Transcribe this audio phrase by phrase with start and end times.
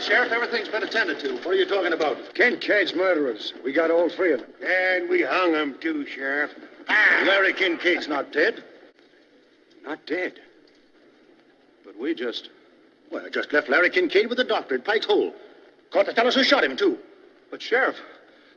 [0.00, 0.32] right, Sheriff.
[0.32, 1.34] Everything's been attended to.
[1.36, 2.34] What are you talking about?
[2.34, 3.52] Kincaid's murderers.
[3.64, 4.50] We got all three of them.
[4.62, 6.52] And we hung them too, Sheriff.
[6.88, 7.24] Ah!
[7.26, 8.62] Larry Kincaid's not dead.
[9.84, 10.40] Not dead.
[11.84, 12.50] But we just.
[13.10, 15.34] Well, I just left Larry Kincaid with the doctor at Pike's Hole.
[15.92, 16.96] Caught the fellows who shot him, too.
[17.50, 17.96] But, Sheriff,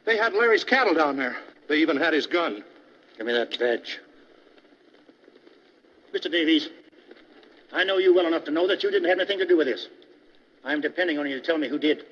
[0.05, 1.35] they had Larry's cattle down there.
[1.67, 2.63] They even had his gun.
[3.17, 3.99] Give me that badge.
[6.13, 6.31] Mr.
[6.31, 6.69] Davies,
[7.71, 9.65] I know you well enough to know that you didn't have anything to do with
[9.65, 9.87] this.
[10.65, 12.05] I'm depending on you to tell me who did.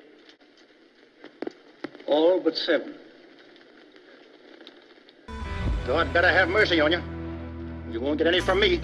[2.06, 2.94] All but seven.
[5.86, 7.02] God better have mercy on you.
[7.90, 8.80] You won't get any from me.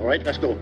[0.00, 0.58] All right, let's go.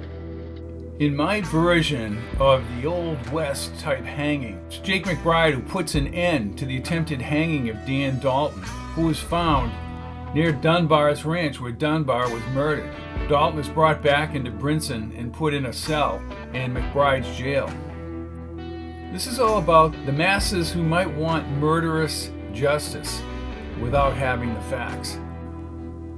[0.98, 6.06] In my version of the Old West type hanging, it's Jake McBride who puts an
[6.14, 8.62] end to the attempted hanging of Dan Dalton,
[8.94, 9.72] who was found
[10.34, 12.90] near Dunbar's ranch where Dunbar was murdered.
[13.28, 16.16] Dalton is brought back into Brinson and put in a cell
[16.54, 17.70] in McBride's jail.
[19.16, 23.22] This is all about the masses who might want murderous justice
[23.80, 25.18] without having the facts.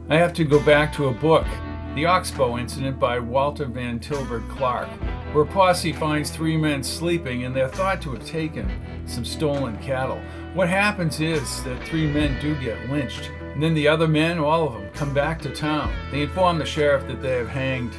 [0.09, 1.47] I have to go back to a book,
[1.95, 4.89] The Oxbow Incident by Walter Van Tilburg Clark,
[5.33, 8.69] where posse finds three men sleeping and they're thought to have taken
[9.07, 10.21] some stolen cattle.
[10.55, 14.67] What happens is that three men do get lynched, and then the other men, all
[14.67, 15.95] of them, come back to town.
[16.11, 17.93] They inform the sheriff that they have hanged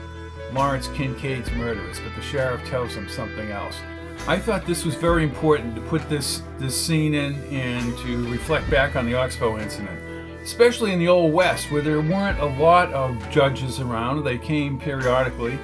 [0.52, 3.78] Lawrence Kincaid's murderers, but the sheriff tells them something else.
[4.28, 8.70] I thought this was very important to put this, this scene in and to reflect
[8.70, 10.00] back on the Oxbow incident,
[10.44, 14.24] especially in the Old West, where there weren't a lot of judges around.
[14.24, 15.58] They came periodically,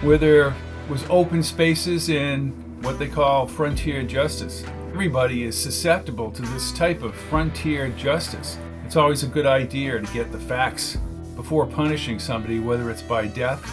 [0.00, 0.54] where there
[0.88, 2.52] was open spaces and
[2.82, 4.64] what they call frontier justice.
[4.90, 8.58] Everybody is susceptible to this type of frontier justice.
[8.84, 10.96] It's always a good idea to get the facts
[11.36, 13.70] before punishing somebody, whether it's by death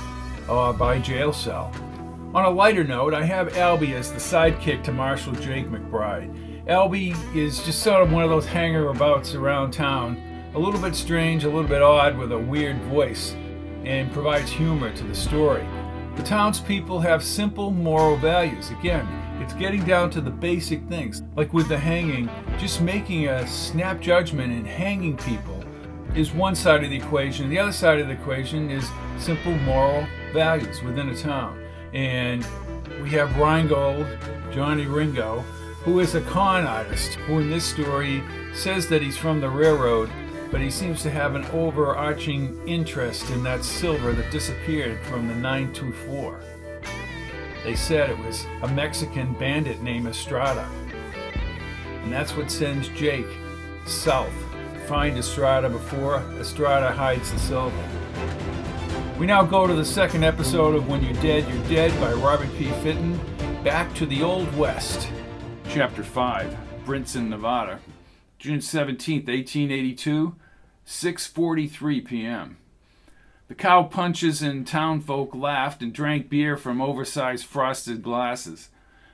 [0.48, 1.74] or by jail cell.
[2.36, 6.66] On a lighter note, I have Albie as the sidekick to Marshal Jake McBride.
[6.68, 10.22] Albie is just sort of one of those hanger abouts around town,
[10.54, 13.32] a little bit strange, a little bit odd, with a weird voice,
[13.86, 15.66] and provides humor to the story.
[16.18, 18.70] The townspeople have simple moral values.
[18.70, 19.08] Again,
[19.42, 24.02] it's getting down to the basic things, like with the hanging, just making a snap
[24.02, 25.64] judgment and hanging people
[26.16, 27.50] is one side of the equation.
[27.50, 31.65] The other side of the equation is simple moral values within a town.
[31.96, 32.46] And
[33.02, 34.06] we have Rheingold,
[34.52, 35.40] Johnny Ringo,
[35.86, 38.22] who is a con artist, who in this story
[38.54, 40.10] says that he's from the railroad,
[40.52, 45.36] but he seems to have an overarching interest in that silver that disappeared from the
[45.36, 46.38] 924.
[47.64, 50.70] They said it was a Mexican bandit named Estrada.
[52.04, 53.26] And that's what sends Jake
[53.88, 54.34] south
[54.74, 57.90] to find Estrada before Estrada hides the silver.
[59.18, 62.50] We now go to the second episode of When You're Dead, You're Dead by Robert
[62.58, 62.66] P.
[62.84, 63.18] Fitton,
[63.64, 65.08] back to the Old West.
[65.70, 67.80] Chapter 5, Brinson, Nevada,
[68.40, 70.36] June 17, 1882,
[70.86, 72.58] 6.43 p.m.
[73.48, 78.68] The cow punches and townfolk laughed and drank beer from oversized frosted glasses.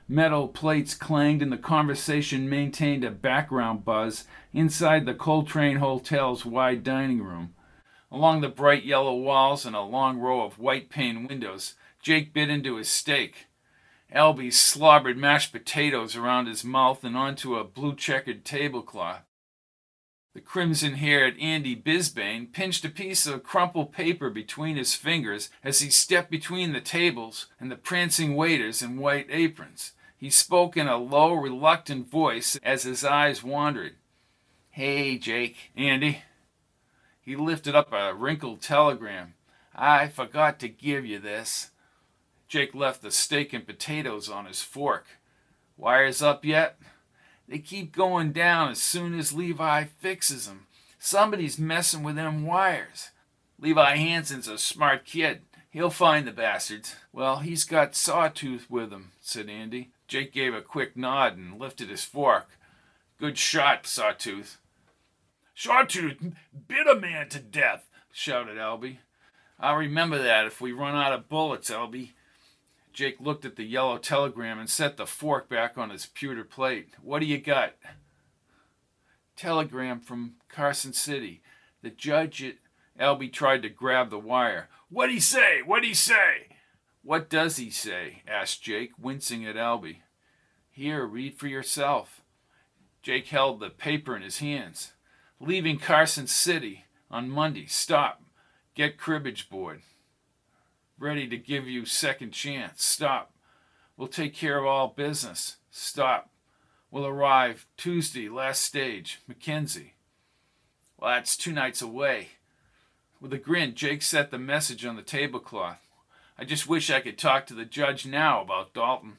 [0.08, 6.82] Metal plates clanged and the conversation maintained a background buzz inside the Coltrane Hotel's wide
[6.82, 7.54] dining room.
[8.12, 12.50] Along the bright yellow walls and a long row of white pane windows, Jake bit
[12.50, 13.46] into his steak.
[14.14, 19.22] Albie slobbered mashed potatoes around his mouth and onto a blue checkered tablecloth.
[20.34, 25.80] The crimson haired Andy Bisbane pinched a piece of crumpled paper between his fingers as
[25.80, 29.92] he stepped between the tables and the prancing waiters in white aprons.
[30.18, 33.94] He spoke in a low, reluctant voice as his eyes wandered.
[34.70, 35.72] Hey, Jake.
[35.76, 36.22] Andy.
[37.22, 39.34] He lifted up a wrinkled telegram.
[39.74, 41.70] I forgot to give you this.
[42.48, 45.06] Jake left the steak and potatoes on his fork.
[45.76, 46.78] Wires up yet?
[47.48, 50.66] They keep going down as soon as Levi fixes 'em.
[50.98, 53.10] Somebody's messing with them wires.
[53.58, 55.42] Levi Hanson's a smart kid.
[55.70, 56.96] He'll find the bastards.
[57.12, 59.90] Well, he's got Sawtooth with him, said Andy.
[60.06, 62.50] Jake gave a quick nod and lifted his fork.
[63.18, 64.58] Good shot, Sawtooth.
[65.54, 66.34] Sawtooth
[66.68, 68.98] bit a man to death, shouted Albie.
[69.58, 72.10] I'll remember that if we run out of bullets, Albie.
[72.92, 76.90] Jake looked at the yellow telegram and set the fork back on his pewter plate.
[77.00, 77.74] What do you got?
[79.36, 81.42] Telegram from Carson City.
[81.82, 82.42] The judge
[82.98, 84.68] at tried to grab the wire.
[84.90, 85.62] What'd he say?
[85.62, 86.56] What'd he say?
[87.02, 88.22] What does he say?
[88.28, 90.02] asked Jake, wincing at Albie.
[90.70, 92.22] Here, read for yourself.
[93.02, 94.91] Jake held the paper in his hands.
[95.44, 97.66] Leaving Carson City on Monday.
[97.66, 98.22] Stop.
[98.76, 99.82] Get cribbage board.
[101.00, 102.84] Ready to give you second chance.
[102.84, 103.32] Stop.
[103.96, 105.56] We'll take care of all business.
[105.68, 106.30] Stop.
[106.92, 109.20] We'll arrive Tuesday, last stage.
[109.26, 109.94] Mackenzie.
[110.96, 112.28] Well, that's two nights away.
[113.20, 115.80] With a grin, Jake set the message on the tablecloth.
[116.38, 119.16] I just wish I could talk to the judge now about Dalton.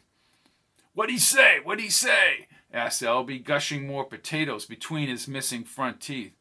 [0.93, 1.59] What'd he say?
[1.63, 2.47] What'd he say?
[2.71, 6.33] asked Albie, gushing more potatoes between his missing front teeth.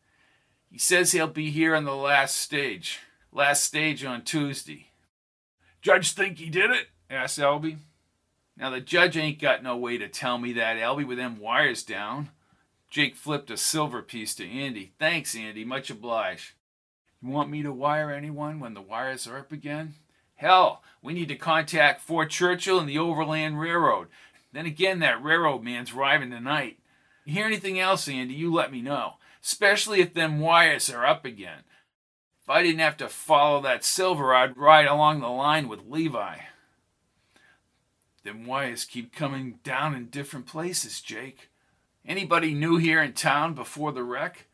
[0.71, 3.01] He says he'll be here on the last stage.
[3.33, 4.89] Last stage on Tuesday.
[5.81, 6.89] Judge think he did it?
[7.11, 7.79] asked Albie.
[8.57, 11.83] Now the judge ain't got no way to tell me that, Albie, with them wires
[11.83, 12.31] down.
[12.91, 14.93] Jake flipped a silver piece to Andy.
[14.99, 15.65] Thanks, Andy.
[15.65, 16.53] Much obliged.
[17.23, 19.95] You want me to wire anyone when the wires are up again?
[20.35, 24.09] Hell, we need to contact Fort Churchill and the Overland Railroad.
[24.53, 26.79] Then again, that railroad man's arriving tonight.
[27.25, 29.15] You hear anything else, Andy, you let me know.
[29.43, 31.63] Especially if them wires are up again.
[32.43, 36.39] If I didn't have to follow that silver, I'd ride along the line with Levi.
[38.25, 41.51] Them wires keep coming down in different places, Jake.
[42.05, 44.47] Anybody new here in town before the wreck?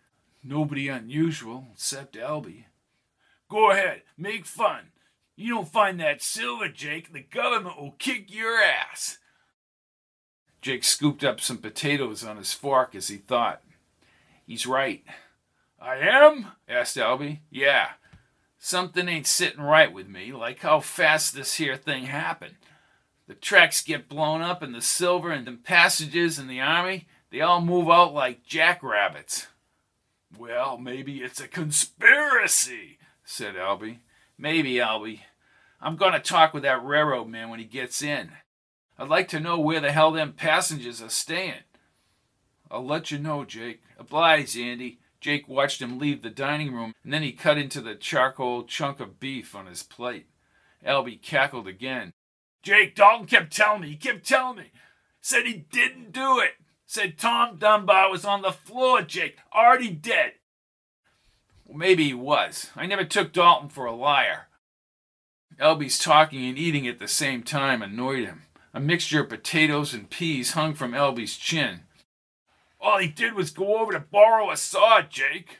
[0.43, 2.65] Nobody unusual, except Albie.
[3.51, 4.93] Go ahead, make fun.
[5.37, 9.19] You don't find that silver, Jake, the government will kick your ass.
[10.61, 13.63] Jake scooped up some potatoes on his fork as he thought.
[14.47, 15.05] He's right.
[15.81, 16.49] I am?
[16.69, 17.41] asked Albie.
[17.51, 17.91] Yeah.
[18.59, 22.57] Something ain't sitting right with me, like how fast this here thing happened.
[23.29, 27.41] The tracks get blown up and the silver and the passages and the army, they
[27.41, 29.49] all move out like jackrabbits.
[30.37, 33.99] Well, maybe it's a conspiracy, said Albie.
[34.37, 35.21] Maybe, Albie.
[35.81, 38.33] I'm going to talk with that railroad man when he gets in.
[38.99, 41.63] I'd like to know where the hell them passengers are staying.
[42.71, 43.83] I'll let you know, Jake.
[43.99, 44.99] Oblige, Andy.
[45.21, 49.01] Jake watched him leave the dining room, and then he cut into the charcoal chunk
[49.01, 50.27] of beef on his plate.
[50.87, 52.13] Albie cackled again.
[52.63, 54.71] Jake Dalton kept telling me, he kept telling me.
[55.21, 56.53] Said he didn't do it.
[56.87, 60.33] Said Tom Dunbar was on the floor, Jake, already dead.
[61.67, 62.71] Well, maybe he was.
[62.77, 64.47] I never took Dalton for a liar.
[65.61, 68.43] Albie's talking and eating at the same time annoyed him.
[68.79, 71.81] A mixture of potatoes and peas hung from Albie's chin.
[72.81, 75.59] All he did was go over to borrow a saw, Jake.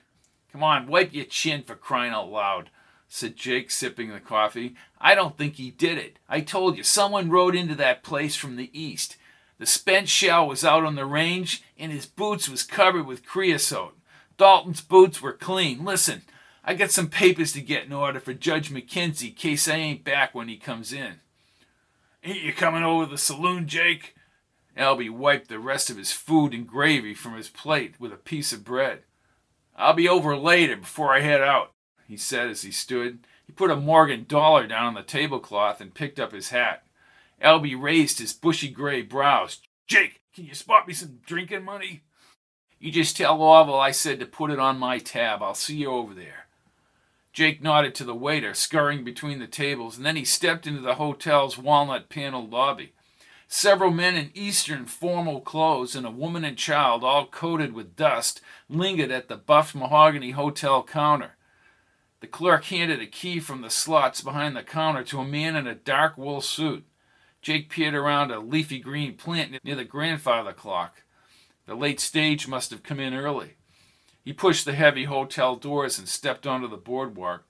[0.53, 2.71] Come on, wipe your chin for crying out loud,
[3.09, 4.77] said Jake, sipping the coffee.
[5.01, 6.21] I don't think he did it.
[6.29, 9.17] I told you, someone rode into that place from the east.
[9.59, 13.99] The spent shell was out on the range, and his boots was covered with creosote.
[14.37, 15.85] Dalton's boots were clean.
[15.85, 16.23] Listen,
[16.63, 20.37] I got some papers to get in order for Judge Mackenzie, case I ain't back
[20.37, 21.19] when he comes in.
[22.25, 24.15] Ain't you coming over to the saloon, Jake?
[24.77, 28.53] Albie wiped the rest of his food and gravy from his plate with a piece
[28.53, 29.03] of bread.
[29.77, 31.73] I'll be over later before I head out,
[32.07, 33.21] he said as he stood.
[33.47, 36.85] He put a Morgan dollar down on the tablecloth and picked up his hat.
[37.43, 39.61] Albie raised his bushy gray brows.
[39.87, 42.03] Jake, can you spot me some drinking money?
[42.81, 45.43] You just tell Orville I said to put it on my tab.
[45.43, 46.48] I'll see you over there.
[47.39, 50.97] Jake nodded to the waiter, scurrying between the tables, and then he stepped into the
[50.97, 52.95] hotel's walnut paneled lobby.
[53.47, 58.41] Several men in Eastern formal clothes and a woman and child, all coated with dust,
[58.69, 61.37] lingered at the buff mahogany hotel counter.
[62.19, 65.69] The clerk handed a key from the slots behind the counter to a man in
[65.69, 66.89] a dark wool suit.
[67.41, 71.05] Jake peered around a leafy green plant near the grandfather clock.
[71.67, 73.58] The late stage must have come in early.
[74.29, 77.45] He pushed the heavy hotel doors and stepped onto the boardwalk.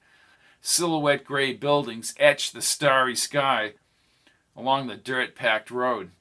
[0.60, 3.72] Silhouette gray buildings etched the starry sky
[4.56, 6.12] along the dirt packed road.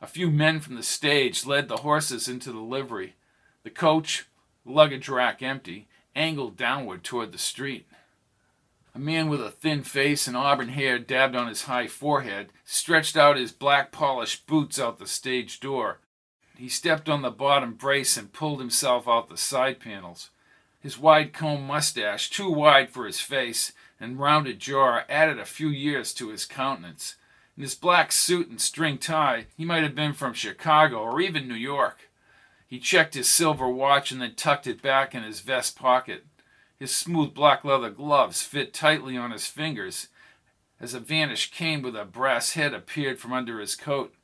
[0.00, 3.16] A few men from the stage led the horses into the livery.
[3.62, 4.24] The coach,
[4.64, 7.86] luggage rack empty, angled downward toward the street.
[8.94, 13.18] A man with a thin face and auburn hair dabbed on his high forehead stretched
[13.18, 15.98] out his black polished boots out the stage door.
[16.58, 20.30] He stepped on the bottom brace and pulled himself out the side panels.
[20.80, 25.68] His wide comb mustache, too wide for his face, and rounded jaw added a few
[25.68, 27.16] years to his countenance.
[27.56, 31.48] In his black suit and string tie, he might have been from Chicago or even
[31.48, 32.10] New York.
[32.66, 36.24] He checked his silver watch and then tucked it back in his vest pocket.
[36.78, 40.08] His smooth black leather gloves fit tightly on his fingers
[40.78, 44.14] as a vanished cane with a brass head appeared from under his coat.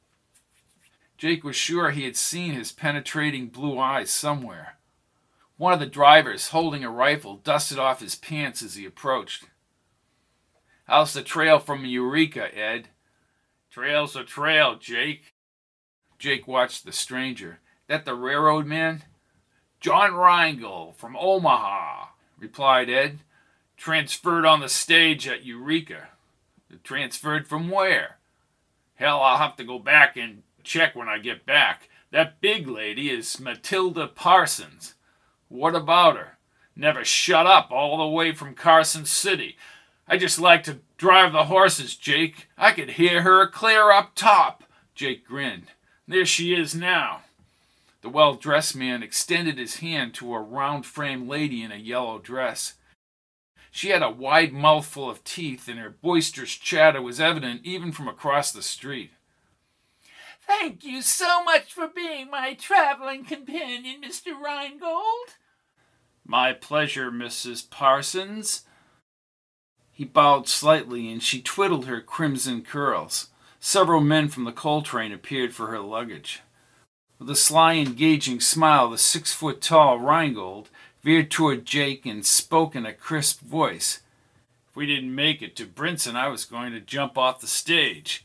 [1.23, 4.79] Jake was sure he had seen his penetrating blue eyes somewhere.
[5.57, 9.45] One of the drivers, holding a rifle, dusted off his pants as he approached.
[10.88, 12.88] How's the trail from Eureka, Ed?
[13.71, 15.35] Trail's a trail, Jake.
[16.19, 17.61] Jake watched the stranger.
[17.87, 19.05] That the railroad man?
[19.79, 23.21] John Rheingold from Omaha, replied Ed.
[23.76, 26.09] Transferred on the stage at Eureka.
[26.83, 28.17] Transferred from where?
[28.97, 31.88] Hell, I'll have to go back and check when I get back.
[32.11, 34.95] That big lady is Matilda Parsons.
[35.49, 36.38] What about her?
[36.75, 39.57] Never shut up all the way from Carson City.
[40.09, 42.49] I just like to drive the horses, Jake.
[42.57, 44.64] I could hear her clear up top.
[44.95, 45.69] Jake grinned.
[46.07, 47.23] There she is now.
[48.02, 52.19] The well dressed man extended his hand to a round framed lady in a yellow
[52.19, 52.75] dress.
[53.71, 58.09] She had a wide mouthful of teeth, and her boisterous chatter was evident even from
[58.09, 59.12] across the street.
[60.47, 64.39] Thank you so much for being my traveling companion, Mr.
[64.39, 65.37] Rheingold.
[66.25, 67.69] My pleasure, Mrs.
[67.69, 68.63] Parsons.
[69.93, 73.29] He bowed slightly, and she twiddled her crimson curls.
[73.61, 76.41] Several men from the Coltrane appeared for her luggage.
[77.19, 80.71] With a sly, engaging smile, the six foot tall Rheingold
[81.03, 84.01] veered toward Jake and spoke in a crisp voice.
[84.69, 88.25] If we didn't make it to Brinson, I was going to jump off the stage.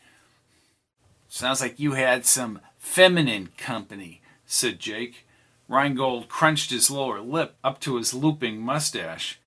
[1.37, 5.27] Sounds like you had some feminine company, said Jake.
[5.67, 9.39] Rheingold crunched his lower lip up to his looping mustache.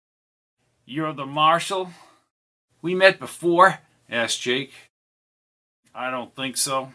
[0.87, 1.91] You're the marshal?
[2.81, 3.81] We met before?
[4.09, 4.73] asked Jake.
[5.93, 6.93] I don't think so.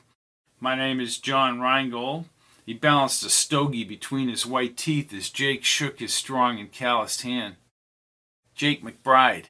[0.62, 2.30] My name is John Rheingold.
[2.66, 7.24] He balanced a stogie between his white teeth as Jake shook his strong and calloused
[7.24, 7.58] hand.
[8.56, 9.48] Jake McBride,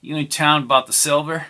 [0.00, 1.46] you in town about the silver?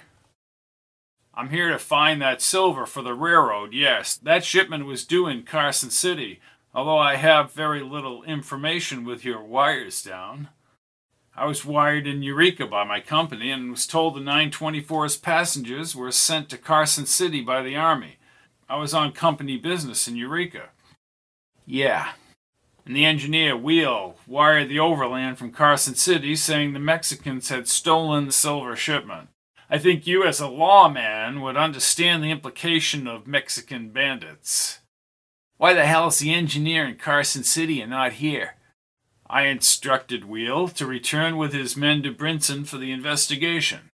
[1.42, 4.14] I'm here to find that silver for the railroad, yes.
[4.14, 6.38] That shipment was due in Carson City,
[6.72, 10.50] although I have very little information with your wires down.
[11.36, 16.12] I was wired in Eureka by my company and was told the 924's passengers were
[16.12, 18.18] sent to Carson City by the Army.
[18.68, 20.68] I was on company business in Eureka.
[21.66, 22.12] Yeah.
[22.86, 28.26] And the engineer, Wheel, wired the overland from Carson City saying the Mexicans had stolen
[28.26, 29.28] the silver shipment.
[29.72, 34.80] I think you, as a lawman, would understand the implication of Mexican bandits.
[35.56, 38.56] Why the hell is the engineer in Carson City and not here?
[39.30, 43.88] I instructed Wheel to return with his men to Brinson for the investigation.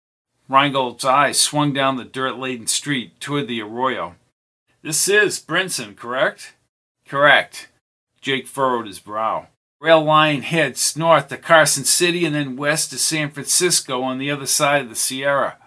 [0.48, 4.16] Rheingold's eyes swung down the dirt laden street toward the arroyo.
[4.82, 6.54] This is Brinson, correct?
[7.06, 7.68] Correct.
[8.22, 9.48] Jake furrowed his brow.
[9.82, 14.32] Rail line heads north to Carson City and then west to San Francisco on the
[14.32, 15.58] other side of the Sierra.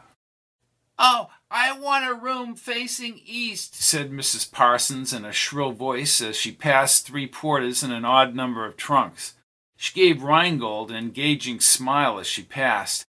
[0.99, 4.51] Oh, I want a room facing east, said Mrs.
[4.51, 8.77] Parsons in a shrill voice as she passed three porters and an odd number of
[8.77, 9.35] trunks.
[9.77, 13.05] She gave Rheingold an engaging smile as she passed.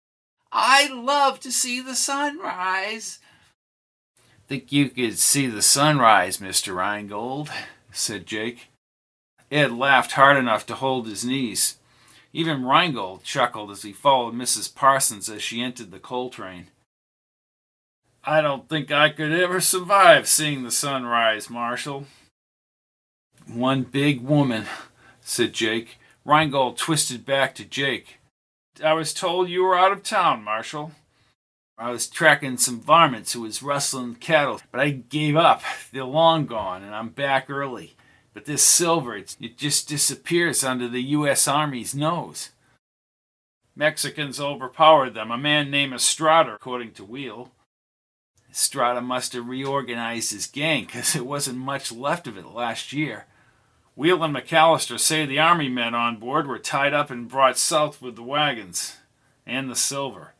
[0.51, 3.20] I love to see the sunrise.
[4.48, 6.75] Think you could see the sunrise, Mr.
[6.75, 7.51] Rheingold,
[7.92, 8.70] said Jake.
[9.51, 11.77] Ed laughed hard enough to hold his knees.
[12.34, 14.74] Even Rheingold chuckled as he followed Mrs.
[14.74, 16.68] Parsons as she entered the Coltrane.
[18.27, 22.05] I don't think I could ever survive seeing the sunrise, Marshal.
[23.46, 24.65] One big woman,
[25.22, 26.00] said Jake.
[26.25, 28.17] Rheingold twisted back to Jake.
[28.84, 30.94] I was told you were out of town, Marshal.
[31.77, 35.62] I was tracking some varmints who was rustling cattle, but I gave up.
[35.91, 37.96] They're long gone, and I'm back early.
[38.34, 41.48] But this silver, it, just disappears under the U.S.
[41.48, 42.50] Army's nose.
[43.75, 45.29] Mexicans overpowered them.
[45.29, 47.51] A man named Estrada, according to Wheel.
[48.55, 53.25] Estrada must have reorganized his gang, because there wasn't much left of it last year.
[53.97, 58.01] Wheel and McAllister say the army men on board were tied up and brought south
[58.01, 58.95] with the wagons
[59.45, 60.35] and the silver.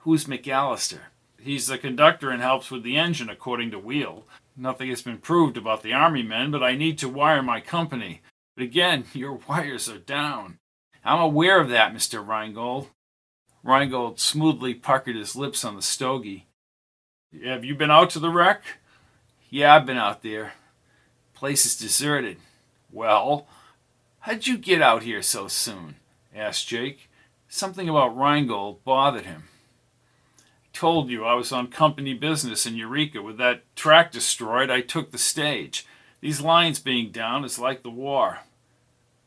[0.00, 1.00] Who's McAllister?
[1.40, 4.24] He's the conductor and helps with the engine, according to Wheel.
[4.56, 8.22] Nothing has been proved about the army men, but I need to wire my company.
[8.54, 10.58] But again, your wires are down.
[11.04, 12.24] I'm aware of that, Mr.
[12.24, 12.88] Rheingold.
[13.64, 16.46] Rheingold smoothly puckered his lips on the stogie.
[17.42, 18.62] Have you been out to the wreck?
[19.50, 20.52] Yeah, I've been out there.
[21.34, 22.36] Place is deserted.
[22.92, 23.48] Well,
[24.20, 25.96] how'd you get out here so soon?
[26.34, 27.10] asked Jake.
[27.48, 29.44] Something about Rheingold bothered him.
[30.72, 33.20] Told you I was on company business in Eureka.
[33.20, 35.86] With that track destroyed, I took the stage.
[36.20, 38.40] These lines being down is like the war.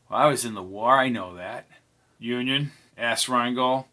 [0.08, 1.68] Well, I was in the war, I know that.
[2.18, 2.72] Union?
[2.96, 3.84] asked Rheingold.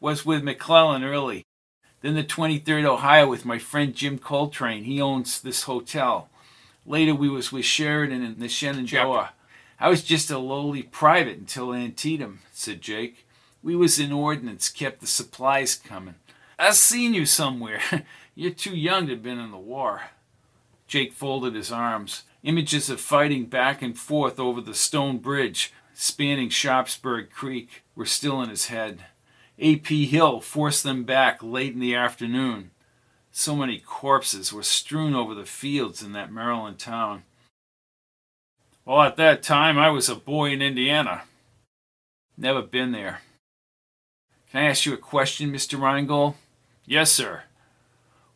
[0.00, 1.45] Was with McClellan early.
[2.06, 4.84] Then the 23rd Ohio with my friend Jim Coltrane.
[4.84, 6.28] He owns this hotel.
[6.86, 9.32] Later we was with Sheridan in the Shenandoah.
[9.80, 13.26] I was just a lowly private until Antietam, said Jake.
[13.60, 16.14] We was in ordnance, kept the supplies coming.
[16.60, 17.80] I seen you somewhere.
[18.36, 20.02] You're too young to have been in the war.
[20.86, 22.22] Jake folded his arms.
[22.44, 28.40] Images of fighting back and forth over the stone bridge spanning Sharpsburg Creek were still
[28.42, 29.06] in his head.
[29.58, 30.06] A.P.
[30.06, 32.70] Hill forced them back late in the afternoon.
[33.32, 37.22] So many corpses were strewn over the fields in that Maryland town.
[38.84, 41.22] Well, at that time, I was a boy in Indiana.
[42.36, 43.20] Never been there.
[44.50, 45.80] Can I ask you a question, Mr.
[45.80, 46.34] Rheingold?
[46.84, 47.42] Yes, sir.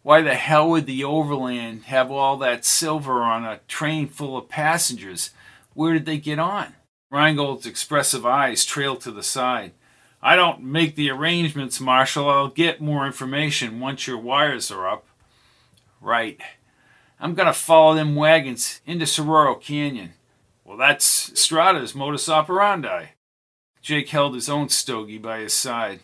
[0.03, 4.49] Why the hell would the Overland have all that silver on a train full of
[4.49, 5.31] passengers?
[5.75, 6.75] Where did they get on?
[7.11, 9.73] Rheingold's expressive eyes trailed to the side.
[10.23, 12.29] I don't make the arrangements, Marshal.
[12.29, 15.07] I'll get more information once your wires are up.
[16.01, 16.41] Right.
[17.19, 20.13] I'm going to follow them wagons into Saguaro Canyon.
[20.65, 23.07] Well, that's Strada's modus operandi.
[23.81, 26.01] Jake held his own stogie by his side.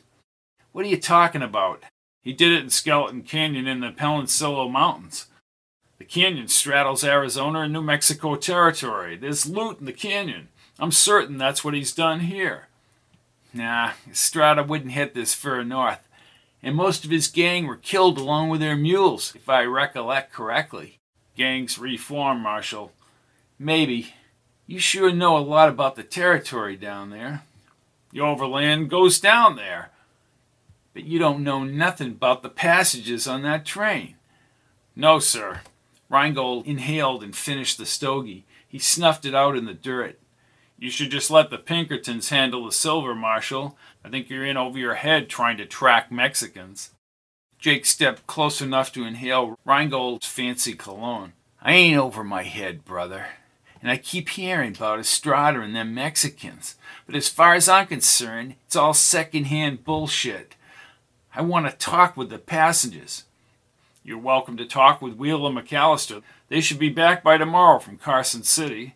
[0.73, 1.83] What are you talking about?
[2.23, 5.27] He did it in Skeleton Canyon in the Peloncillo Mountains.
[5.99, 9.17] The canyon straddles Arizona and New Mexico territory.
[9.17, 10.49] There's loot in the canyon.
[10.79, 12.66] I'm certain that's what he's done here.
[13.53, 16.07] Nah, Estrada wouldn't hit this fur north,
[16.63, 20.99] and most of his gang were killed along with their mules, if I recollect correctly.
[21.37, 22.93] Gangs reform, Marshal.
[23.59, 24.15] Maybe.
[24.67, 27.45] You sure know a lot about the territory down there.
[28.13, 29.91] The overland goes down there.
[30.93, 34.17] But you don't know nothing about the passages on that train.
[34.95, 35.61] No, sir.
[36.09, 38.45] Rheingold inhaled and finished the stogie.
[38.67, 40.19] He snuffed it out in the dirt.
[40.79, 43.79] You should just let the Pinkertons handle the silver, Marshal.
[44.05, 46.91] I think you're in over your head trying to track Mexicans.
[47.59, 51.33] Jake stepped close enough to inhale Rheingold's fancy cologne.
[51.63, 53.29] I ain't over my head, brother.
[53.81, 56.75] And I keep hearing about Estrada and them Mexicans.
[57.07, 60.57] But as far as I'm concerned, it's all second-hand bullshit.
[61.35, 63.25] I want to talk with the passengers.
[64.05, 66.23] You're welcome to talk with Wheeler McAllister.
[66.49, 68.95] They should be back by tomorrow from Carson City.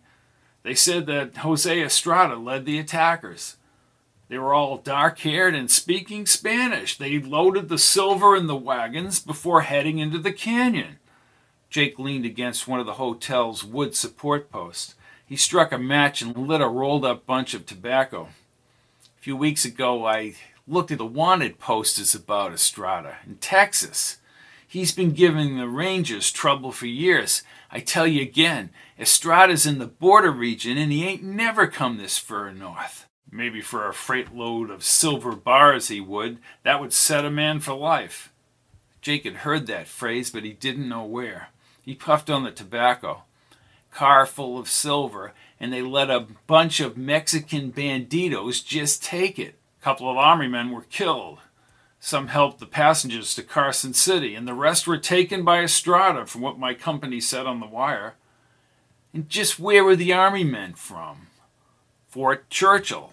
[0.63, 3.57] They said that Jose Estrada led the attackers.
[4.29, 6.97] They were all dark haired and speaking Spanish.
[6.97, 10.99] They loaded the silver in the wagons before heading into the canyon.
[11.69, 14.95] Jake leaned against one of the hotel's wood support posts.
[15.27, 18.29] He struck a match and lit a rolled up bunch of tobacco.
[19.03, 20.35] A few weeks ago, I
[20.67, 24.19] looked at the wanted posters about Estrada in Texas.
[24.71, 27.43] He's been giving the Rangers trouble for years.
[27.73, 32.19] I tell you again, Estrada's in the border region and he ain't never come this
[32.19, 33.09] far north.
[33.33, 36.39] Maybe for a freight load of silver bars he would.
[36.63, 38.33] That would set a man for life.
[39.01, 41.49] Jake had heard that phrase, but he didn't know where.
[41.83, 43.25] He puffed on the tobacco.
[43.91, 49.57] Car full of silver, and they let a bunch of Mexican banditos just take it.
[49.81, 51.41] A couple of army men were killed.
[52.03, 56.41] Some helped the passengers to Carson City, and the rest were taken by Estrada, from
[56.41, 58.15] what my company said on the wire.
[59.13, 61.27] And just where were the army men from?
[62.09, 63.13] Fort Churchill.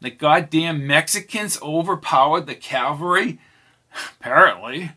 [0.00, 3.40] The goddamn Mexicans overpowered the cavalry?
[4.20, 4.92] Apparently.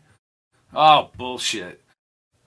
[0.72, 1.82] Oh, bullshit.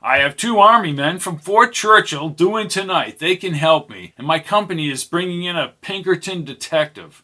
[0.02, 3.20] I have two army men from Fort Churchill due in tonight.
[3.20, 7.24] They can help me, and my company is bringing in a Pinkerton detective.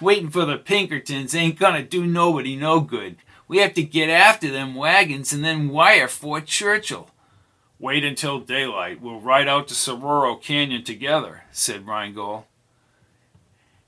[0.00, 3.16] Waiting for the Pinkertons ain't gonna do nobody no good.
[3.48, 7.10] We have to get after them wagons and then wire Fort Churchill.
[7.78, 9.00] Wait until daylight.
[9.00, 12.44] We'll ride out to Saguaro Canyon together, said Rheingold.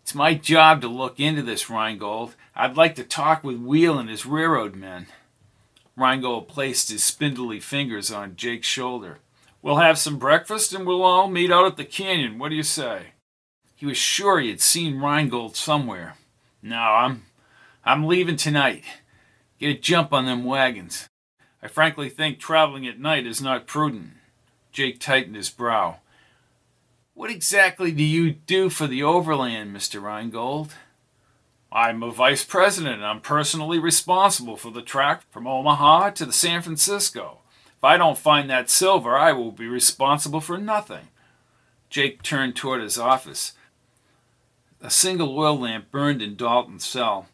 [0.03, 2.35] It's my job to look into this, Rheingold.
[2.57, 5.09] I'd like to talk with Wheel and his railroad men.
[5.95, 9.19] Rheingold placed his spindly fingers on Jake's shoulder.
[9.61, 12.39] We'll have some breakfast and we'll all meet out at the canyon.
[12.39, 13.09] What do you say?
[13.79, 16.17] He was sure he had seen Rheingold somewhere.
[16.61, 17.27] No, I'm
[17.85, 18.83] I'm leaving tonight.
[19.61, 21.09] Get a jump on them wagons.
[21.63, 24.15] I frankly think traveling at night is not prudent.
[24.73, 25.99] Jake tightened his brow.
[27.15, 30.03] What exactly do you do for the overland, Mr.
[30.03, 30.75] Rheingold?
[31.71, 33.05] I'm a vice president.
[33.05, 37.43] I'm personally responsible for the track from Omaha to the San Francisco.
[37.77, 41.11] If I don't find that silver, I will be responsible for nothing.
[41.91, 43.53] Jake turned toward his office.
[44.81, 47.27] A single oil lamp burned in Dalton's cell.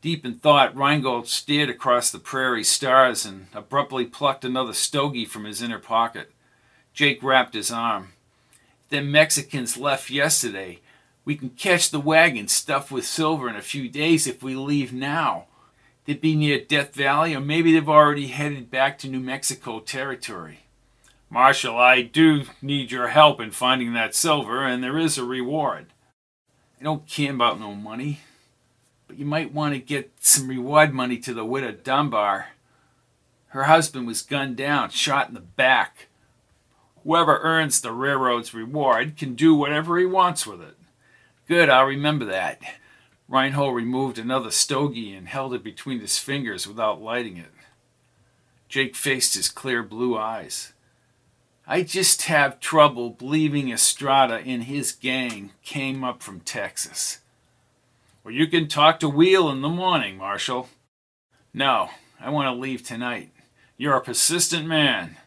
[0.00, 5.44] Deep in thought, Rheingold stared across the prairie stars and abruptly plucked another stogie from
[5.44, 6.32] his inner pocket.
[6.92, 8.14] Jake wrapped his arm.
[8.88, 10.80] Them Mexicans left yesterday.
[11.24, 14.92] We can catch the wagon stuffed with silver in a few days if we leave
[14.92, 15.46] now.
[16.06, 20.60] They'd be near Death Valley, or maybe they've already headed back to New Mexico territory.
[21.28, 25.86] Marshal, I do need your help in finding that silver, and there is a reward.
[26.80, 28.20] I don't care about no money,
[29.06, 32.48] but you might want to get some reward money to the widow Dunbar.
[33.48, 36.06] Her husband was gunned down, shot in the back.
[37.04, 40.76] Whoever earns the railroad's reward can do whatever he wants with it.
[41.46, 42.62] Good, I'll remember that.
[43.28, 47.52] Rheingold removed another stogie and held it between his fingers without lighting it.
[48.70, 50.72] Jake faced his clear blue eyes.
[51.70, 57.20] I just have trouble believing Estrada and his gang came up from Texas.
[58.24, 60.68] Well, you can talk to Wheel in the morning, Marshal.
[61.54, 63.30] No, I want to leave tonight.
[63.76, 65.18] You're a persistent man.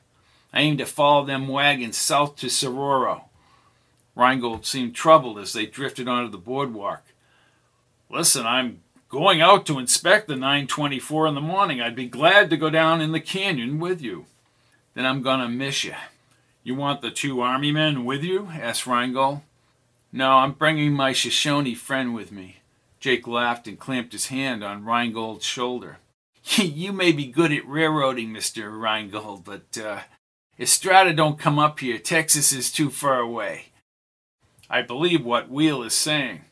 [0.52, 3.22] I aim to follow them wagons south to Sororo.
[4.14, 7.04] Rheingold seemed troubled as they drifted onto the boardwalk.
[8.10, 11.80] Listen, I'm going out to inspect the 924 in the morning.
[11.80, 14.26] I'd be glad to go down in the canyon with you.
[14.94, 15.96] Then I'm gonna miss you.
[16.64, 18.50] You want the two army men with you?
[18.54, 19.42] asked Rheingold.
[20.14, 22.58] No, I'm bringing my Shoshone friend with me.
[23.02, 25.98] Jake laughed and clamped his hand on Rheingold's shoulder.
[26.56, 28.80] you may be good at railroading, Mr.
[28.80, 30.00] Rheingold, but uh,
[30.58, 31.98] Estrada don't come up here.
[31.98, 33.66] Texas is too far away.
[34.70, 36.46] I believe what Wheel is saying.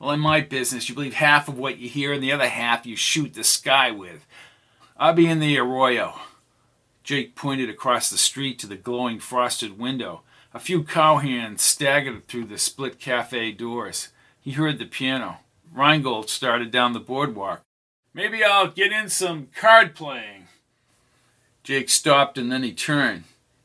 [0.00, 2.84] Well, in my business, you believe half of what you hear, and the other half
[2.84, 4.26] you shoot the sky with.
[4.96, 6.14] I'll be in the arroyo.
[7.02, 10.22] Jake pointed across the street to the glowing frosted window.
[10.54, 14.08] A few cowhands staggered through the split cafe doors.
[14.40, 15.38] He heard the piano.
[15.72, 17.62] Rheingold started down the boardwalk.
[18.14, 20.48] Maybe I'll get in some card playing.
[21.62, 23.24] Jake stopped and then he turned.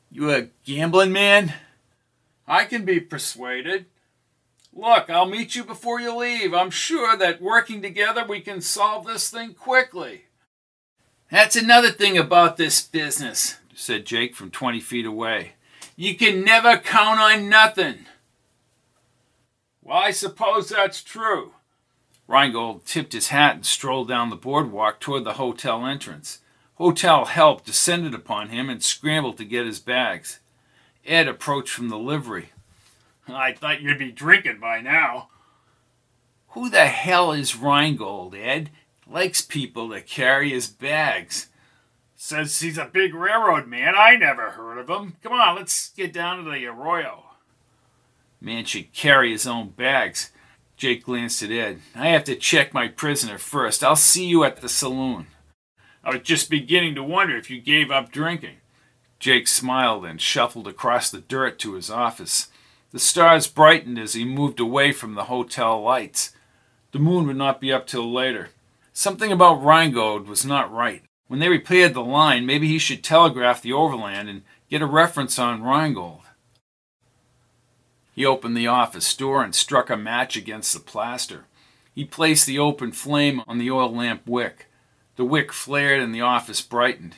[0.10, 1.54] You a gambling man?
[2.48, 3.86] I can be persuaded.
[4.72, 6.54] Look, I'll meet you before you leave.
[6.54, 10.27] I'm sure that working together we can solve this thing quickly.
[11.30, 15.54] That's another thing about this business, said Jake from 20 feet away.
[15.98, 18.06] You can never count on nothing.
[19.82, 21.54] Well, I suppose that's true.
[22.28, 26.40] Rheingold tipped his hat and strolled down the boardwalk toward the hotel entrance.
[26.76, 30.40] Hotel help descended upon him and scrambled to get his bags.
[31.06, 32.50] Ed approached from the livery.
[33.28, 35.30] I thought you'd be drinking by now.
[36.50, 38.70] Who the hell is Rheingold, Ed?
[39.10, 41.48] Likes people to carry his bags.
[42.16, 43.94] Says he's a big railroad man.
[43.96, 45.16] I never heard of him.
[45.24, 47.24] Come on, let's get down to the arroyo.
[48.42, 50.32] Man should carry his own bags.
[50.76, 51.82] Jake glanced at Ed.
[51.96, 53.84] I have to check my prisoner first.
[53.84, 55.28] I'll see you at the saloon.
[56.04, 58.58] I was just beginning to wonder if you gave up drinking.
[59.20, 62.48] Jake smiled and shuffled across the dirt to his office.
[62.92, 66.32] The stars brightened as he moved away from the hotel lights.
[66.92, 68.50] The moon would not be up till later.
[69.00, 71.04] Something about Rheingold was not right.
[71.28, 75.38] When they repaired the line, maybe he should telegraph the overland and get a reference
[75.38, 76.22] on Rheingold.
[78.16, 81.46] He opened the office door and struck a match against the plaster.
[81.94, 84.66] He placed the open flame on the oil lamp wick.
[85.16, 87.18] The wick flared and the office brightened.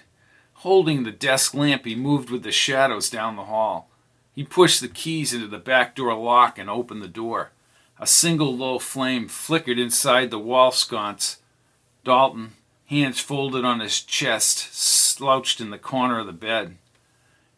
[0.55, 3.89] Holding the desk lamp, he moved with the shadows down the hall.
[4.35, 7.51] He pushed the keys into the back door lock and opened the door.
[7.97, 11.37] A single low flame flickered inside the wall sconce.
[12.09, 12.53] Dalton,
[12.87, 16.75] hands folded on his chest, slouched in the corner of the bed.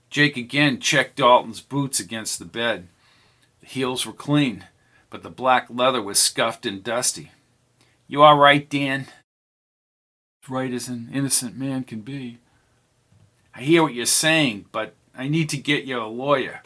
[0.09, 2.89] Jake again checked Dalton's boots against the bed.
[3.61, 4.65] The heels were clean,
[5.09, 7.31] but the black leather was scuffed and dusty.
[8.09, 9.07] You all right, Dan?
[10.49, 12.39] Right as an innocent man can be.
[13.55, 16.61] I hear what you're saying, but I need to get you a lawyer.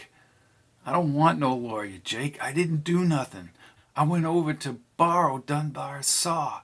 [0.87, 2.41] I don't want no lawyer, Jake.
[2.41, 3.51] I didn't do nothing.
[3.95, 6.61] I went over to borrow Dunbar's saw.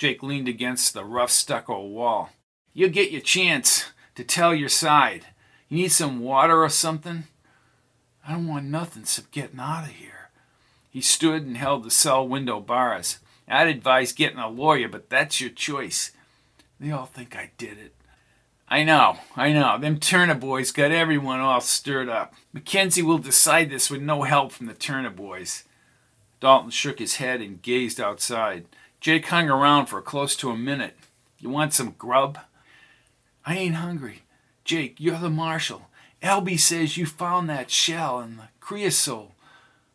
[0.00, 2.30] Jake leaned against the rough stucco wall.
[2.72, 5.26] You'll get your chance to tell your side.
[5.68, 7.24] You need some water or something?
[8.26, 10.30] I don't want nothing except getting out of here.
[10.88, 13.18] He stood and held the cell window bars.
[13.46, 16.12] I'd advise getting a lawyer, but that's your choice.
[16.80, 17.94] They all think I did it.
[18.70, 19.76] I know, I know.
[19.76, 22.32] Them Turner boys got everyone all stirred up.
[22.54, 25.64] Mackenzie will decide this with no help from the Turner boys.
[26.40, 28.64] Dalton shook his head and gazed outside.
[29.00, 30.94] Jake hung around for close to a minute.
[31.38, 32.38] You want some grub?
[33.46, 34.22] I ain't hungry.
[34.62, 35.88] Jake, you're the marshal.
[36.22, 39.32] Albie says you found that shell and the creosol.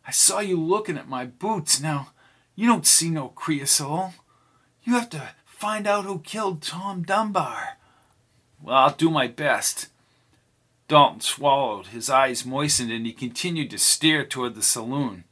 [0.04, 1.80] I saw you looking at my boots.
[1.80, 2.08] Now,
[2.56, 4.14] you don't see no creosol.
[4.82, 7.76] You have to find out who killed Tom Dunbar.
[8.60, 9.88] Well, I'll do my best.
[10.88, 15.24] Dalton swallowed, his eyes moistened, and he continued to stare toward the saloon.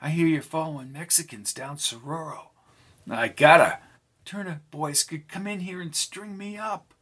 [0.00, 2.49] I hear you're following Mexicans down Sororo.
[3.08, 3.78] I gotta.
[4.24, 6.94] Turner boys could come in here and string me up.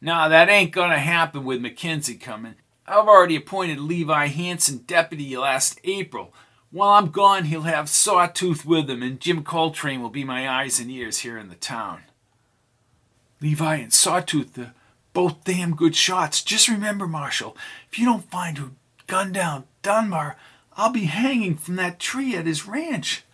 [0.00, 2.54] Nah, that ain't gonna happen with Mackenzie coming.
[2.86, 6.32] I've already appointed Levi Hanson deputy last April.
[6.70, 10.78] While I'm gone, he'll have Sawtooth with him, and Jim Coltrane will be my eyes
[10.78, 12.02] and ears here in the town.
[13.40, 14.74] Levi and Sawtooth, they're
[15.12, 16.42] both damn good shots.
[16.42, 17.56] Just remember, Marshal,
[17.90, 18.72] if you don't find who
[19.06, 20.36] gunned down Dunbar,
[20.76, 23.24] I'll be hanging from that tree at his ranch.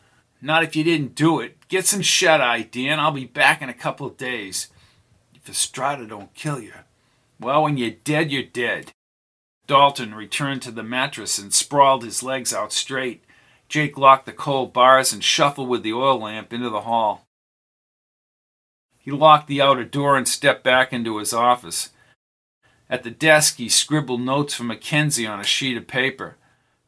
[0.40, 1.56] Not if you didn't do it.
[1.72, 3.00] Get some shut eye, Dan.
[3.00, 4.68] I'll be back in a couple of days.
[5.34, 6.74] If Estrada don't kill you.
[7.40, 8.92] Well, when you're dead, you're dead.
[9.66, 13.24] Dalton returned to the mattress and sprawled his legs out straight.
[13.70, 17.24] Jake locked the cold bars and shuffled with the oil lamp into the hall.
[18.98, 21.88] He locked the outer door and stepped back into his office.
[22.90, 26.36] At the desk, he scribbled notes from Mackenzie on a sheet of paper.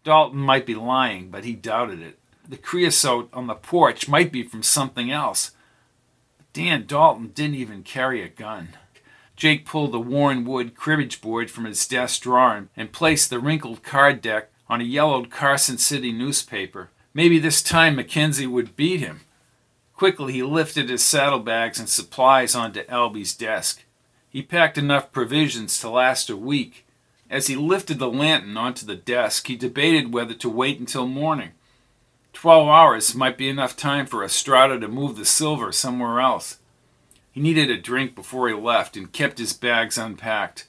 [0.03, 2.19] Dalton might be lying, but he doubted it.
[2.47, 5.53] The creosote on the porch might be from something else.
[6.53, 8.71] Dan Dalton didn't even carry a gun.
[9.37, 13.83] Jake pulled the worn wood cribbage board from his desk drawer and placed the wrinkled
[13.83, 16.91] card deck on a yellowed Carson City newspaper.
[17.13, 19.21] Maybe this time Mackenzie would beat him.
[19.97, 23.85] Quickly he lifted his saddlebags and supplies onto Albie's desk.
[24.29, 26.85] He packed enough provisions to last a week.
[27.31, 31.53] As he lifted the lantern onto the desk, he debated whether to wait until morning.
[32.35, 36.59] Twelve hours might be enough time for Estrada to move the silver somewhere else.
[37.33, 40.69] He needed a drink before he left and kept his bags unpacked.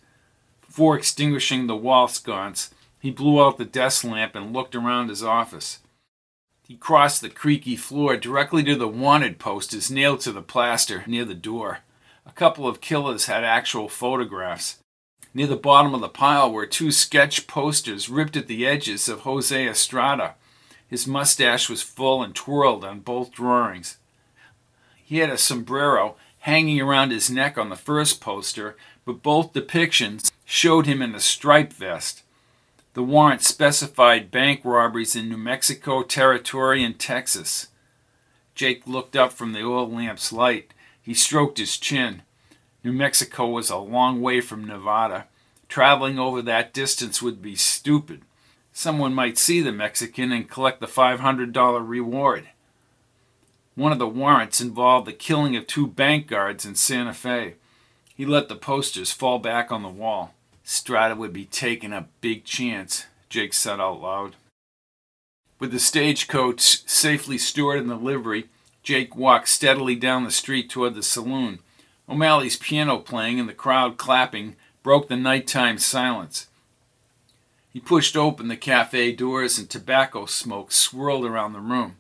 [0.66, 5.24] Before extinguishing the wall sconce, he blew out the desk lamp and looked around his
[5.24, 5.80] office.
[6.68, 11.26] He crossed the creaky floor directly to the wanted posters nailed to the plaster near
[11.26, 11.80] the door.
[12.26, 14.80] A couple of killers had actual photographs.
[15.34, 19.22] Near the bottom of the pile were two sketch posters ripped at the edges of
[19.22, 20.36] Jose Estrada.
[20.96, 23.98] His mustache was full and twirled on both drawings.
[25.04, 30.32] He had a sombrero hanging around his neck on the first poster, but both depictions
[30.46, 32.24] showed him in a striped vest.
[32.94, 37.68] The warrant specified bank robberies in New Mexico Territory and Texas.
[38.54, 40.74] Jake looked up from the oil lamp's light.
[41.02, 42.22] He stroked his chin.
[42.86, 45.28] New Mexico was a long way from Nevada.
[45.68, 48.22] Traveling over that distance would be stupid.
[48.78, 52.50] Someone might see the Mexican and collect the $500 reward.
[53.74, 57.54] One of the warrants involved the killing of two bank guards in Santa Fe.
[58.14, 60.34] He let the posters fall back on the wall.
[60.66, 64.36] Strata would be taking a big chance, Jake said out loud.
[65.58, 68.50] With the stagecoach safely stored in the livery,
[68.84, 71.60] Jake walked steadily down the street toward the saloon.
[72.10, 76.48] O'Malley's piano playing and the crowd clapping broke the nighttime silence.
[77.76, 81.98] He pushed open the cafe doors and tobacco smoke swirled around the room.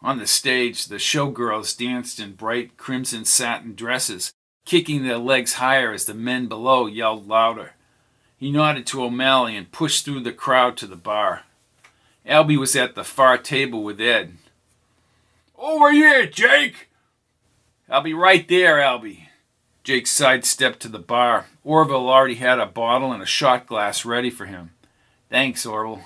[0.00, 4.32] On the stage, the showgirls danced in bright crimson satin dresses,
[4.64, 7.72] kicking their legs higher as the men below yelled louder.
[8.36, 11.42] He nodded to O'Malley and pushed through the crowd to the bar.
[12.24, 14.36] Albie was at the far table with Ed.
[15.58, 16.88] Over here, Jake!
[17.88, 19.24] I'll be right there, Albie.
[19.82, 21.46] Jake sidestepped to the bar.
[21.64, 24.70] Orville already had a bottle and a shot glass ready for him.
[25.30, 26.02] Thanks, Orville.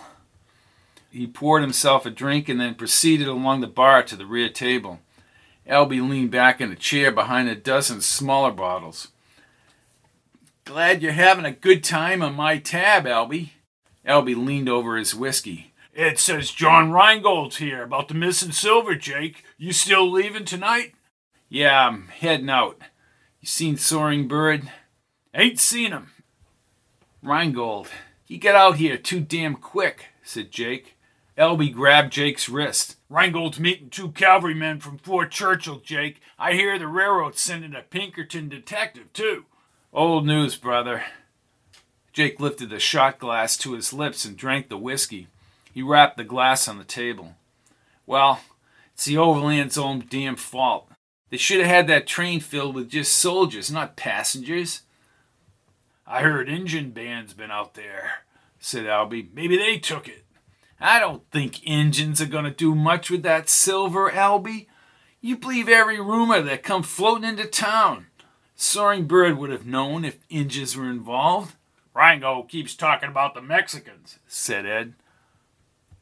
[1.10, 5.00] He poured himself a drink and then proceeded along the bar to the rear table.
[5.68, 9.08] Albie leaned back in a chair behind a dozen smaller bottles.
[10.64, 13.50] Glad you're having a good time on my tab, Albie.
[14.06, 15.72] Albie leaned over his whiskey.
[15.94, 19.44] It says John Rheingold's here about the missing silver, Jake.
[19.56, 20.94] You still leaving tonight?
[21.48, 22.80] Yeah, I'm heading out.
[23.40, 24.70] You seen Soaring Bird?
[25.32, 26.10] Ain't seen him.
[27.22, 27.88] Rheingold,
[28.34, 30.96] he got out here too damn quick, said Jake.
[31.38, 32.96] Albie grabbed Jake's wrist.
[33.08, 36.20] Rheingold's meeting two cavalrymen from Fort Churchill, Jake.
[36.36, 39.44] I hear the railroad's sending a Pinkerton detective, too.
[39.92, 41.04] Old news, brother.
[42.12, 45.28] Jake lifted the shot glass to his lips and drank the whiskey.
[45.72, 47.36] He rapped the glass on the table.
[48.04, 48.40] Well,
[48.94, 50.88] it's the Overland's own damn fault.
[51.30, 54.82] They should have had that train filled with just soldiers, not passengers.
[56.06, 58.24] I heard Injun band's been out there,
[58.58, 59.32] said Albie.
[59.32, 60.24] Maybe they took it.
[60.78, 64.66] I don't think Injuns are going to do much with that silver, Albie.
[65.20, 68.08] You believe every rumor that comes floating into town.
[68.54, 71.56] Soaring Bird would have known if Injuns were involved.
[71.94, 74.94] Rango keeps talking about the Mexicans, said Ed.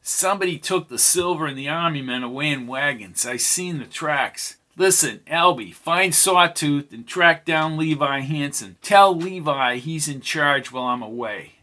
[0.01, 3.25] Somebody took the silver and the army men away in wagons.
[3.25, 4.57] I seen the tracks.
[4.75, 8.77] Listen, Albie, find Sawtooth and track down Levi Hanson.
[8.81, 11.53] Tell Levi he's in charge while I'm away.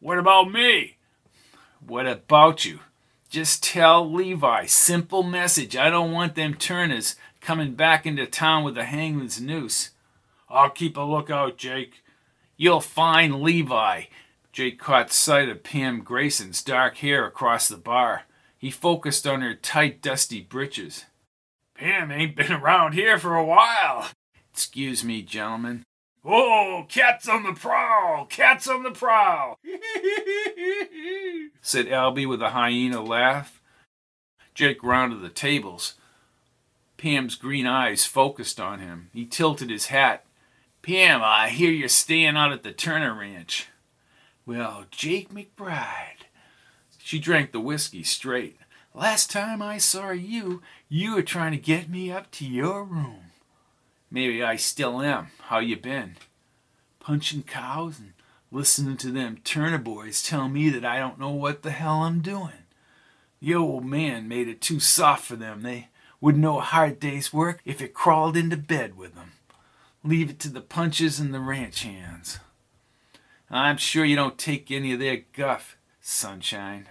[0.00, 0.96] What about me?
[1.86, 2.80] What about you?
[3.30, 5.76] Just tell Levi, simple message.
[5.76, 9.92] I don't want them Turners coming back into town with a hangman's noose.
[10.50, 12.02] I'll keep a lookout, Jake.
[12.58, 14.04] You'll find Levi.
[14.52, 18.24] Jake caught sight of Pam Grayson's dark hair across the bar.
[18.58, 21.06] He focused on her tight, dusty breeches.
[21.74, 24.08] Pam ain't been around here for a while.
[24.52, 25.84] Excuse me, gentlemen.
[26.24, 28.26] Oh, cats on the prowl!
[28.26, 29.58] Cats on the prowl!
[31.60, 33.60] said Albie with a hyena laugh.
[34.54, 35.94] Jake rounded the tables.
[36.96, 39.10] Pam's green eyes focused on him.
[39.12, 40.24] He tilted his hat.
[40.82, 43.68] Pam, I hear you're staying out at the Turner Ranch.
[44.46, 46.26] Well, Jake McBride.
[46.98, 48.58] She drank the whiskey straight.
[48.94, 53.32] Last time I saw you, you were trying to get me up to your room.
[54.10, 55.28] Maybe I still am.
[55.44, 56.16] How you been?
[57.00, 58.12] Punching cows and
[58.50, 62.20] listening to them Turner boys tell me that I don't know what the hell I'm
[62.20, 62.66] doing.
[63.40, 65.62] The old man made it too soft for them.
[65.62, 65.88] They
[66.20, 69.32] wouldn't know a hard day's work if it crawled into bed with them.
[70.04, 72.40] Leave it to the punches and the ranch hands.
[73.50, 76.88] I'm sure you don't take any of their guff, sunshine.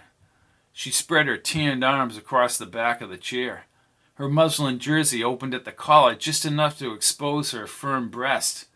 [0.82, 3.66] She spread her tanned arms across the back of the chair.
[4.14, 8.66] Her muslin jersey opened at the collar just enough to expose her firm breast.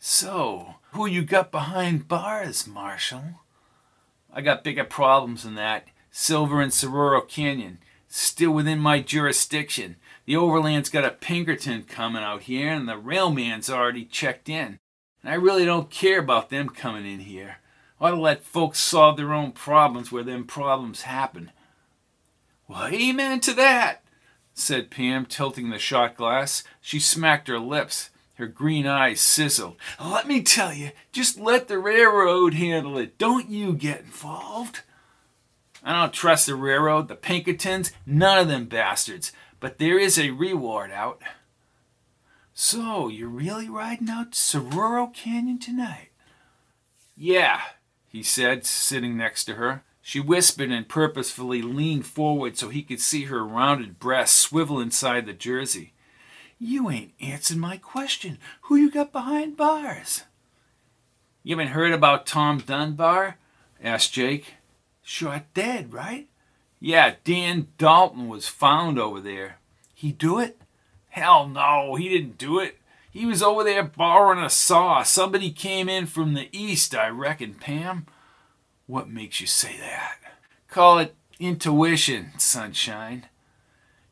[0.00, 3.38] So, who you got behind bars, Marshal?
[4.32, 5.86] I got bigger problems than that.
[6.10, 9.94] Silver and Saguaro Canyon, still within my jurisdiction.
[10.24, 14.80] The Overland's got a Pinkerton coming out here, and the railman's already checked in.
[15.22, 17.58] And I really don't care about them coming in here.
[18.00, 21.50] Ought to let folks solve their own problems where them problems happen.
[22.68, 24.04] Well, amen to that,
[24.54, 26.62] said Pam, tilting the shot glass.
[26.80, 28.10] She smacked her lips.
[28.34, 29.76] Her green eyes sizzled.
[30.00, 33.18] Let me tell you, just let the railroad handle it.
[33.18, 34.82] Don't you get involved.
[35.82, 39.32] I don't trust the railroad, the Pinkertons, none of them bastards.
[39.58, 41.20] But there is a reward out.
[42.54, 46.10] So, you're really riding out to Saguaro Canyon tonight?
[47.16, 47.60] Yeah,
[48.18, 49.84] he said, sitting next to her.
[50.02, 55.24] She whispered and purposefully leaned forward so he could see her rounded breast swivel inside
[55.24, 55.92] the jersey.
[56.58, 58.38] You ain't answered my question.
[58.62, 60.24] Who you got behind bars?
[61.44, 63.36] You haven't heard about Tom Dunbar?
[63.80, 64.54] asked Jake.
[65.00, 66.26] Shot dead, right?
[66.80, 69.58] Yeah, Dan Dalton was found over there.
[69.94, 70.60] He do it?
[71.10, 72.78] Hell no, he didn't do it.
[73.10, 75.02] He was over there borrowing a saw.
[75.02, 78.06] Somebody came in from the east, I reckon, Pam.
[78.86, 80.16] What makes you say that?
[80.68, 83.26] Call it intuition, sunshine.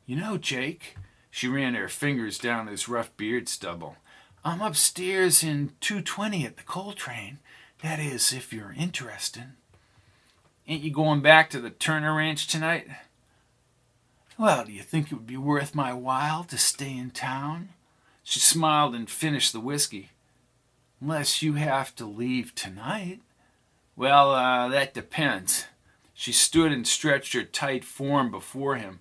[0.07, 0.97] You know, Jake,
[1.31, 3.97] she ran her fingers down his rough beard stubble.
[4.45, 7.39] I'm upstairs in 220 at the Coltrane.
[7.83, 9.49] That is, if you're interested.
[10.69, 12.87] Ain't you going back to the Turner Ranch tonight?
[14.39, 17.71] Well, do you think it would be worth my while to stay in town?
[18.29, 20.11] She smiled and finished the whiskey.
[21.01, 23.21] Unless you have to leave tonight.
[23.95, 25.67] Well, uh, that depends.
[26.13, 28.99] She stood and stretched her tight form before him.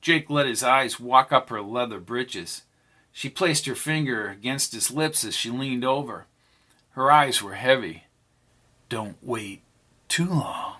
[0.00, 2.62] Jake let his eyes walk up her leather breeches.
[3.10, 6.26] She placed her finger against his lips as she leaned over.
[6.90, 8.04] Her eyes were heavy.
[8.88, 9.62] Don't wait
[10.06, 10.76] too long.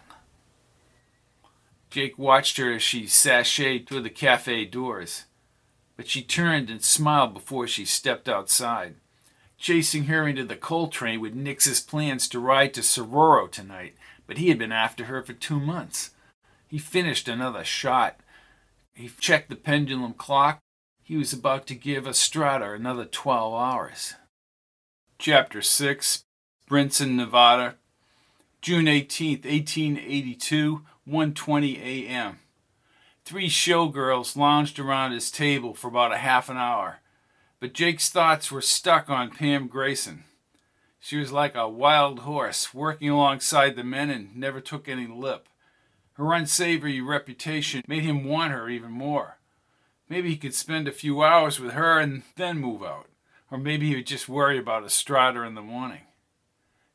[1.91, 5.25] Jake watched her as she sashayed through the cafe doors,
[5.99, 8.95] but she turned and smiled before she stepped outside.
[9.59, 13.97] Chasing her into the Coltrane would nix his plans to ride to Sororo tonight,
[14.29, 16.11] but he had been after her for two months.
[16.69, 18.21] He finished another shot.
[18.95, 20.61] He checked the pendulum clock.
[21.03, 24.15] He was about to give Estrada another twelve hours.
[25.19, 26.23] Chapter 6
[26.71, 27.75] Brinson, Nevada,
[28.63, 32.39] June 18th, 1882, 1:20 a.m.
[33.29, 37.01] Three showgirls lounged around his table for about a half an hour
[37.61, 40.25] but Jake's thoughts were stuck on Pam Grayson.
[41.01, 45.49] She was like a wild horse, working alongside the men and never took any lip.
[46.15, 49.39] Her unsavory reputation made him want her even more.
[50.09, 53.07] Maybe he could spend a few hours with her and then move out.
[53.51, 56.03] Or maybe he would just worry about Estrada in the morning.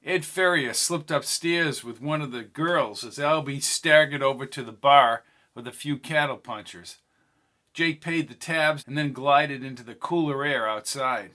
[0.05, 4.73] Ed Ferrier slipped upstairs with one of the girls as Albie staggered over to the
[4.73, 5.23] bar
[5.56, 6.97] with a few cattle punchers.
[7.74, 11.32] Jake paid the tabs and then glided into the cooler air outside.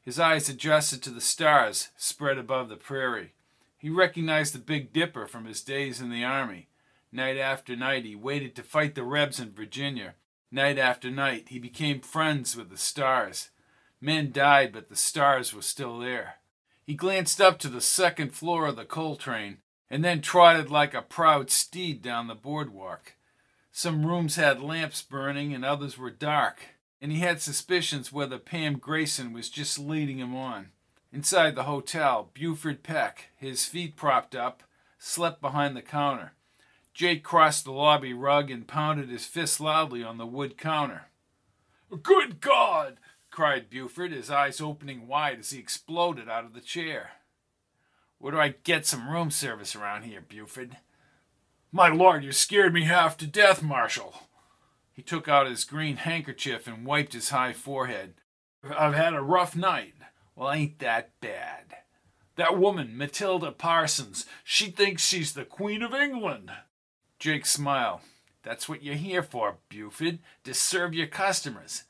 [0.00, 3.32] His eyes adjusted to the stars spread above the prairie.
[3.78, 6.68] He recognized the Big Dipper from his days in the Army.
[7.12, 10.14] Night after night, he waited to fight the Rebs in Virginia.
[10.50, 13.50] Night after night, he became friends with the stars.
[14.00, 16.36] Men died, but the stars were still there.
[16.84, 19.58] He glanced up to the second floor of the Coltrane.
[19.88, 23.14] and then trotted like a proud steed down the boardwalk.
[23.78, 26.62] Some rooms had lamps burning and others were dark,
[26.98, 30.70] and he had suspicions whether Pam Grayson was just leading him on.
[31.12, 34.62] Inside the hotel, Buford Peck, his feet propped up,
[34.98, 36.32] slept behind the counter.
[36.94, 41.08] Jake crossed the lobby rug and pounded his fist loudly on the wood counter.
[42.02, 42.96] Good God!
[43.30, 47.10] cried Buford, his eyes opening wide as he exploded out of the chair.
[48.16, 50.78] Where do I get some room service around here, Buford?
[51.72, 54.14] My lord, you scared me half to death, Marshal.
[54.92, 58.14] He took out his green handkerchief and wiped his high forehead.
[58.64, 59.94] I've had a rough night.
[60.34, 61.76] Well, ain't that bad.
[62.36, 66.50] That woman, Matilda Parsons, she thinks she's the Queen of England.
[67.18, 68.00] Jake smiled.
[68.42, 71.84] That's what you're here for, Buford, to serve your customers.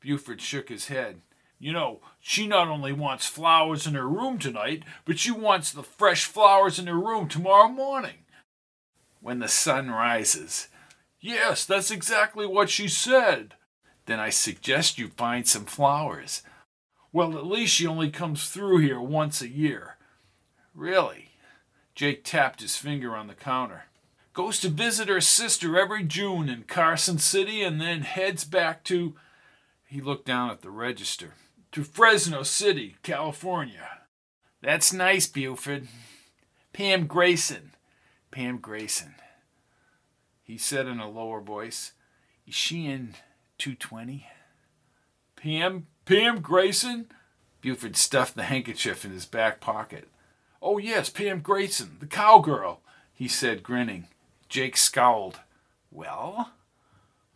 [0.00, 1.22] Buford shook his head.
[1.58, 5.82] You know, she not only wants flowers in her room tonight, but she wants the
[5.82, 8.23] fresh flowers in her room tomorrow morning.
[9.24, 10.68] When the sun rises.
[11.18, 13.54] Yes, that's exactly what she said.
[14.04, 16.42] Then I suggest you find some flowers.
[17.10, 19.96] Well, at least she only comes through here once a year.
[20.74, 21.30] Really?
[21.94, 23.84] Jake tapped his finger on the counter.
[24.34, 29.14] Goes to visit her sister every June in Carson City and then heads back to.
[29.86, 31.32] He looked down at the register
[31.72, 34.00] to Fresno City, California.
[34.60, 35.88] That's nice, Buford.
[36.74, 37.70] Pam Grayson.
[38.34, 39.14] Pam Grayson.
[40.42, 41.92] He said in a lower voice,
[42.48, 43.14] Is she in
[43.58, 44.26] 220?
[45.36, 45.86] Pam?
[46.04, 47.06] Pam Grayson?
[47.60, 50.08] Buford stuffed the handkerchief in his back pocket.
[50.60, 52.80] Oh, yes, Pam Grayson, the cowgirl,
[53.12, 54.08] he said, grinning.
[54.48, 55.38] Jake scowled.
[55.92, 56.50] Well?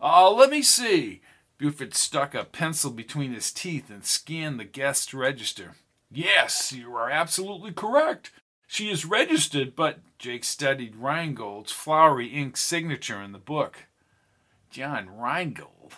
[0.01, 1.21] Uh, let me see.
[1.59, 5.77] Buford stuck a pencil between his teeth and scanned the guest register.
[6.11, 8.33] Yes, you are absolutely correct.
[8.71, 13.87] She is registered, but Jake studied Rheingold's flowery ink signature in the book.
[14.71, 15.95] John Rheingold?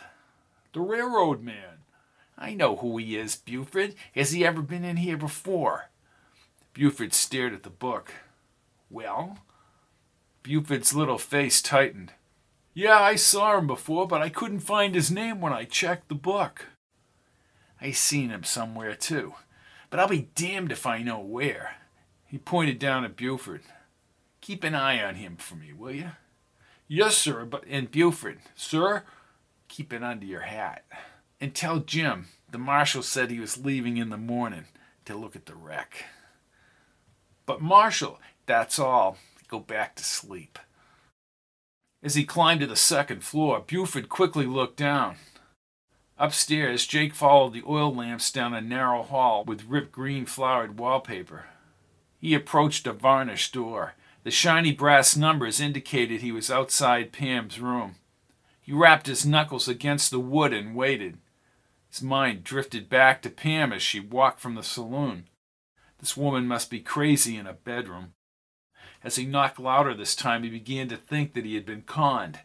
[0.73, 1.83] The railroad man.
[2.39, 3.97] I know who he is, Buford.
[4.15, 5.91] Has he ever been in here before?
[6.73, 8.13] Buford stared at the book.
[8.89, 9.39] Well?
[10.45, 12.13] Buford's little face tightened.
[12.73, 16.15] Yeah, I saw him before, but I couldn't find his name when I checked the
[16.15, 16.67] book.
[17.81, 19.35] I seen him somewhere too,
[19.91, 21.80] but I'll be damned if I know where.
[22.31, 23.63] He pointed down at Buford.
[24.41, 26.13] Keep an eye on him for me, will you?
[26.87, 29.03] Yes, sir, but and Buford, sir,
[29.67, 30.85] keep it under your hat.
[31.41, 34.67] And tell Jim the marshal said he was leaving in the morning
[35.07, 36.05] to look at the wreck.
[37.47, 39.17] But Marshal, that's all.
[39.49, 40.57] Go back to sleep.
[42.01, 45.17] As he climbed to the second floor, Buford quickly looked down.
[46.17, 51.47] Upstairs, Jake followed the oil lamps down a narrow hall with ripped green flowered wallpaper.
[52.21, 53.95] He approached a varnished door.
[54.25, 57.97] The shiny brass numbers indicated he was outside Pam's room.
[58.61, 61.17] He rapped his knuckles against the wood and waited.
[61.91, 65.29] His mind drifted back to Pam as she walked from the saloon.
[65.99, 68.13] This woman must be crazy in a bedroom.
[69.03, 72.41] As he knocked louder this time, he began to think that he had been conned.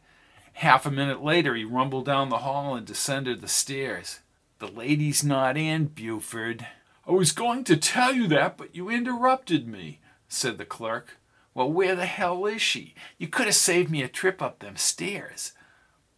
[0.53, 4.21] Half a minute later, he rumbled down the hall and descended the stairs.
[4.59, 6.65] The lady's not in, Buford.
[7.07, 11.17] I was going to tell you that, but you interrupted me, said the clerk.
[11.53, 12.95] Well, where the hell is she?
[13.17, 15.53] You could have saved me a trip up them stairs.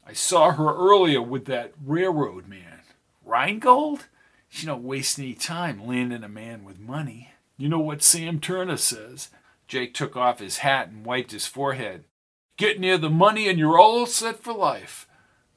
[0.05, 2.79] I saw her earlier with that railroad man.
[3.25, 4.07] Rheingold?
[4.47, 7.31] She don't waste any time landing a man with money.
[7.57, 9.29] You know what Sam Turner says?
[9.67, 12.05] Jake took off his hat and wiped his forehead.
[12.55, 15.07] Get near the money and you're all set for life.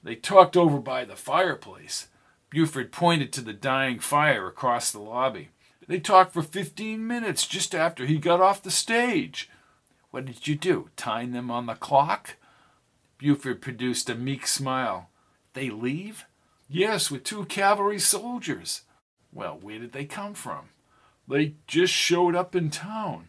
[0.02, 2.08] They talked over by the fireplace.
[2.50, 5.50] Buford pointed to the dying fire across the lobby.
[5.86, 9.48] They talked for fifteen minutes just after he got off the stage.
[10.10, 10.90] What did you do?
[10.96, 12.36] Time them on the clock?
[13.18, 15.10] Buford produced a meek smile.
[15.52, 16.24] They leave?
[16.68, 18.82] Yes, with two cavalry soldiers.
[19.32, 20.70] Well, where did they come from?
[21.28, 23.28] They just showed up in town.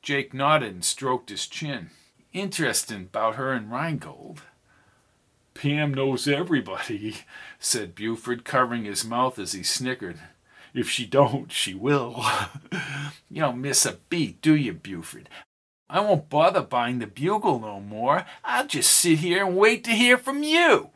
[0.00, 1.90] Jake nodded and stroked his chin.
[2.32, 4.42] Interesting about her and Rheingold.
[5.54, 7.16] Pam knows everybody,
[7.58, 10.18] said Buford, covering his mouth as he snickered.
[10.74, 12.24] If she don't, she will.
[13.30, 15.28] you don't miss a beat, do you, Buford?
[15.88, 18.26] I won't bother buying the bugle no more.
[18.44, 20.90] I'll just sit here and wait to hear from you.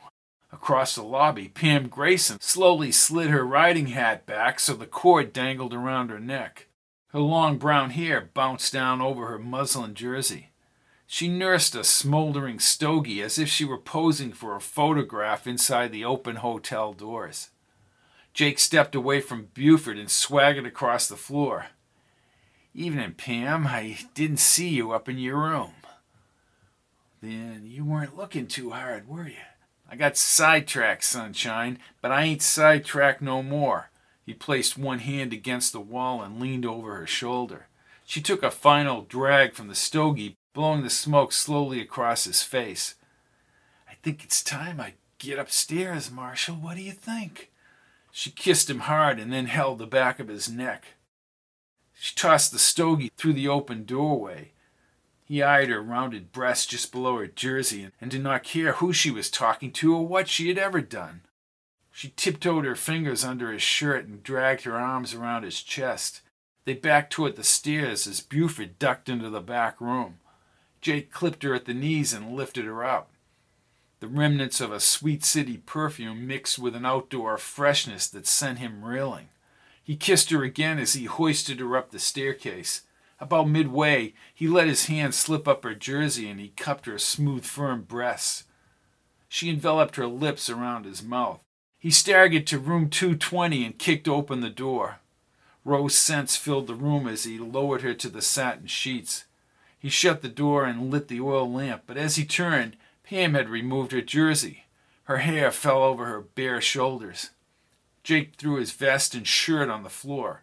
[0.51, 5.75] Across the lobby, Pam Grayson slowly slid her riding hat back so the cord dangled
[5.75, 6.67] around her neck.
[7.09, 10.51] Her long brown hair bounced down over her muslin jersey.
[11.11, 16.05] She nursed a smoldering stogie as if she were posing for a photograph inside the
[16.05, 17.49] open hotel doors.
[18.35, 21.69] Jake stepped away from Buford and swaggered across the floor.
[22.75, 23.67] Evening, Pam.
[23.67, 25.73] I didn't see you up in your room.
[27.23, 29.47] Then you weren't looking too hard, were you?
[29.91, 33.91] I got sidetracked, sunshine, but I ain't sidetracked no more.
[34.27, 37.69] He placed one hand against the wall and leaned over her shoulder.
[38.05, 42.95] She took a final drag from the stogie, blowing the smoke slowly across his face.
[43.89, 46.57] I think it's time I get upstairs, Marshal.
[46.57, 47.51] What do you think?
[48.11, 50.95] She kissed him hard and then held the back of his neck.
[51.95, 54.53] She tossed the stogie through the open doorway.
[55.25, 59.11] He eyed her rounded breast just below her jersey and did not care who she
[59.11, 61.23] was talking to or what she had ever done.
[61.93, 66.23] She tiptoed her fingers under his shirt and dragged her arms around his chest.
[66.65, 70.21] They backed toward the stairs as Buford ducked into the back room.
[70.89, 73.11] Jake clipped her at the knees and lifted her up.
[74.01, 78.83] The remnants of a sweet city perfume mixed with an outdoor freshness that sent him
[78.83, 79.29] reeling.
[79.85, 82.85] He kissed her again as he hoisted her up the staircase.
[83.21, 87.45] About midway, he let his hand slip up her jersey and he cupped her smooth,
[87.45, 88.45] firm breasts.
[89.29, 91.43] She enveloped her lips around his mouth.
[91.79, 95.01] He staggered to room 220 and kicked open the door.
[95.67, 99.27] Rose scents filled the room as he lowered her to the satin sheets.
[99.79, 103.49] He shut the door and lit the oil lamp, but as he turned, Pam had
[103.49, 104.65] removed her jersey.
[105.05, 107.31] Her hair fell over her bare shoulders.
[108.03, 110.43] Jake threw his vest and shirt on the floor.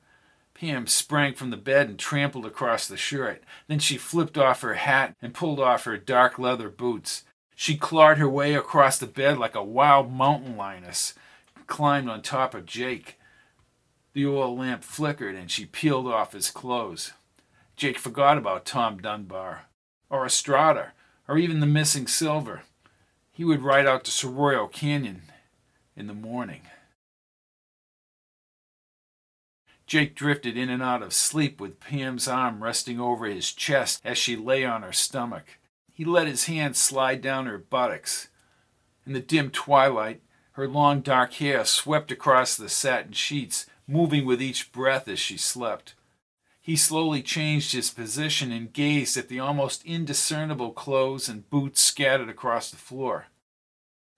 [0.53, 3.43] Pam sprang from the bed and trampled across the shirt.
[3.67, 7.23] Then she flipped off her hat and pulled off her dark leather boots.
[7.55, 11.13] She clawed her way across the bed like a wild mountain lioness,
[11.67, 13.19] climbed on top of Jake.
[14.13, 17.13] The oil lamp flickered and she peeled off his clothes.
[17.76, 19.65] Jake forgot about Tom Dunbar,
[20.09, 20.93] or Estrada,
[21.28, 22.63] or even the missing silver.
[23.32, 25.23] He would ride out to Soroyo Canyon
[25.95, 26.61] in the morning.
[29.86, 34.17] Jake drifted in and out of sleep with Pam's arm resting over his chest as
[34.17, 35.59] she lay on her stomach.
[35.93, 38.30] He let his hand slide down her buttocks.
[39.05, 40.21] In the dim twilight,
[40.53, 45.38] her long dark hair swept across the satin sheets, moving with each breath as she
[45.38, 45.93] slept.
[46.66, 52.28] He slowly changed his position and gazed at the almost indiscernible clothes and boots scattered
[52.28, 53.28] across the floor.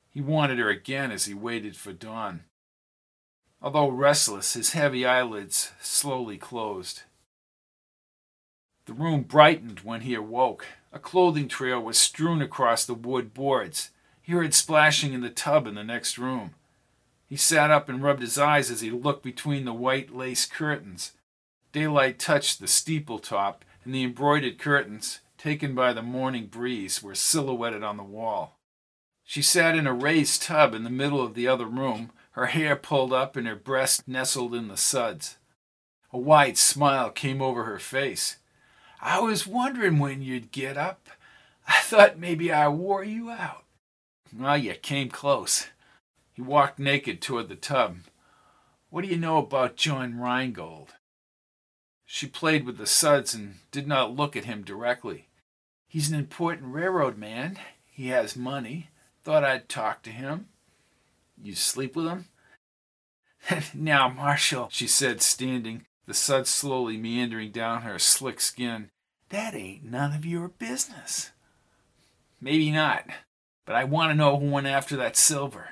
[0.09, 2.45] He wanted her again as he waited for dawn.
[3.61, 7.01] Although restless, his heavy eyelids slowly closed.
[8.85, 10.67] The room brightened when he awoke.
[10.93, 13.89] A clothing trail was strewn across the wood boards.
[14.21, 16.51] He heard splashing in the tub in the next room.
[17.27, 21.11] He sat up and rubbed his eyes as he looked between the white lace curtains.
[21.71, 27.15] Daylight touched the steeple top, and the embroidered curtains, taken by the morning breeze, were
[27.15, 28.57] silhouetted on the wall.
[29.23, 32.75] She sat in a raised tub in the middle of the other room, her hair
[32.75, 35.37] pulled up and her breast nestled in the suds.
[36.13, 38.37] A wide smile came over her face.
[39.01, 41.09] I was wondering when you'd get up.
[41.67, 43.65] I thought maybe I wore you out.
[44.35, 45.67] Well, you came close.
[46.33, 47.97] He walked naked toward the tub.
[48.89, 50.93] What do you know about John Rheingold?
[52.09, 55.27] She played with the suds and did not look at him directly.
[55.89, 57.59] He's an important railroad man.
[57.85, 58.89] He has money.
[59.23, 60.47] Thought I'd talk to him.
[61.41, 62.25] You sleep with him?
[63.73, 68.89] now, Marshal, she said, standing, the suds slowly meandering down her slick skin,
[69.29, 71.31] that ain't none of your business.
[72.39, 73.05] Maybe not,
[73.65, 75.71] but I want to know who went after that silver.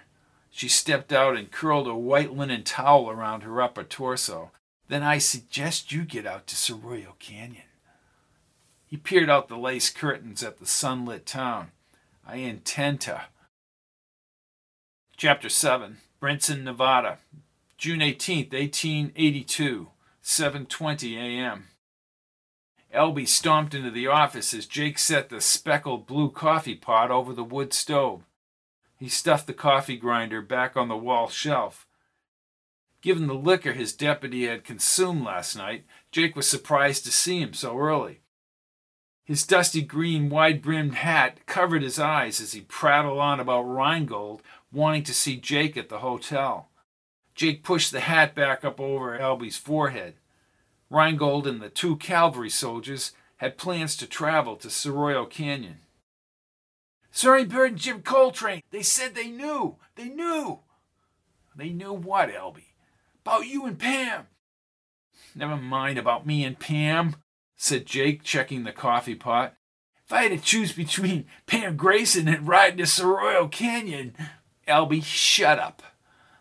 [0.51, 4.51] She stepped out and curled a white linen towel around her upper torso.
[4.87, 7.63] Then I suggest you get out to Soroyo Canyon.
[8.85, 11.71] He peered out the lace curtains at the sunlit town.
[12.25, 13.23] I intend to.
[15.17, 17.19] Chapter 7 Brinson, Nevada,
[17.77, 19.89] June 18th, 1882,
[20.23, 21.67] 7:20 a.m.
[22.93, 27.43] Albie stomped into the office as Jake set the speckled blue coffee pot over the
[27.43, 28.23] wood stove.
[28.97, 31.85] He stuffed the coffee grinder back on the wall shelf.
[33.05, 37.53] Given the liquor his deputy had consumed last night, Jake was surprised to see him
[37.53, 38.21] so early.
[39.23, 44.41] His dusty green, wide brimmed hat covered his eyes as he prattled on about Rheingold
[44.71, 46.69] wanting to see Jake at the hotel.
[47.35, 50.15] Jake pushed the hat back up over Albie's forehead.
[50.89, 55.81] Rheingold and the two cavalry soldiers had plans to travel to Soroyo Canyon.
[57.11, 59.75] Soaring Bird and Jim Coltrane, they said they knew.
[59.95, 60.61] They knew.
[61.55, 62.64] They knew what, Albie?
[63.25, 64.27] About you and Pam.
[65.33, 67.15] Never mind about me and Pam,
[67.55, 69.55] said Jake, checking the coffee pot.
[70.05, 74.13] If I had to choose between Pam Grayson and riding to Soroyo Canyon,
[74.67, 75.81] Albie, shut up.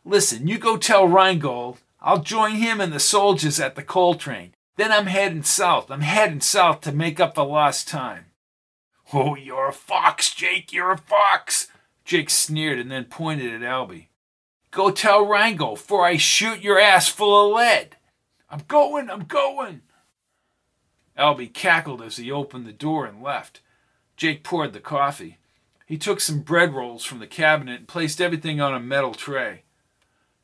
[0.05, 4.53] Listen, you go tell Rheingold I'll join him and the soldiers at the Coltrane.
[4.77, 5.91] Then I'm heading south.
[5.91, 8.27] I'm heading south to make up for lost time.
[9.11, 10.71] Oh, you're a fox, Jake.
[10.71, 11.69] You're a fox.
[12.05, 14.09] Jake sneered and then pointed at Albie.
[14.75, 17.97] Go tell Rango, for I shoot your ass full of lead.
[18.51, 19.83] I'm going, I'm going.
[21.17, 23.61] Albie cackled as he opened the door and left.
[24.17, 25.39] Jake poured the coffee.
[25.87, 29.63] He took some bread rolls from the cabinet and placed everything on a metal tray.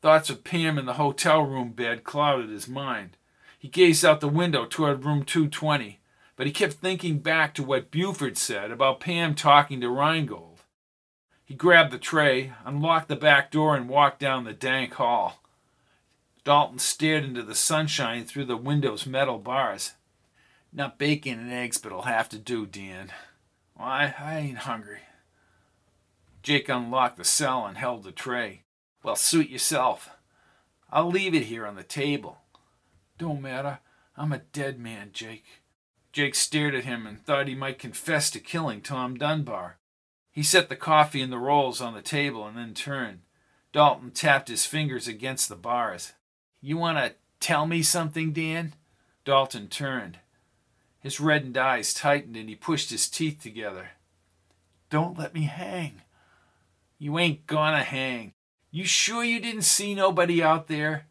[0.01, 3.17] Thoughts of Pam in the hotel room bed clouded his mind.
[3.59, 5.99] He gazed out the window toward room 220,
[6.37, 10.50] but he kept thinking back to what Buford said about Pam talking to Rheingold.
[11.51, 15.41] He grabbed the tray, unlocked the back door, and walked down the dank hall.
[16.45, 19.95] Dalton stared into the sunshine through the window's metal bars.
[20.71, 23.11] Not bacon and eggs, but it'll have to do, Dan.
[23.75, 25.01] Why, I ain't hungry.
[26.41, 28.61] Jake unlocked the cell and held the tray.
[29.03, 30.09] Well, suit yourself.
[30.89, 32.37] I'll leave it here on the table.
[33.17, 33.79] Don't matter.
[34.15, 35.43] I'm a dead man, Jake.
[36.13, 39.79] Jake stared at him and thought he might confess to killing Tom Dunbar.
[40.31, 43.19] He set the coffee and the rolls on the table and then turned.
[43.73, 46.13] Dalton tapped his fingers against the bars.
[46.61, 48.73] You want to tell me something, Dan?
[49.25, 50.19] Dalton turned.
[50.99, 53.91] His reddened eyes tightened and he pushed his teeth together.
[54.89, 56.01] Don't let me hang.
[56.97, 58.33] You ain't gonna hang.
[58.69, 61.07] You sure you didn't see nobody out there?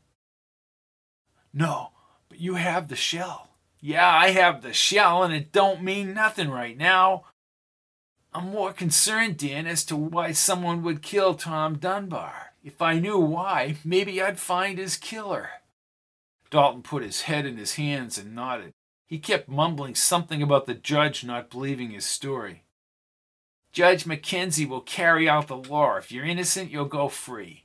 [1.52, 1.90] No,
[2.28, 3.48] but you have the shell.
[3.80, 7.24] Yeah, I have the shell, and it don't mean nothing right now.
[8.32, 12.52] I'm more concerned, Dan, as to why someone would kill Tom Dunbar.
[12.62, 15.48] If I knew why, maybe I'd find his killer.
[16.50, 18.72] Dalton put his head in his hands and nodded.
[19.06, 22.62] He kept mumbling something about the judge not believing his story.
[23.72, 25.96] Judge Mackenzie will carry out the law.
[25.96, 27.64] If you're innocent, you'll go free.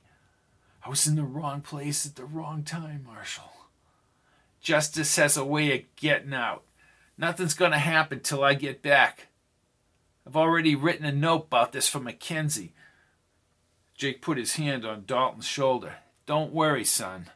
[0.83, 3.51] I was in the wrong place at the wrong time, Marshal.
[4.61, 6.63] Justice has a way of getting out.
[7.17, 9.27] Nothing's going to happen till I get back.
[10.27, 12.73] I've already written a note about this for Mackenzie.
[13.95, 15.95] Jake put his hand on Dalton's shoulder.
[16.25, 17.27] Don't worry, son.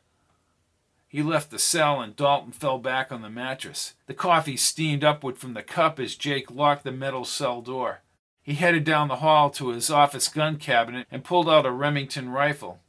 [1.08, 3.94] He left the cell and Dalton fell back on the mattress.
[4.08, 8.02] The coffee steamed upward from the cup as Jake locked the metal cell door.
[8.42, 12.30] He headed down the hall to his office gun cabinet and pulled out a Remington
[12.30, 12.80] rifle.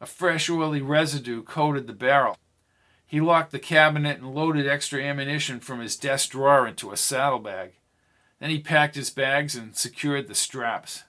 [0.00, 2.36] A fresh oily residue coated the barrel.
[3.06, 7.72] He locked the cabinet and loaded extra ammunition from his desk drawer into a saddlebag.
[8.42, 11.04] Then he packed his bags and secured the straps.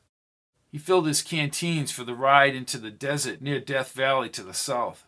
[0.72, 4.54] He filled his canteens for the ride into the desert near Death Valley to the
[4.54, 5.08] south.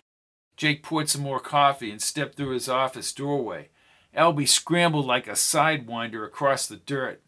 [0.57, 3.69] Jake poured some more coffee and stepped through his office doorway.
[4.17, 7.21] Albie scrambled like a sidewinder across the dirt.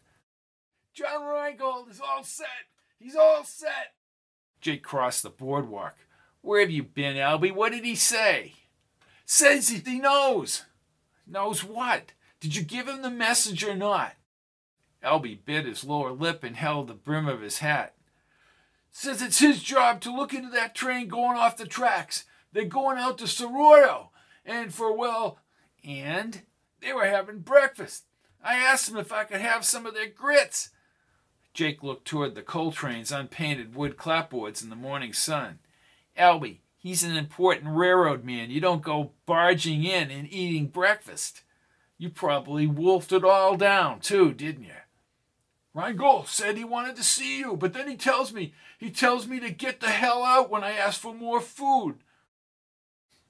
[0.94, 2.48] John Rheingold is all set.
[2.98, 3.94] He's all set.
[4.60, 5.94] Jake crossed the boardwalk.
[6.40, 7.54] Where have you been, Albie?
[7.54, 8.54] What did he say?
[9.24, 10.64] Says he knows.
[11.24, 12.14] Knows what?
[12.40, 14.14] Did you give him the message or not?
[15.04, 17.94] Albie bit his lower lip and held the brim of his hat.
[18.90, 22.24] Says it's his job to look into that train going off the tracks.
[22.52, 24.08] They're going out to Soroyo.
[24.44, 25.38] And for, well,
[25.84, 26.42] and
[26.80, 28.04] they were having breakfast.
[28.42, 30.70] I asked them if I could have some of their grits.
[31.52, 35.58] Jake looked toward the Coltrane's unpainted wood clapboards in the morning sun.
[36.16, 38.50] Albie, he's an important railroad man.
[38.50, 41.42] You don't go barging in and eating breakfast.
[41.98, 44.72] You probably wolfed it all down, too, didn't you?
[45.78, 49.38] Rheingold said he wanted to see you, but then he tells me he tells me
[49.38, 51.98] to get the hell out when I ask for more food.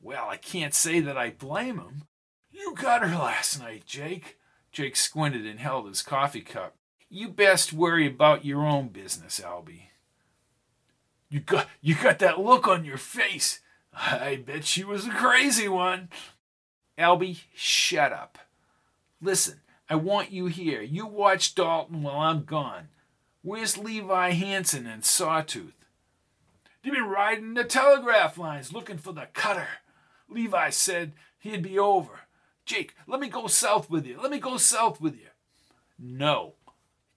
[0.01, 2.05] Well, I can't say that I blame him.
[2.51, 4.39] You got her last night, Jake.
[4.73, 6.75] Jake squinted and held his coffee cup.
[7.11, 9.89] You best worry about your own business, Albie.
[11.29, 13.61] You got you got that look on your face.
[13.93, 16.09] I bet she was a crazy one.
[16.99, 18.39] Albie, shut up.
[19.21, 20.83] Listen, I want you here.
[20.83, 22.89] You watch Dalton while I'm gone.
[23.43, 25.73] Where's Levi Hanson and Sawtooth?
[26.83, 29.69] They've been riding the telegraph lines looking for the cutter.
[30.29, 32.21] Levi said he'd be over.
[32.67, 34.21] Jake, let me go south with you.
[34.21, 35.29] Let me go south with you.
[35.99, 36.55] No.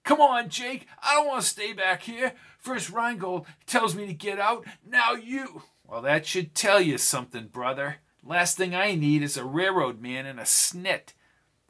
[0.04, 0.86] Come on, Jake.
[1.02, 2.32] I don't want to stay back here.
[2.58, 4.64] First Rheingold tells me to get out.
[4.84, 5.62] Now you.
[5.86, 7.96] Well, that should tell you something, brother.
[8.24, 11.12] Last thing I need is a railroad man and a snit.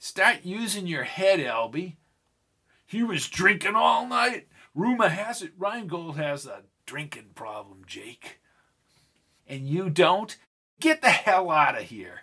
[0.02, 1.94] Start using your head, Albie.
[2.84, 4.48] He was drinking all night.
[4.74, 8.40] Rumor has it Rheingold has a drinking problem, Jake.
[9.46, 10.36] And you don't?
[10.80, 12.22] Get the hell out of here.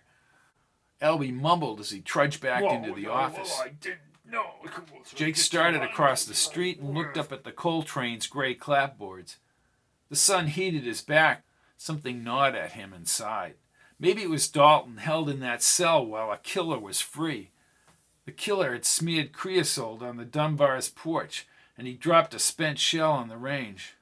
[1.01, 3.57] Albie mumbled as he trudged back whoa, into the office.
[3.57, 3.93] Whoa,
[4.29, 4.43] no.
[5.15, 9.37] Jake started across the street and looked up at the Coltrane's gray clapboards.
[10.09, 11.45] The sun heated his back.
[11.77, 13.53] Something gnawed at him inside.
[13.97, 17.51] Maybe it was Dalton held in that cell while a killer was free.
[18.29, 23.13] The killer had smeared creosote on the Dunbars' porch, and he dropped a spent shell
[23.13, 23.95] on the range.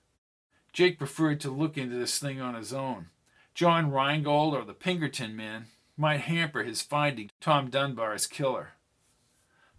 [0.73, 3.05] Jake preferred to look into this thing on his own.
[3.53, 8.73] John Rheingold or the Pinkerton man might hamper his finding Tom Dunbar's killer.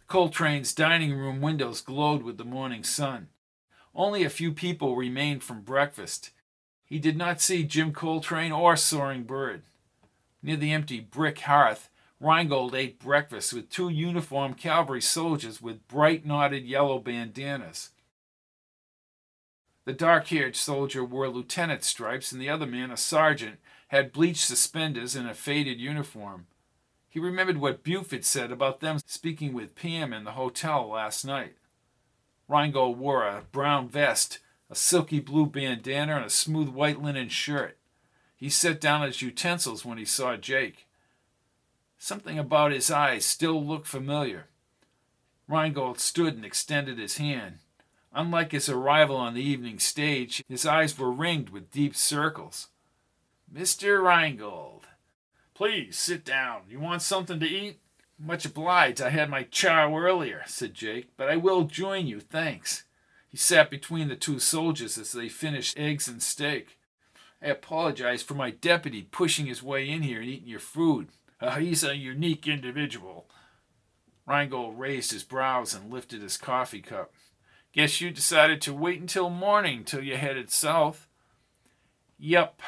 [0.07, 3.29] Coltrane's dining room windows glowed with the morning sun.
[3.95, 6.31] Only a few people remained from breakfast.
[6.87, 9.65] He did not see Jim Coltrane or Soaring Bird.
[10.43, 11.91] Near the empty brick hearth,
[12.21, 17.91] Rheingold ate breakfast with two uniformed cavalry soldiers with bright knotted yellow bandanas.
[19.85, 23.59] The dark haired soldier wore lieutenant stripes, and the other man, a sergeant,
[23.89, 26.47] had bleached suspenders and a faded uniform.
[27.09, 31.55] He remembered what Buford said about them speaking with Pam in the hotel last night.
[32.49, 37.79] Rheingold wore a brown vest, a silky blue bandana, and a smooth white linen shirt.
[38.37, 40.88] He set down his utensils when he saw Jake.
[41.99, 44.47] Something about his eyes still looked familiar.
[45.49, 47.59] Rheingold stood and extended his hand.
[48.13, 52.69] Unlike his arrival on the evening stage, his eyes were ringed with deep circles.
[53.53, 54.03] Mr.
[54.03, 54.87] Rheingold,
[55.55, 56.63] Please sit down.
[56.69, 57.81] You want something to eat?
[58.17, 59.01] Much obliged.
[59.01, 62.85] I had my chow earlier, said Jake, but I will join you, thanks.
[63.29, 66.79] He sat between the two soldiers as they finished eggs and steak.
[67.43, 71.09] I apologize for my deputy pushing his way in here and eating your food.
[71.41, 73.27] Uh, he's a unique individual.
[74.27, 77.13] Rheingold raised his brows and lifted his coffee cup.
[77.73, 81.07] Guess you decided to wait until morning till you headed south.
[82.19, 82.61] Yep,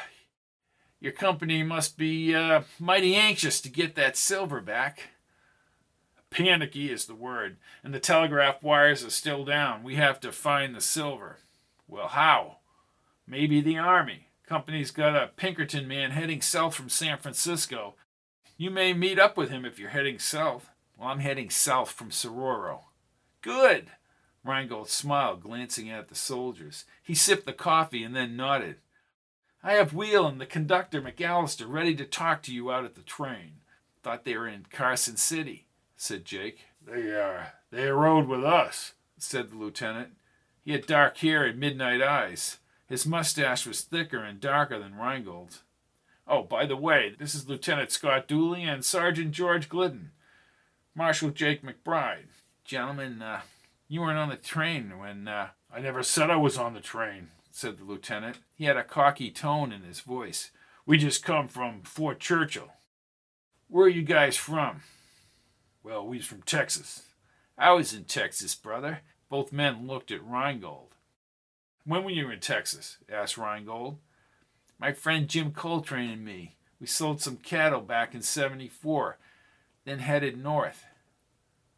[1.01, 5.09] your company must be uh, mighty anxious to get that silver back.
[6.29, 9.83] Panicky is the word, and the telegraph wires are still down.
[9.83, 11.39] We have to find the silver.
[11.87, 12.57] Well, how?
[13.27, 14.27] Maybe the Army.
[14.47, 17.95] Company's got a Pinkerton man heading south from San Francisco.
[18.61, 20.69] You may meet up with him if you're heading south.
[20.95, 22.81] Well, I'm heading south from Sororo.
[23.41, 23.87] Good.
[24.43, 26.85] Rheingold smiled, glancing at the soldiers.
[27.01, 28.75] He sipped the coffee and then nodded.
[29.63, 33.01] I have Wheel and the conductor, McAllister, ready to talk to you out at the
[33.01, 33.61] train.
[34.03, 35.65] Thought they were in Carson City,
[35.97, 36.65] said Jake.
[36.85, 37.53] They are.
[37.71, 40.09] They rode with us, said the lieutenant.
[40.63, 42.59] He had dark hair and midnight eyes.
[42.85, 45.63] His mustache was thicker and darker than Rheingold's.
[46.31, 50.11] Oh, by the way, this is Lieutenant Scott Dooley and Sergeant George Glidden.
[50.95, 52.27] Marshal Jake McBride.
[52.63, 53.41] Gentlemen, uh,
[53.89, 55.27] you weren't on the train when.
[55.27, 58.39] Uh, I never said I was on the train, said the lieutenant.
[58.55, 60.51] He had a cocky tone in his voice.
[60.85, 62.69] We just come from Fort Churchill.
[63.67, 64.83] Where are you guys from?
[65.83, 67.07] Well, we's from Texas.
[67.57, 69.01] I was in Texas, brother.
[69.27, 70.95] Both men looked at Rheingold.
[71.83, 72.99] When were you in Texas?
[73.11, 73.97] asked Rheingold.
[74.81, 76.55] My friend Jim Coltrane and me.
[76.79, 79.19] We sold some cattle back in 74,
[79.85, 80.85] then headed north.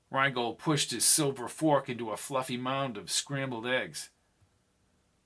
[0.10, 4.10] Rheingold pushed his silver fork into a fluffy mound of scrambled eggs.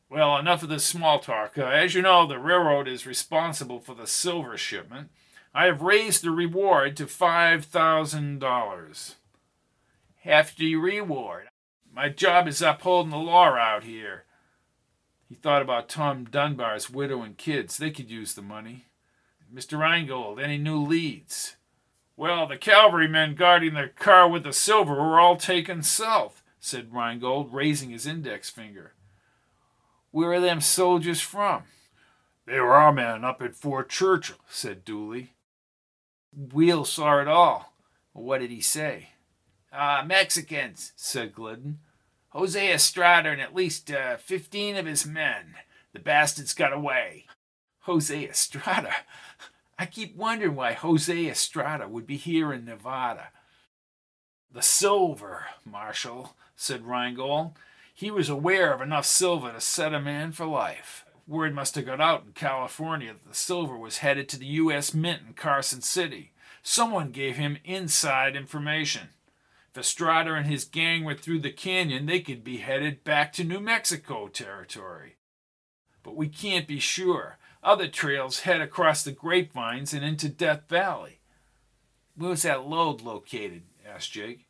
[0.09, 1.55] Well, enough of this small talk.
[1.55, 5.09] Uh, as you know, the railroad is responsible for the silver shipment.
[5.53, 9.15] I have raised the reward to $5,000.
[10.21, 11.49] Hefty reward.
[11.93, 14.23] My job is upholding the law out here.
[15.27, 17.77] He thought about Tom Dunbar's widow and kids.
[17.77, 18.85] They could use the money.
[19.53, 19.79] Mr.
[19.79, 21.55] Rheingold, any new leads?
[22.15, 27.53] Well, the cavalrymen guarding the car with the silver were all taken south, said Rheingold,
[27.53, 28.93] raising his index finger.
[30.11, 31.63] Where are them soldiers from?
[32.45, 35.33] They were our men up at Fort Churchill, said Dooley.
[36.53, 37.73] Wheel saw it all.
[38.13, 39.09] What did he say?
[39.71, 41.79] Ah, uh, Mexicans, said Glidden.
[42.37, 45.55] Jose Estrada and at least uh, fifteen of his men.
[45.91, 47.25] The bastards got away.
[47.79, 48.93] Jose Estrada?
[49.79, 53.29] I keep wondering why Jose Estrada would be here in Nevada.
[54.51, 57.53] The silver, Marshal, said Rheingold.
[57.91, 61.05] He was aware of enough silver to set a man for life.
[61.27, 64.93] Word must have got out in California that the silver was headed to the U.S.
[64.93, 66.33] Mint in Carson City.
[66.61, 69.09] Someone gave him inside information.
[69.77, 73.59] Estrada and his gang were through the canyon, they could be headed back to New
[73.59, 75.17] Mexico territory.
[76.03, 77.37] But we can't be sure.
[77.63, 81.19] Other trails head across the grapevines and into Death Valley.
[82.15, 83.63] Where's that load located?
[83.85, 84.47] asked Jake.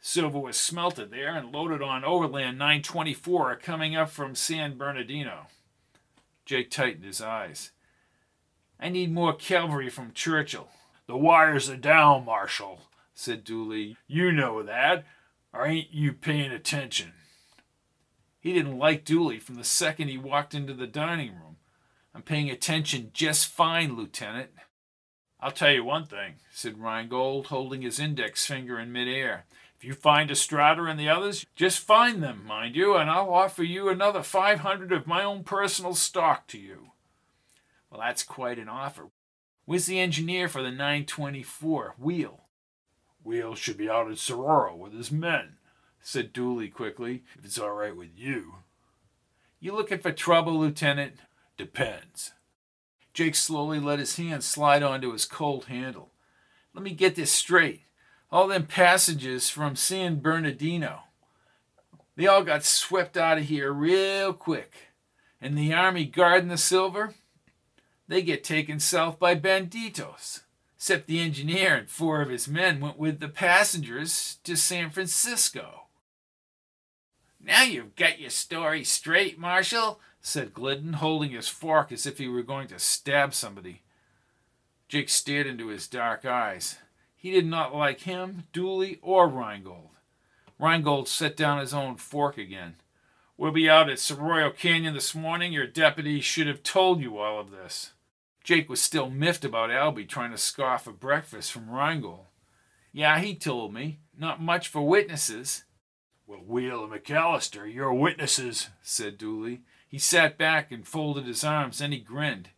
[0.00, 5.48] Silver was smelted there and loaded on Overland 924 coming up from San Bernardino.
[6.44, 7.72] Jake tightened his eyes.
[8.78, 10.68] I need more cavalry from Churchill.
[11.06, 12.82] The wires are down, Marshal,
[13.16, 13.96] said Dooley.
[14.06, 15.04] You know that,
[15.52, 17.14] or ain't you paying attention?
[18.38, 21.56] He didn't like Dooley from the second he walked into the dining room.
[22.14, 24.50] I'm paying attention just fine, Lieutenant.
[25.40, 29.46] I'll tell you one thing, said Rheingold, holding his index finger in midair.
[29.76, 33.62] If you find Estrada and the others, just find them, mind you, and I'll offer
[33.62, 36.92] you another 500 of my own personal stock to you.
[37.90, 39.08] Well, that's quite an offer.
[39.64, 42.45] Where's the engineer for the 924, Wheel?
[43.26, 45.56] Wheel should be out at Sororo with his men,
[46.00, 48.58] said Dooley quickly, if it's all right with you.
[49.58, 51.14] You looking for trouble, Lieutenant?
[51.56, 52.34] Depends.
[53.12, 56.12] Jake slowly let his hand slide onto his Colt handle.
[56.72, 57.82] Let me get this straight.
[58.30, 61.00] All them passages from San Bernardino,
[62.14, 64.92] they all got swept out of here real quick.
[65.40, 67.14] And the army guarding the silver,
[68.06, 70.42] they get taken south by banditos.
[70.86, 75.86] Except the engineer and four of his men went with the passengers to San Francisco.
[77.40, 82.28] Now you've got your story straight, Marshal, said Glidden, holding his fork as if he
[82.28, 83.82] were going to stab somebody.
[84.86, 86.78] Jake stared into his dark eyes.
[87.16, 89.90] He did not like him, Dooley, or Rheingold.
[90.56, 92.76] Rheingold set down his own fork again.
[93.36, 95.52] We'll be out at Soroyo Canyon this morning.
[95.52, 97.90] Your deputy should have told you all of this.
[98.46, 102.26] Jake was still miffed about Albie trying to scoff a breakfast from Rheingold.
[102.92, 103.98] Yeah, he told me.
[104.16, 105.64] Not much for witnesses.
[106.28, 109.62] Well, Wheel and McAllister, you're witnesses, said Dooley.
[109.88, 112.50] He sat back and folded his arms, then he grinned.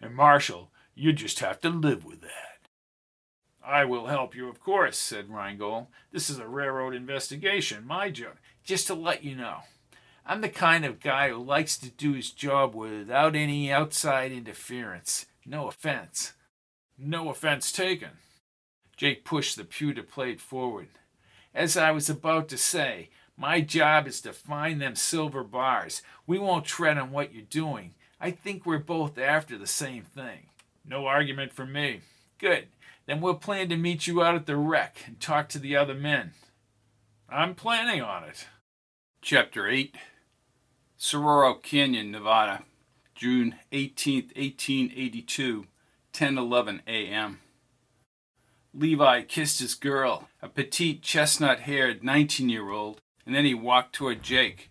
[0.00, 2.66] And Marshall, you just have to live with that.
[3.64, 5.86] I will help you, of course, said Rheingold.
[6.10, 8.32] This is a railroad investigation, my job.
[8.64, 9.58] Just to let you know,
[10.26, 15.26] I'm the kind of guy who likes to do his job without any outside interference.
[15.46, 16.32] No offense.
[16.98, 18.10] No offense taken.
[18.96, 20.88] Jake pushed the pewter plate forward.
[21.54, 26.02] As I was about to say, my job is to find them silver bars.
[26.26, 27.94] We won't tread on what you're doing.
[28.20, 30.48] I think we're both after the same thing.
[30.84, 32.00] No argument from me.
[32.38, 32.68] Good.
[33.06, 35.94] Then we'll plan to meet you out at the wreck and talk to the other
[35.94, 36.32] men.
[37.28, 38.48] I'm planning on it.
[39.20, 39.94] Chapter 8
[40.98, 42.62] Sororo Canyon, Nevada,
[43.16, 45.66] June 18, 1882,
[46.12, 47.40] 10:11 a.m.
[48.74, 54.70] Levi kissed his girl, a petite chestnut-haired 19-year-old, and then he walked toward Jake.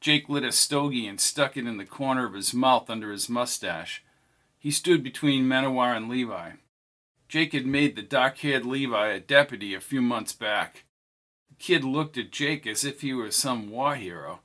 [0.00, 3.28] Jake lit a stogie and stuck it in the corner of his mouth under his
[3.28, 4.02] mustache.
[4.58, 6.52] He stood between Menowar and Levi.
[7.28, 10.84] Jake had made the dark-haired Levi a deputy a few months back.
[11.50, 14.40] The kid looked at Jake as if he were some war hero.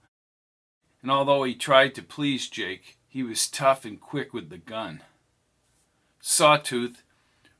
[1.04, 5.04] And although he tried to please Jake, he was tough and quick with the gun.
[6.22, 7.04] Sawtooth,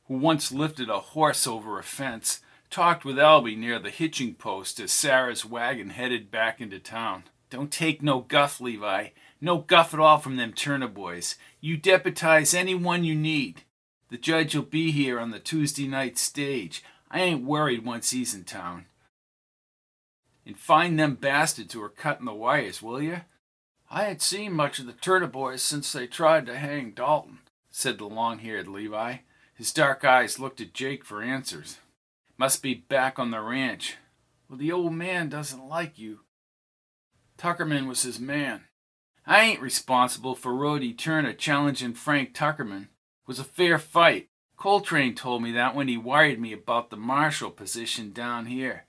[0.06, 2.40] who once lifted a horse over a fence,
[2.70, 7.24] talked with Albie near the hitching post as Sarah's wagon headed back into town.
[7.50, 9.08] Don't take no guff, Levi.
[9.40, 11.36] No guff at all from them Turner boys.
[11.60, 13.62] You deputize anyone you need.
[14.10, 16.82] The judge will be here on the Tuesday night stage.
[17.10, 18.86] I ain't worried once he's in town.
[20.46, 23.20] And find them bastards who are cutting the wires, will you?
[23.94, 27.38] I ain't seen much of the Turner boys since they tried to hang Dalton,
[27.70, 29.18] said the long haired Levi.
[29.54, 31.78] His dark eyes looked at Jake for answers.
[32.36, 33.94] Must be back on the ranch.
[34.48, 36.22] Well, the old man doesn't like you.
[37.38, 38.64] Tuckerman was his man.
[39.28, 42.82] I ain't responsible for Rhodey Turner challenging Frank Tuckerman.
[42.82, 44.28] It was a fair fight.
[44.56, 48.86] Coltrane told me that when he wired me about the marshal position down here.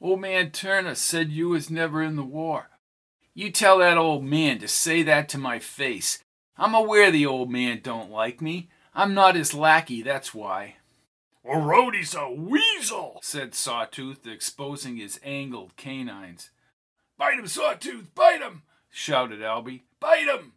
[0.00, 2.71] Old man Turner said you was never in the war.
[3.34, 6.22] You tell that old man to say that to my face.
[6.58, 8.68] I'm aware the old man don't like me.
[8.94, 10.76] I'm not his lackey, that's why.
[11.44, 16.50] Rhodey's a weasel, said Sawtooth, exposing his angled canines.
[17.16, 19.82] Bite him, Sawtooth, bite him, shouted Albie.
[19.98, 20.52] Bite him!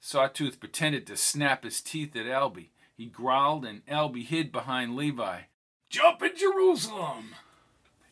[0.00, 2.70] Sawtooth pretended to snap his teeth at Albie.
[2.96, 5.42] He growled, and Albie hid behind Levi.
[5.88, 7.36] Jump in Jerusalem!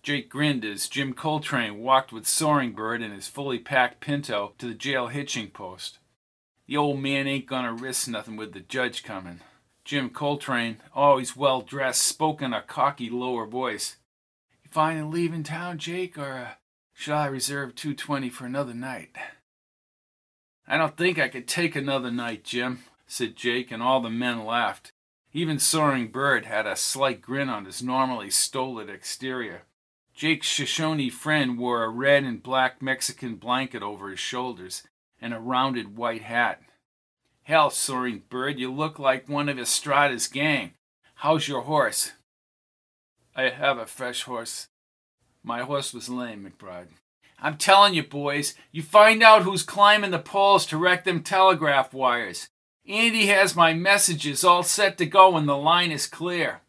[0.02, 4.66] Jake grinned as Jim Coltrane walked with Soaring Bird and his fully packed pinto to
[4.66, 5.98] the jail hitching post.
[6.66, 9.40] The old man ain't gonna risk nothing with the judge coming.
[9.84, 13.96] Jim Coltrane, always well dressed, spoke in a cocky lower voice.
[14.62, 16.56] You finally leaving town, Jake, or
[17.08, 19.16] uh, I reserve 220 for another night?
[20.66, 24.44] I don't think I could take another night, Jim, said Jake, and all the men
[24.44, 24.92] laughed.
[25.32, 29.62] Even Soaring Bird had a slight grin on his normally stolid exterior.
[30.20, 34.82] Jake's Shoshone friend wore a red and black Mexican blanket over his shoulders
[35.18, 36.60] and a rounded white hat.
[37.44, 40.74] Hell, Soaring Bird, you look like one of Estrada's gang.
[41.14, 42.12] How's your horse?
[43.34, 44.68] I have a fresh horse.
[45.42, 46.88] My horse was lame, McBride.
[47.40, 51.94] I'm telling you, boys, you find out who's climbing the poles to wreck them telegraph
[51.94, 52.50] wires.
[52.86, 56.60] Andy has my messages all set to go when the line is clear.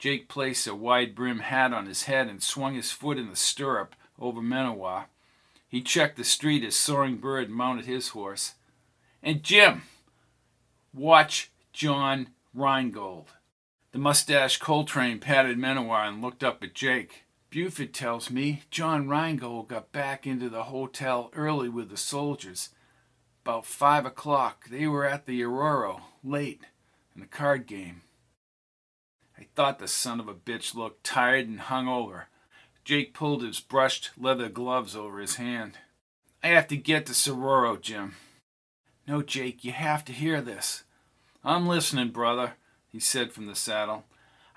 [0.00, 3.36] Jake placed a wide brim hat on his head and swung his foot in the
[3.36, 5.04] stirrup over Menawar.
[5.68, 8.54] He checked the street as Soaring Bird mounted his horse.
[9.22, 9.82] And Jim,
[10.94, 13.28] watch John Rheingold.
[13.92, 17.24] The mustache Coltrane patted Menawar and looked up at Jake.
[17.50, 22.70] Buford tells me John Rheingold got back into the hotel early with the soldiers.
[23.44, 26.62] About five o'clock, they were at the Aurora, late,
[27.14, 28.00] in a card game.
[29.40, 32.26] I thought the son of a bitch looked tired and hung over.
[32.84, 35.78] Jake pulled his brushed leather gloves over his hand.
[36.42, 38.16] I have to get to Sororo, Jim.
[39.08, 40.84] No, Jake, you have to hear this.
[41.42, 42.54] I'm listening, brother,
[42.88, 44.04] he said from the saddle.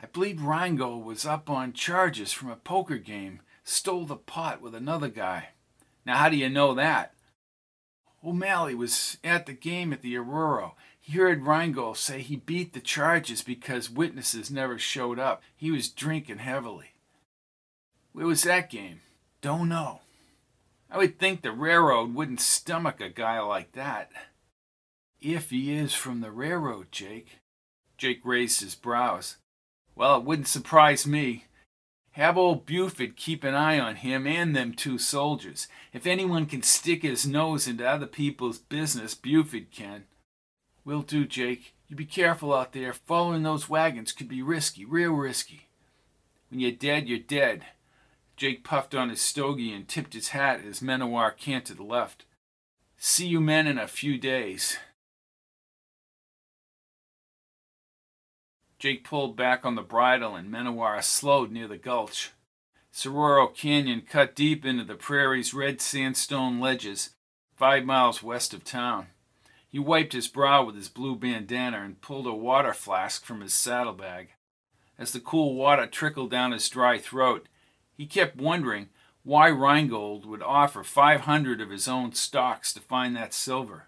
[0.02, 4.76] I believe Rheingold was up on charges from a poker game, stole the pot with
[4.76, 5.50] another guy.
[6.06, 7.14] Now, how do you know that?
[8.22, 10.74] O'Malley was at the game at the Aurora.
[11.06, 15.44] He heard Rheingold say he beat the charges because witnesses never showed up.
[15.54, 16.92] He was drinking heavily.
[18.14, 19.02] Where was that game?
[19.42, 20.00] Don't know.
[20.90, 24.12] I would think the railroad wouldn't stomach a guy like that.
[25.22, 27.40] If he is from the railroad, Jake.
[27.98, 29.36] Jake raised his brows.
[29.96, 31.48] Well, it wouldn't surprise me.
[32.12, 35.68] Have old Buford keep an eye on him and them two soldiers.
[35.92, 40.06] If anyone can stick his nose into other people's business, Buford can.
[40.86, 41.74] Will do, Jake.
[41.88, 42.94] You be careful out there.
[42.94, 45.68] Following those wagons could be risky, real risky.
[46.50, 47.66] When you're dead, you're dead.
[48.36, 52.26] Jake puffed on his stogie and tipped his hat as Menawar canted left.
[52.98, 54.78] See you men in a few days.
[58.80, 62.32] Jake pulled back on the bridle and Menawar slowed near the gulch.
[62.94, 67.12] Sororo Canyon cut deep into the prairie's red sandstone ledges,
[67.56, 69.08] five miles west of town.
[69.74, 73.56] He wiped his brow with his blue bandana and pulled a water flask from his
[73.56, 74.30] saddlebag.
[75.00, 77.48] As the cool water trickled down his dry throat,
[77.98, 78.90] he kept wondering
[79.24, 83.88] why Rheingold would offer five hundred of his own stocks to find that silver.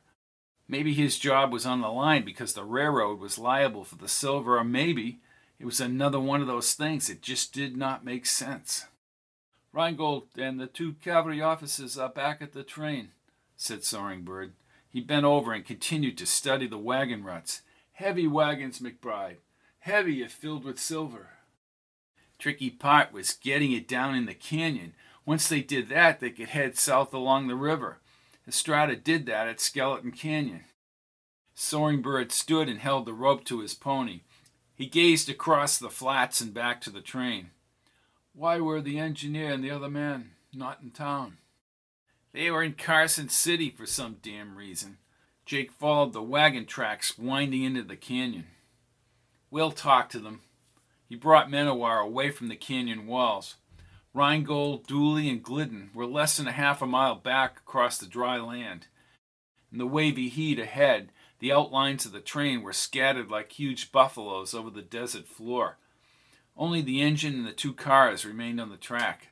[0.68, 4.58] Maybe his job was on the line because the railroad was liable for the silver,
[4.58, 5.20] or maybe
[5.60, 8.88] it was another one of those things that just did not make sense.
[9.72, 13.10] Rheingold and the two cavalry officers are back at the train,
[13.56, 14.54] said Soaring Bird.
[14.96, 17.64] He bent over and continued to study the wagon ruts.
[17.91, 19.39] Heavy wagons, McBride.
[19.80, 21.32] Heavy if filled with silver.
[22.39, 24.93] Tricky part was getting it down in the canyon.
[25.26, 28.00] Once they did that, they could head south along the river.
[28.48, 30.64] Estrada did that at Skeleton Canyon.
[31.54, 34.22] Soaring Bird stood and held the rope to his pony.
[34.76, 37.50] He gazed across the flats and back to the train.
[38.32, 41.39] Why were the engineer and the other man not in town?
[42.36, 44.98] They were in Carson City for some damn reason.
[45.46, 48.48] Jake followed the wagon tracks winding into the canyon.
[49.50, 50.42] Will talked to them.
[51.08, 53.56] He brought Menawar away from the canyon walls.
[54.14, 58.38] Rheingold, Dooley, and Glidden were less than a half a mile back across the dry
[58.38, 58.88] land.
[59.72, 64.54] In the wavy heat ahead, the outlines of the train were scattered like huge buffaloes
[64.54, 65.78] over the desert floor.
[66.58, 69.30] Only the engine and the two cars remained on the track.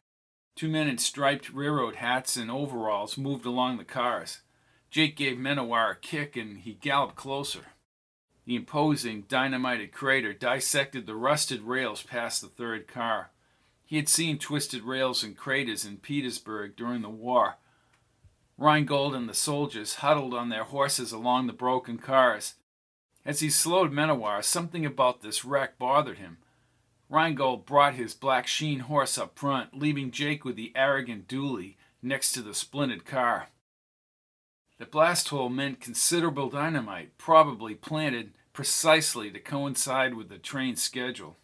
[0.55, 4.41] Two men in striped railroad hats and overalls moved along the cars.
[4.91, 7.65] Jake gave Menawar a kick and he galloped closer.
[8.45, 13.31] The imposing, dynamited crater dissected the rusted rails past the third car.
[13.85, 17.55] He had seen twisted rails and craters in Petersburg during the war.
[18.57, 22.55] Rheingold and the soldiers huddled on their horses along the broken cars.
[23.25, 26.37] As he slowed Menawar, something about this wreck bothered him.
[27.13, 32.31] Rheingold brought his black sheen horse up front, leaving Jake with the arrogant Dooley next
[32.31, 33.49] to the splintered car.
[34.79, 41.37] The blast hole meant considerable dynamite, probably planted precisely to coincide with the train schedule.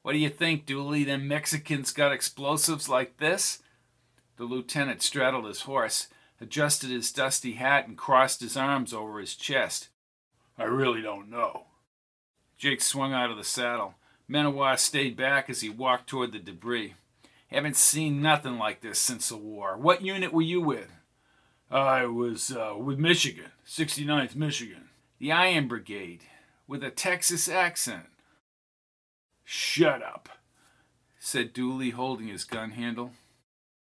[0.00, 1.04] What do you think, Dooley?
[1.04, 3.58] Them Mexicans got explosives like this?
[4.38, 6.08] The lieutenant straddled his horse,
[6.40, 9.88] adjusted his dusty hat, and crossed his arms over his chest.
[10.56, 11.66] I really don't know.
[12.56, 13.96] Jake swung out of the saddle.
[14.30, 16.94] Menawar stayed back as he walked toward the debris.
[17.48, 19.76] Haven't seen nothing like this since the war.
[19.76, 20.92] What unit were you with?
[21.70, 24.88] I was uh, with Michigan, 69th Michigan.
[25.18, 26.24] The Iron Brigade,
[26.66, 28.06] with a Texas accent.
[29.44, 30.28] Shut up,
[31.18, 33.12] said Dooley, holding his gun handle.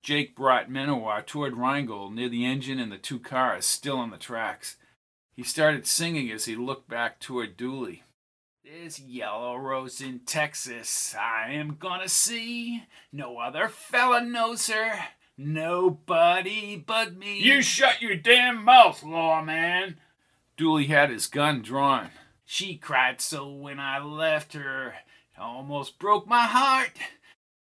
[0.02, 4.16] Jake brought Menawar toward Rheingold near the engine and the two cars still on the
[4.16, 4.76] tracks.
[5.34, 8.04] He started singing as he looked back toward Dooley.
[8.70, 12.82] This yellow rose in Texas I am gonna see.
[13.10, 14.92] No other fella knows her.
[15.38, 17.38] Nobody but me.
[17.38, 19.96] You shut your damn mouth, lawman.
[20.58, 22.10] Dooley had his gun drawn.
[22.44, 26.92] She cried so when I left her, it almost broke my heart.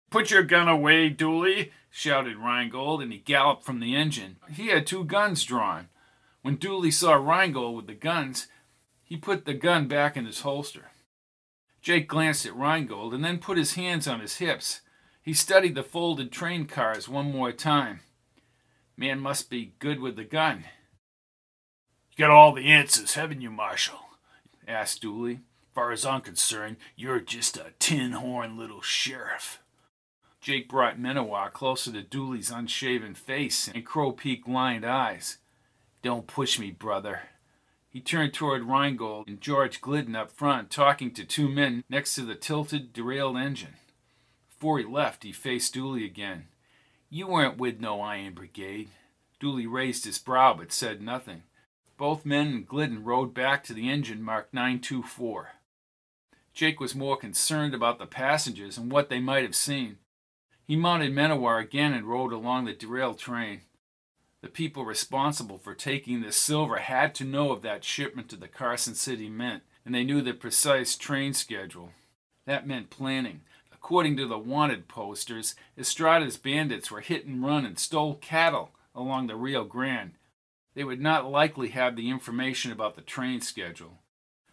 [0.08, 4.36] Put your gun away, Dooley, shouted Rheingold, and he galloped from the engine.
[4.52, 5.88] He had two guns drawn.
[6.42, 8.46] When Dooley saw Rheingold with the guns,
[9.02, 10.91] he put the gun back in his holster.
[11.82, 14.82] Jake glanced at Rheingold and then put his hands on his hips.
[15.20, 18.00] He studied the folded train cars one more time.
[18.96, 20.64] Man must be good with the gun.
[22.10, 23.98] You got all the answers, haven't you, Marshal?
[24.66, 25.40] asked Dooley.
[25.74, 29.58] Far as I'm concerned, you're just a tin horn little sheriff.
[30.40, 35.38] Jake brought Menawar closer to Dooley's unshaven face and crow peak lined eyes.
[36.02, 37.22] Don't push me, brother.
[37.92, 42.22] He turned toward Rheingold and George Glidden up front, talking to two men next to
[42.22, 43.74] the tilted, derailed engine.
[44.48, 46.46] Before he left, he faced Dooley again.
[47.10, 48.88] You weren't with no Iron Brigade.
[49.38, 51.42] Dooley raised his brow but said nothing.
[51.98, 55.50] Both men and Glidden rode back to the engine marked 924.
[56.54, 59.98] Jake was more concerned about the passengers and what they might have seen.
[60.66, 63.62] He mounted Menawar again and rode along the derailed train.
[64.42, 68.48] The people responsible for taking this silver had to know of that shipment to the
[68.48, 71.90] Carson City Mint, and they knew the precise train schedule.
[72.44, 73.42] That meant planning.
[73.72, 79.28] According to the wanted posters, Estrada's bandits were hit and run and stole cattle along
[79.28, 80.12] the Rio Grande.
[80.74, 83.98] They would not likely have the information about the train schedule,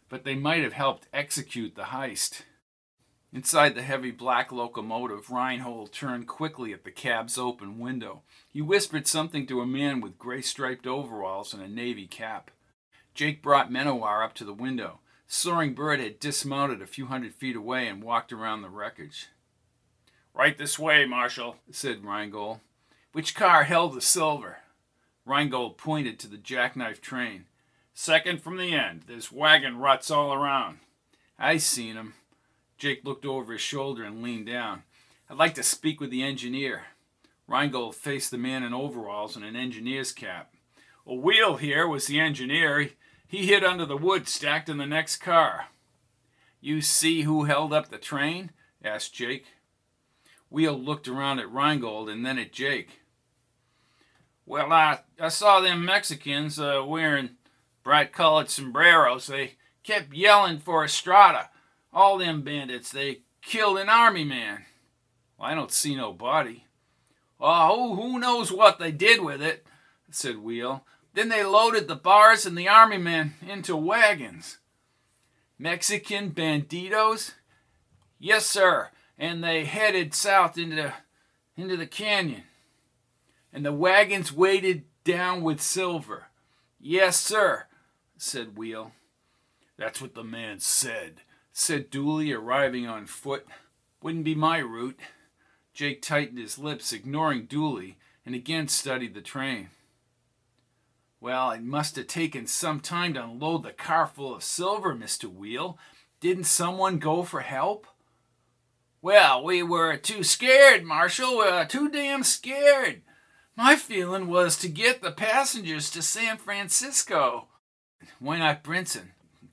[0.07, 2.43] but they might have helped execute the heist.
[3.31, 8.23] Inside the heavy black locomotive, Rheingold turned quickly at the cab's open window.
[8.49, 12.49] He whispered something to a man with gray striped overalls and a navy cap.
[13.13, 14.99] Jake brought Menawar up to the window.
[15.27, 19.27] Soaring Bird had dismounted a few hundred feet away and walked around the wreckage.
[20.33, 22.61] Right this way, Marshal, said Rheingold.
[23.11, 24.59] Which car held the silver?
[25.25, 27.45] Rheingold pointed to the jackknife train.
[27.93, 29.03] Second from the end.
[29.05, 30.79] There's wagon ruts all around.
[31.37, 32.15] I seen 'em.
[32.79, 34.83] Jake looked over his shoulder and leaned down.
[35.29, 36.83] I'd like to speak with the engineer.
[37.45, 40.53] Rheingold faced the man in overalls and an engineer's cap.
[41.05, 42.91] A wheel here was the engineer.
[43.27, 45.65] He hid under the wood stacked in the next car.
[46.61, 48.51] You see who held up the train?
[48.83, 49.45] asked Jake.
[50.49, 53.01] Wheel looked around at Rheingold and then at Jake.
[54.45, 57.31] Well, I, I saw them Mexicans uh, wearing
[57.83, 59.27] bright colored sombreros.
[59.27, 61.49] They kept yelling for Estrada.
[61.91, 64.65] All them bandits, they killed an army man.
[65.37, 66.65] Well, I don't see no body.
[67.39, 69.65] Oh, who knows what they did with it,
[70.11, 70.85] said Wheel.
[71.13, 74.57] Then they loaded the bars and the army men into wagons.
[75.57, 77.33] Mexican banditos?
[78.19, 78.89] Yes, sir.
[79.17, 80.93] And they headed south into,
[81.57, 82.43] into the canyon.
[83.51, 86.27] And the wagons weighted down with silver.
[86.79, 87.65] Yes, sir,
[88.17, 88.91] said Wheel.
[89.77, 91.21] That's what the man said,
[91.59, 93.45] said Dooley, arriving on foot.
[94.01, 94.99] Wouldn't be my route.
[95.73, 99.69] Jake tightened his lips, ignoring Dooley, and again studied the train.
[101.19, 105.25] Well, it must have taken some time to unload the car full of silver, Mr.
[105.25, 105.77] Wheel.
[106.21, 107.87] Didn't someone go for help?
[109.01, 111.31] Well, we were too scared, Marshal.
[111.31, 113.01] We were too damn scared.
[113.57, 117.47] My feeling was to get the passengers to San Francisco.
[118.19, 119.09] Why not Brinson?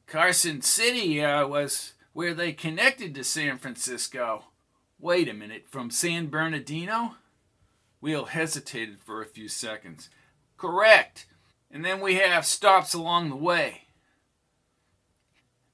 [0.06, 4.44] Carson City uh, was where they connected to San Francisco.
[4.98, 7.16] Wait a minute, from San Bernardino?
[8.00, 10.08] Wheel hesitated for a few seconds.
[10.56, 11.26] Correct.
[11.70, 13.82] And then we have stops along the way.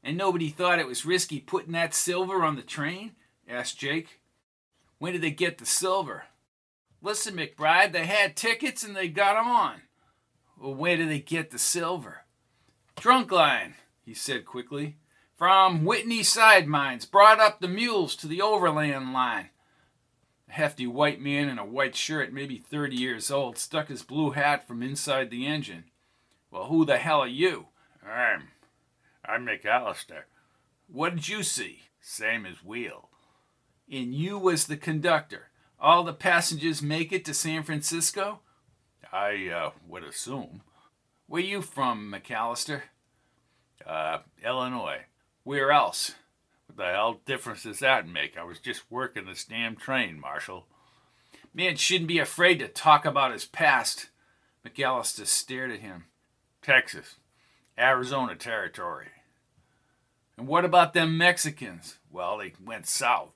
[0.02, 3.12] And nobody thought it was risky putting that silver on the train?
[3.48, 4.20] asked Jake.
[4.98, 6.24] When did they get the silver?
[7.00, 9.82] Listen, McBride, they had tickets and they got on.
[10.58, 12.24] Well, where did they get the silver?
[12.96, 14.96] Trunk line, he said quickly.
[15.42, 19.50] From Whitney side mines, brought up the mules to the overland line.
[20.48, 24.30] A hefty white man in a white shirt, maybe 30 years old, stuck his blue
[24.30, 25.86] hat from inside the engine.
[26.52, 27.66] Well, who the hell are you?
[28.06, 28.50] I'm.
[29.24, 30.26] I'm McAllister.
[30.86, 31.86] What did you see?
[32.00, 33.08] Same as Wheel.
[33.90, 35.48] And you was the conductor.
[35.80, 38.38] All the passengers make it to San Francisco?
[39.12, 40.62] I uh, would assume.
[41.26, 42.82] Where you from, McAllister?
[43.84, 45.00] Uh, Illinois.
[45.44, 46.14] Where else?
[46.66, 48.38] What the hell difference does that make?
[48.38, 50.66] I was just working this damn train, Marshal.
[51.54, 54.08] Man shouldn't be afraid to talk about his past.
[54.66, 56.04] McAllister stared at him.
[56.62, 57.16] Texas.
[57.78, 59.08] Arizona Territory.
[60.38, 61.98] And what about them Mexicans?
[62.10, 63.32] Well, they went south.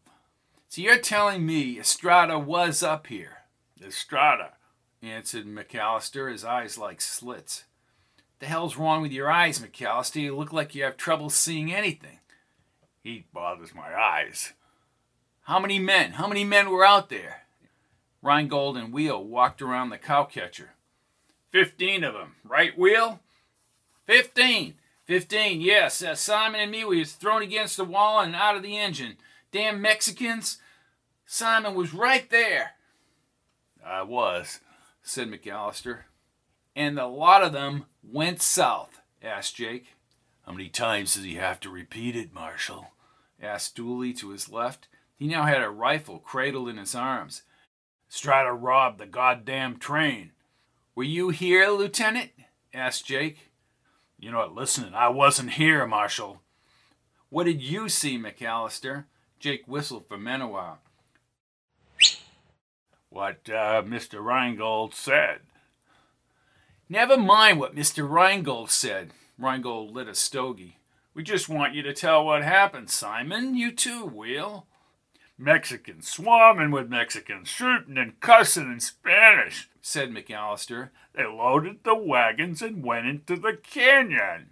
[0.69, 3.39] So you're telling me Estrada was up here?
[3.83, 4.53] Estrada,
[5.03, 7.65] answered McAllister, his eyes like slits.
[8.39, 10.21] The hell's wrong with your eyes, McAllister?
[10.21, 12.19] You look like you have trouble seeing anything.
[13.03, 14.53] Heat bothers my eyes.
[15.43, 16.13] How many men?
[16.13, 17.43] How many men were out there?
[18.21, 20.71] Rheingold and Wheel walked around the cowcatcher.
[21.51, 23.21] Fifteen of them, right, Wheel?
[24.05, 24.75] Fifteen.
[25.05, 26.03] Fifteen, yes.
[26.03, 29.17] Uh, Simon and me, we was thrown against the wall and out of the engine.
[29.53, 30.59] Damn Mexicans.
[31.25, 32.73] Simon was right there.
[33.85, 34.61] I was,
[35.03, 36.01] said McAllister.
[36.77, 39.95] And a lot of them went south, asked Jake.
[40.45, 42.93] How many times does he have to repeat it, Marshal?
[43.43, 44.87] asked Dooley to his left.
[45.19, 47.43] He now had a rifle cradled in his arms.
[48.11, 50.33] Estrada robbed the goddamn train.
[50.95, 52.31] Were you here, Lieutenant?
[52.75, 53.51] asked Jake.
[54.19, 54.93] You're not listening.
[54.95, 56.43] I wasn't here, Marshal.
[57.31, 59.05] What did you see, McAllister?
[59.41, 60.77] Jake whistled for Menawar.
[63.09, 64.23] What uh, Mr.
[64.23, 65.41] Rheingold said.
[66.89, 68.09] Never mind what Mr.
[68.09, 69.13] Rheingold said.
[69.39, 70.79] Rheingold lit a stogie.
[71.15, 73.57] We just want you to tell what happened, Simon.
[73.57, 74.67] You too, Wheel.
[75.37, 80.91] Mexicans swarming with Mexicans, shooting and cussing in Spanish, said McAllister.
[81.13, 84.51] They loaded the wagons and went into the canyon.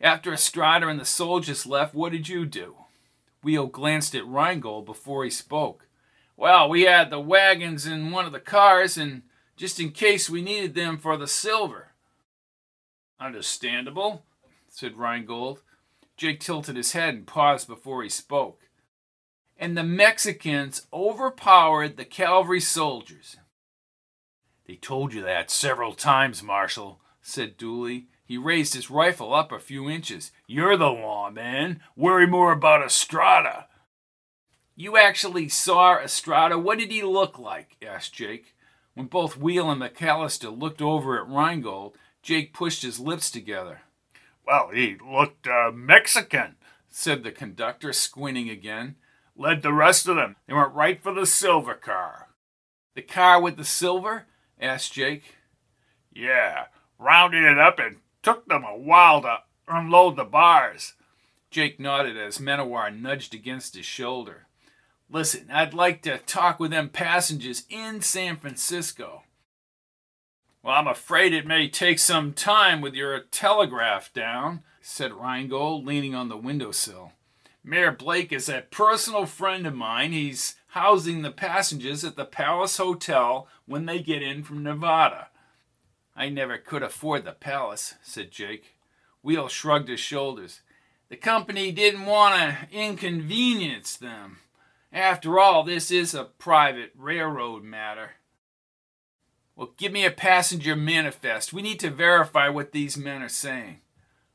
[0.00, 2.74] After Estrada and the soldiers left, what did you do?
[3.42, 5.86] Wheel glanced at Rheingold before he spoke.
[6.36, 9.22] Well, we had the wagons in one of the cars, and
[9.56, 11.88] just in case we needed them for the silver.
[13.18, 14.24] Understandable,
[14.68, 15.62] said Rheingold.
[16.16, 18.66] Jake tilted his head and paused before he spoke
[19.58, 23.36] and the Mexicans overpowered the cavalry soldiers.
[24.66, 28.08] They told you that several times, Marshal, said Dooley.
[28.24, 30.32] He raised his rifle up a few inches.
[30.46, 31.80] You're the law, man.
[31.94, 33.68] Worry more about Estrada.
[34.74, 36.58] You actually saw Estrada?
[36.58, 37.76] What did he look like?
[37.86, 38.54] asked Jake.
[38.96, 43.82] When both Wheel and McAllister looked over at Rheingold, Jake pushed his lips together.
[44.44, 46.56] Well, he looked uh, Mexican,
[46.88, 48.96] said the conductor, squinting again
[49.36, 50.36] led the rest of them.
[50.46, 52.28] They went right for the silver car.
[52.94, 54.26] The car with the silver?
[54.60, 55.36] asked Jake.
[56.12, 56.66] Yeah,
[56.98, 60.94] rounded it up and took them a while to unload the bars.
[61.50, 64.45] Jake nodded as Menawar nudged against his shoulder.
[65.08, 69.22] Listen, I'd like to talk with them passengers in San Francisco.
[70.62, 76.14] Well, I'm afraid it may take some time with your telegraph down, said Rheingold, leaning
[76.14, 77.12] on the windowsill.
[77.62, 80.12] Mayor Blake is a personal friend of mine.
[80.12, 85.28] He's housing the passengers at the Palace Hotel when they get in from Nevada.
[86.16, 88.74] I never could afford the Palace, said Jake.
[89.22, 90.62] Wheel shrugged his shoulders.
[91.08, 94.38] The company didn't want to inconvenience them.
[94.92, 98.12] After all, this is a private railroad matter.
[99.54, 101.52] Well, give me a passenger manifest.
[101.52, 103.80] We need to verify what these men are saying.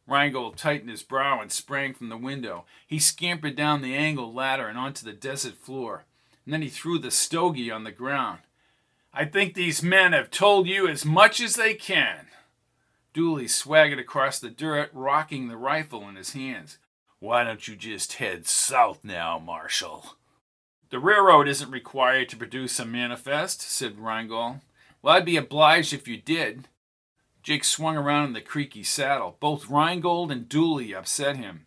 [0.08, 2.66] Rheingold tightened his brow and sprang from the window.
[2.88, 6.06] He scampered down the angled ladder and onto the desert floor.
[6.44, 8.40] And then he threw the stogie on the ground.
[9.14, 12.28] I think these men have told you as much as they can.
[13.14, 16.78] Dooley swaggered across the dirt, rocking the rifle in his hands.
[17.20, 20.16] Why don't you just head south now, Marshal?
[20.92, 24.58] The railroad isn't required to produce a manifest, said Rheingold.
[25.02, 26.68] Well, I'd be obliged if you did.
[27.42, 29.38] Jake swung around in the creaky saddle.
[29.40, 31.66] Both Rheingold and Dooley upset him.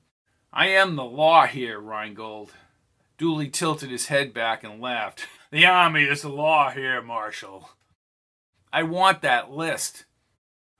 [0.52, 2.52] I am the law here, Rheingold.
[3.16, 5.26] Dooley tilted his head back and laughed.
[5.50, 7.70] The army is the law here, Marshal.
[8.72, 10.04] I want that list.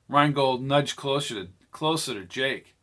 [0.09, 2.75] Rheingold nudged closer to, closer to Jake.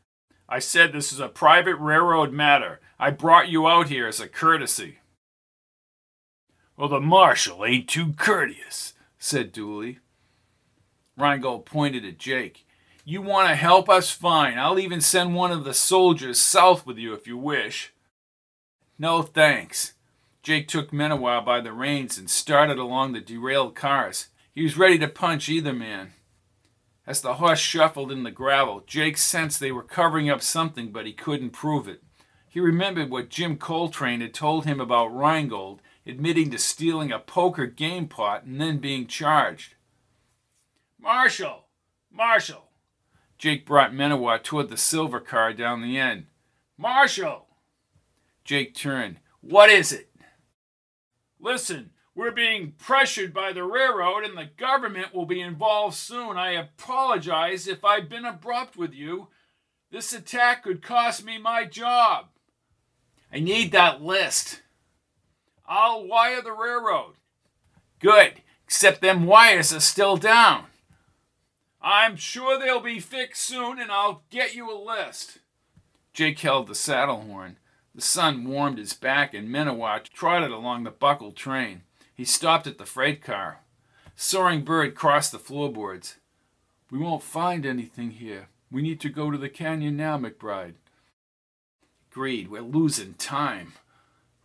[0.47, 2.79] I said this is a private railroad matter.
[2.97, 4.99] I brought you out here as a courtesy.
[6.77, 9.99] Well, the marshal ain't too courteous, said Dooley.
[11.17, 12.65] Rheingold pointed at Jake.
[13.03, 14.11] You want to help us?
[14.11, 14.57] Fine.
[14.57, 17.93] I'll even send one of the soldiers south with you if you wish.
[18.97, 19.93] No thanks.
[20.43, 24.27] Jake took Menawar by the reins and started along the derailed cars.
[24.53, 26.13] He was ready to punch either man.
[27.05, 31.05] As the horse shuffled in the gravel, Jake sensed they were covering up something, but
[31.05, 32.03] he couldn't prove it.
[32.47, 37.65] He remembered what Jim Coltrane had told him about Rheingold, admitting to stealing a poker
[37.65, 39.75] game pot and then being charged.
[40.99, 41.65] Marshal!
[42.11, 42.69] Marshal!
[43.37, 46.27] Jake brought Menawar toward the silver car down the end.
[46.77, 47.47] Marshal!
[48.43, 49.17] Jake turned.
[49.41, 50.09] What is it?
[51.39, 56.37] Listen, we're being pressured by the railroad and the government will be involved soon.
[56.37, 59.29] I apologize if I've been abrupt with you.
[59.91, 62.27] This attack could cost me my job.
[63.33, 64.61] I need that list.
[65.73, 67.13] I'll wire the railroad.
[67.99, 70.65] Good, except them wires are still down.
[71.81, 75.39] I'm sure they'll be fixed soon, and I'll get you a list.
[76.11, 77.55] Jake held the saddle horn.
[77.95, 81.83] The sun warmed his back, and Minnewa trotted along the buckled train.
[82.13, 83.61] He stopped at the freight car.
[84.13, 86.17] Soaring Bird crossed the floorboards.
[86.91, 88.49] We won't find anything here.
[88.69, 90.73] We need to go to the canyon now, McBride.
[92.11, 93.71] Agreed, we're losing time.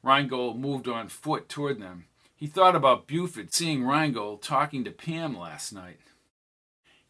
[0.07, 2.05] Rheingold moved on foot toward them.
[2.37, 5.99] He thought about Buford seeing Rheingold talking to Pam last night.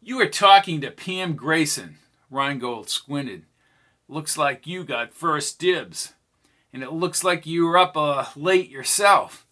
[0.01, 1.99] You were talking to Pam Grayson.
[2.31, 3.43] Rheingold squinted.
[4.07, 6.15] Looks like you got first dibs.
[6.73, 9.45] And it looks like you were up uh, late yourself.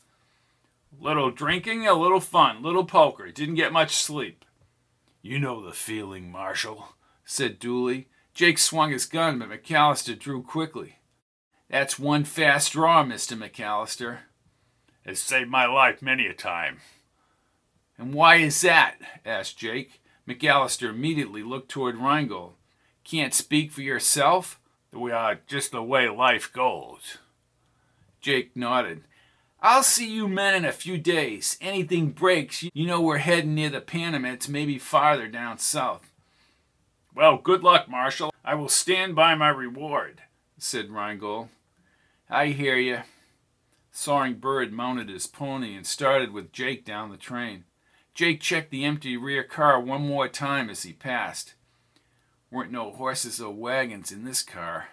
[1.00, 3.30] Little drinking, a little fun, little poker.
[3.30, 4.44] Didn't get much sleep.
[5.22, 6.96] You know the feeling, Marshal,
[7.26, 8.08] said Dooley.
[8.34, 10.96] Jake swung his gun, but McAllister drew quickly.
[11.70, 13.38] That's one fast draw, Mr.
[13.38, 14.20] McAllister.
[15.04, 16.80] It's saved my life many a time.
[17.98, 18.98] And why is that?
[19.26, 20.02] asked Jake.
[20.28, 22.54] McAllister immediately looked toward Rheingold.
[23.04, 24.60] Can't speak for yourself?
[24.92, 27.18] We are just the way life goes.
[28.22, 29.04] Jake nodded.
[29.62, 31.58] I'll see you men in a few days.
[31.62, 36.12] Anything breaks, you know we're heading near the Panamints, maybe farther down south.
[37.16, 38.34] Well, good luck, Marshal.
[38.44, 40.22] I will stand by my reward,
[40.58, 41.50] said Rheingold.
[42.30, 43.00] I hear you.
[43.92, 47.66] Soaring Bird mounted his pony and started with Jake down the train.
[48.14, 51.54] Jake checked the empty rear car one more time as he passed.
[52.50, 54.88] Weren't no horses or wagons in this car.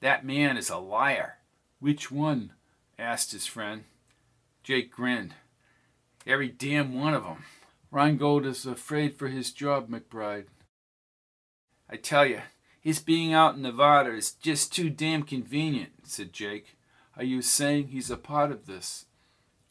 [0.00, 1.38] That man is a liar.
[1.78, 2.52] Which one?
[2.98, 3.84] asked his friend.
[4.62, 5.34] Jake grinned.
[6.26, 7.44] Every damn one of 'em.
[7.90, 10.46] Rheingold is afraid for his job, McBride.
[11.88, 12.42] I tell you,
[12.82, 16.76] his being out in Nevada is just too damn convenient, said Jake.
[17.16, 19.06] Are you saying he's a part of this?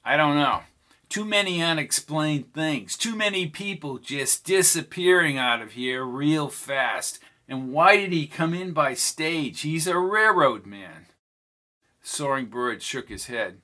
[0.06, 0.62] I don't know.
[1.10, 2.96] Too many unexplained things.
[2.96, 7.20] Too many people just disappearing out of here real fast.
[7.50, 9.60] And why did he come in by stage?
[9.60, 11.08] He's a railroad man.
[12.02, 13.58] Soaring Bird shook his head.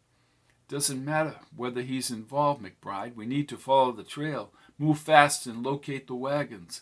[0.68, 3.16] Doesn't matter whether he's involved, McBride.
[3.16, 6.82] We need to follow the trail, move fast, and locate the wagons.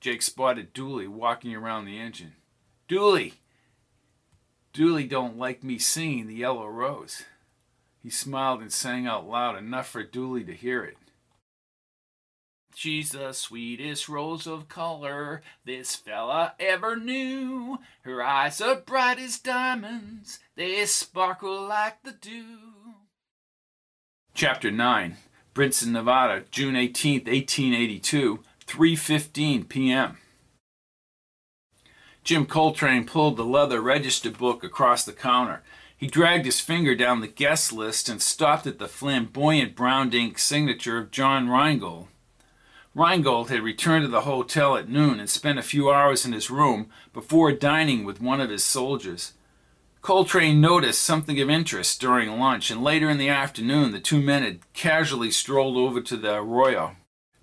[0.00, 2.34] Jake spotted Dooley walking around the engine.
[2.86, 3.34] Dooley!
[4.72, 7.24] Dooley don't like me singing the Yellow Rose.
[8.02, 10.96] He smiled and sang out loud enough for Dooley to hear it.
[12.74, 17.80] She's the sweetest rose of color this fella ever knew.
[18.02, 22.58] Her eyes are bright as diamonds, they sparkle like the dew.
[24.32, 25.16] Chapter 9
[25.54, 30.18] Brinson, Nevada, June 18, 1882, 3:15 p.m.
[32.22, 35.62] Jim Coltrane pulled the leather register book across the counter.
[35.96, 40.38] He dragged his finger down the guest list and stopped at the flamboyant brown ink
[40.38, 42.08] signature of John Rheingold.
[42.94, 46.50] Rheingold had returned to the hotel at noon and spent a few hours in his
[46.50, 49.32] room before dining with one of his soldiers.
[50.02, 54.42] Coltrane noticed something of interest during lunch, and later in the afternoon the two men
[54.42, 56.96] had casually strolled over to the Arroyo.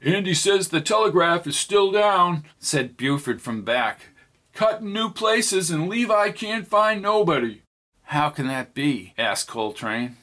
[0.05, 4.09] Andy says the telegraph is still down, said Buford from back.
[4.53, 7.63] Cutting new places, and Levi can't find nobody.
[8.03, 9.15] How can that be?
[9.17, 10.17] asked Coltrane.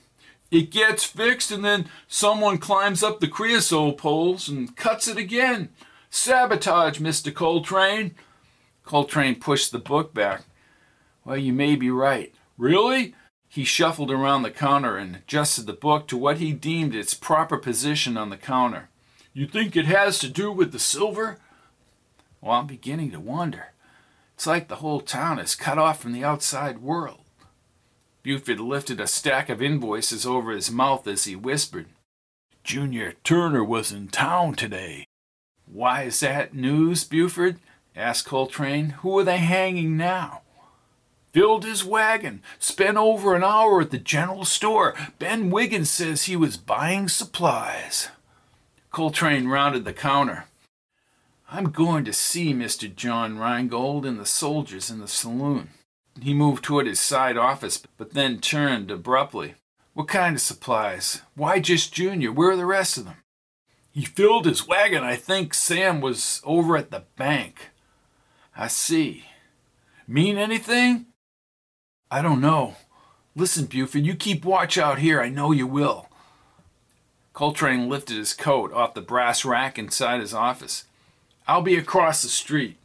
[0.52, 5.70] It gets fixed and then someone climbs up the creosote poles and cuts it again.
[6.10, 7.34] Sabotage, Mr.
[7.34, 8.14] Coltrane.
[8.84, 10.44] Coltrane pushed the book back.
[11.24, 12.32] Well, you may be right.
[12.56, 13.16] Really?
[13.48, 17.56] He shuffled around the counter and adjusted the book to what he deemed its proper
[17.56, 18.90] position on the counter.
[19.34, 21.38] You think it has to do with the silver?
[22.40, 23.68] Well, I'm beginning to wonder.
[24.34, 27.20] It's like the whole town is cut off from the outside world.
[28.22, 31.86] Buford lifted a stack of invoices over his mouth as he whispered,
[32.62, 35.06] Junior Turner was in town today.
[35.66, 37.59] Why is that news, Buford?
[37.96, 38.90] asked Coltrane.
[39.00, 40.42] Who are they hanging now?
[41.32, 42.42] Filled his wagon.
[42.59, 44.94] Spent over an hour at the general store.
[45.18, 48.09] Ben Wiggins says he was buying supplies.
[48.93, 50.44] Coltrane rounded the counter.
[51.51, 52.94] I'm going to see Mr.
[52.94, 55.70] John Rheingold and the soldiers in the saloon.
[56.20, 59.55] He moved toward his side office, but then turned abruptly.
[59.94, 61.23] What kind of supplies?
[61.35, 62.32] Why just Junior?
[62.32, 63.16] Where are the rest of them?
[63.93, 65.02] He filled his wagon.
[65.02, 67.70] I think Sam was over at the bank.
[68.55, 69.24] I see.
[70.06, 71.06] Mean anything?
[72.10, 72.77] I don't know.
[73.35, 75.19] Listen, Buford, you keep watch out here.
[75.19, 76.09] I know you will.
[77.32, 80.84] Coltrane lifted his coat off the brass rack inside his office.
[81.48, 82.76] I'll be across the street.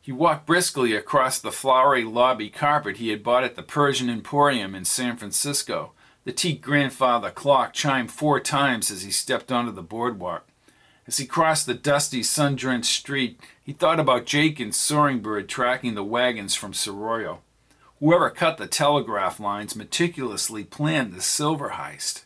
[0.00, 4.74] He walked briskly across the flowery lobby carpet he had bought at the Persian Emporium
[4.74, 5.92] in San Francisco.
[6.24, 10.46] The teak grandfather clock chimed four times as he stepped onto the boardwalk.
[11.08, 15.48] As he crossed the dusty, sun drenched street, he thought about Jake and Soaring Bird
[15.48, 17.38] tracking the wagons from Soroyo.
[17.98, 22.25] Whoever cut the telegraph lines meticulously planned the silver heist.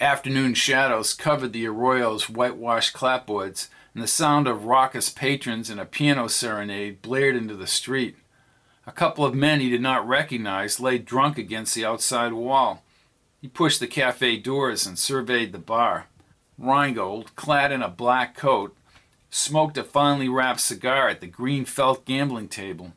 [0.00, 5.84] Afternoon shadows covered the Arroyo's whitewashed clapboards, and the sound of raucous patrons and a
[5.84, 8.16] piano serenade blared into the street.
[8.86, 12.82] A couple of men he did not recognize lay drunk against the outside wall.
[13.40, 16.06] He pushed the cafe doors and surveyed the bar.
[16.58, 18.76] Rheingold, clad in a black coat,
[19.30, 22.94] smoked a finely wrapped cigar at the green felt gambling table.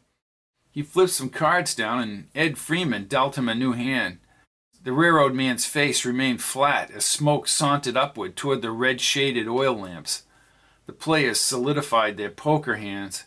[0.72, 4.19] He flipped some cards down, and Ed Freeman dealt him a new hand.
[4.88, 9.73] The railroad man's face remained flat as smoke sauntered upward toward the red shaded oil
[9.73, 10.23] lamps.
[10.85, 13.26] The players solidified their poker hands.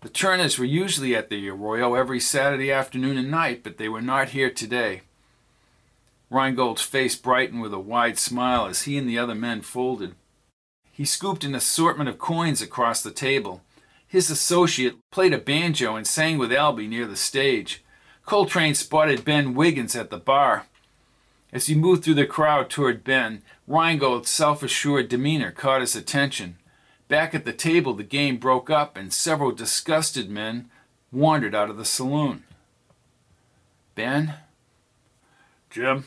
[0.00, 4.00] The Turners were usually at the Arroyo every Saturday afternoon and night, but they were
[4.00, 5.02] not here today.
[6.30, 10.14] Rheingold's face brightened with a wide smile as he and the other men folded.
[10.90, 13.60] He scooped an assortment of coins across the table.
[14.06, 17.84] His associate played a banjo and sang with Albie near the stage.
[18.24, 20.64] Coltrane spotted Ben Wiggins at the bar.
[21.54, 26.56] As he moved through the crowd toward Ben, Rheingold's self assured demeanor caught his attention.
[27.06, 30.68] Back at the table, the game broke up and several disgusted men
[31.12, 32.42] wandered out of the saloon.
[33.94, 34.34] Ben?
[35.70, 36.06] Jim?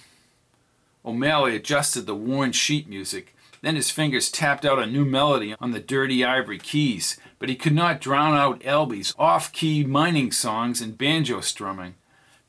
[1.06, 3.34] O'Malley adjusted the worn sheet music.
[3.62, 7.56] Then his fingers tapped out a new melody on the dirty ivory keys, but he
[7.56, 11.96] could not drown out Albie's off key mining songs and banjo strumming.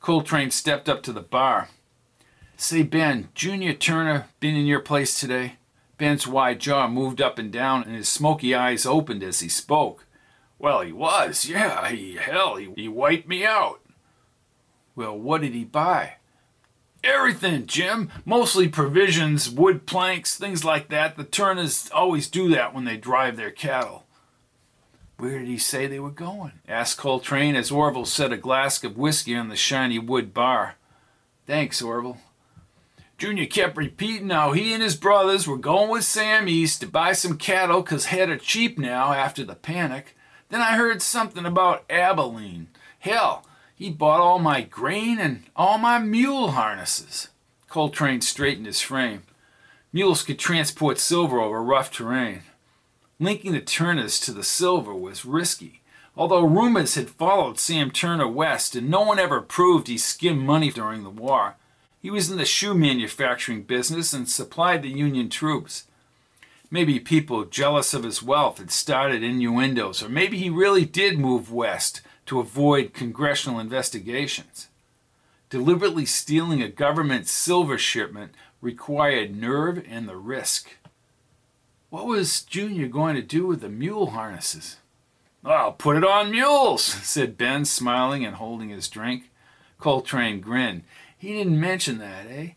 [0.01, 1.69] Coltrane stepped up to the bar.
[2.61, 5.53] Say, Ben, Junior Turner been in your place today?
[5.97, 10.05] Ben's wide jaw moved up and down, and his smoky eyes opened as he spoke.
[10.59, 11.87] Well, he was, yeah.
[11.87, 13.79] He, hell, he, he wiped me out.
[14.93, 16.15] Well, what did he buy?
[17.01, 18.11] Everything, Jim.
[18.25, 21.15] Mostly provisions, wood planks, things like that.
[21.15, 24.05] The Turners always do that when they drive their cattle.
[25.15, 26.59] Where did he say they were going?
[26.67, 30.75] asked Coltrane as Orville set a glass of whiskey on the shiny wood bar.
[31.47, 32.17] Thanks, Orville.
[33.19, 37.11] Junior kept repeating how he and his brothers were going with Sam East to buy
[37.11, 40.15] some cattle 'cause head are cheap now after the panic.
[40.47, 42.69] Then I heard something about Abilene.
[42.99, 47.27] Hell, he bought all my grain and all my mule harnesses.
[47.67, 49.23] Coltrane straightened his frame.
[49.91, 52.43] Mules could transport silver over rough terrain.
[53.19, 55.81] Linking the Turners to the silver was risky,
[56.15, 60.71] although rumors had followed Sam Turner west and no one ever proved he skimmed money
[60.71, 61.57] during the war.
[62.01, 65.85] He was in the shoe manufacturing business and supplied the Union troops.
[66.71, 71.51] Maybe people jealous of his wealth had started innuendos, or maybe he really did move
[71.51, 74.67] west to avoid congressional investigations.
[75.49, 80.77] Deliberately stealing a government silver shipment required nerve and the risk.
[81.89, 84.77] What was Junior going to do with the mule harnesses?
[85.43, 89.31] I'll put it on mules, said Ben, smiling and holding his drink.
[89.79, 90.83] Coltrane grinned.
[91.19, 92.51] He didn't mention that, eh?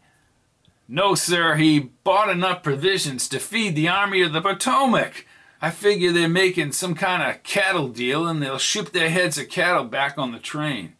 [0.89, 1.57] No, sir.
[1.57, 5.27] He bought enough provisions to feed the Army of the Potomac.
[5.61, 9.49] I figure they're making some kind of cattle deal and they'll ship their heads of
[9.49, 10.95] cattle back on the train.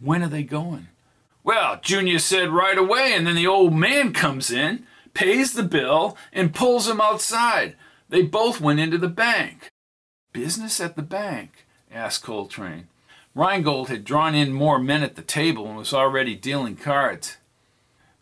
[0.00, 0.88] When are they going?
[1.42, 6.16] Well, Junior said right away, and then the old man comes in, pays the bill,
[6.32, 7.76] and pulls him outside.
[8.08, 9.70] They both went into the bank.
[10.32, 11.66] Business at the bank?
[11.92, 12.88] asked Coltrane.
[13.34, 17.36] Rheingold had drawn in more men at the table and was already dealing cards.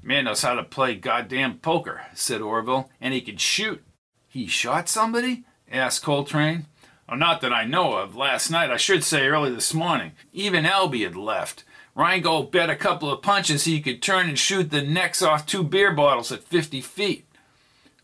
[0.02, 3.84] Man knows how to play goddamn poker, said Orville, and he can shoot.
[4.26, 5.44] He shot somebody?
[5.70, 6.66] asked Coltrane.
[7.09, 8.16] Oh, not that I know of.
[8.16, 10.12] Last night, I should say early this morning.
[10.32, 11.64] Even Albie had left.
[11.94, 15.62] Rheingold bet a couple of punches he could turn and shoot the necks off two
[15.62, 17.26] beer bottles at 50 feet.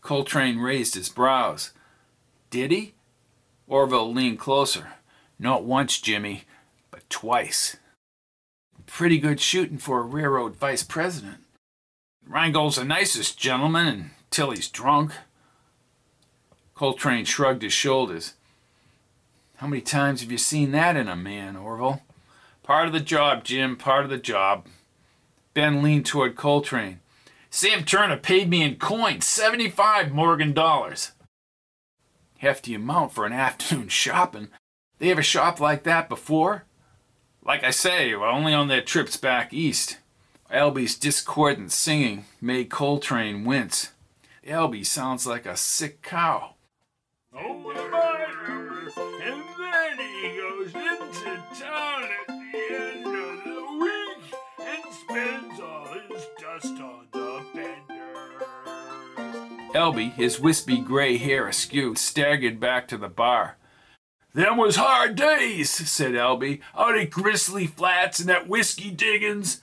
[0.01, 1.71] Coltrane raised his brows.
[2.51, 2.93] Did he?
[3.67, 4.93] Orville leaned closer.
[5.39, 6.43] Not once, Jimmy
[7.09, 7.77] twice.
[8.85, 11.43] Pretty good shooting for a railroad vice president.
[12.25, 15.13] Rheingold's the nicest gentleman until he's drunk.
[16.75, 18.35] Coltrane shrugged his shoulders.
[19.57, 22.01] How many times have you seen that in a man, Orville?
[22.63, 24.67] Part of the job, Jim, part of the job.
[25.53, 27.01] Ben leaned toward Coltrane.
[27.49, 31.11] Sam Turner paid me in coins, 75 Morgan dollars.
[32.37, 34.49] Hefty amount for an afternoon shopping.
[34.99, 36.65] They ever shopped like that before?
[37.49, 39.97] Like I say, only on their trips back east.
[40.51, 43.91] Albie's discordant singing made Coltrane wince.
[44.45, 46.53] Albie sounds like a sick cow.
[47.33, 47.71] Oh,
[49.23, 54.21] and then he goes into town at the end of the week
[54.59, 58.43] and spends all his dust on the benders.
[59.73, 63.57] Albie, his wispy gray hair askew, staggered back to the bar.
[64.33, 69.61] Them was hard days, said Albie, out at Grizzly Flats and that whiskey diggins.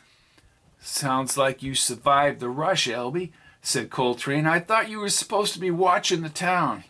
[0.81, 3.31] Sounds like you survived the rush, Albie,
[3.63, 4.47] said Coltrane.
[4.47, 6.85] I thought you were supposed to be watching the town.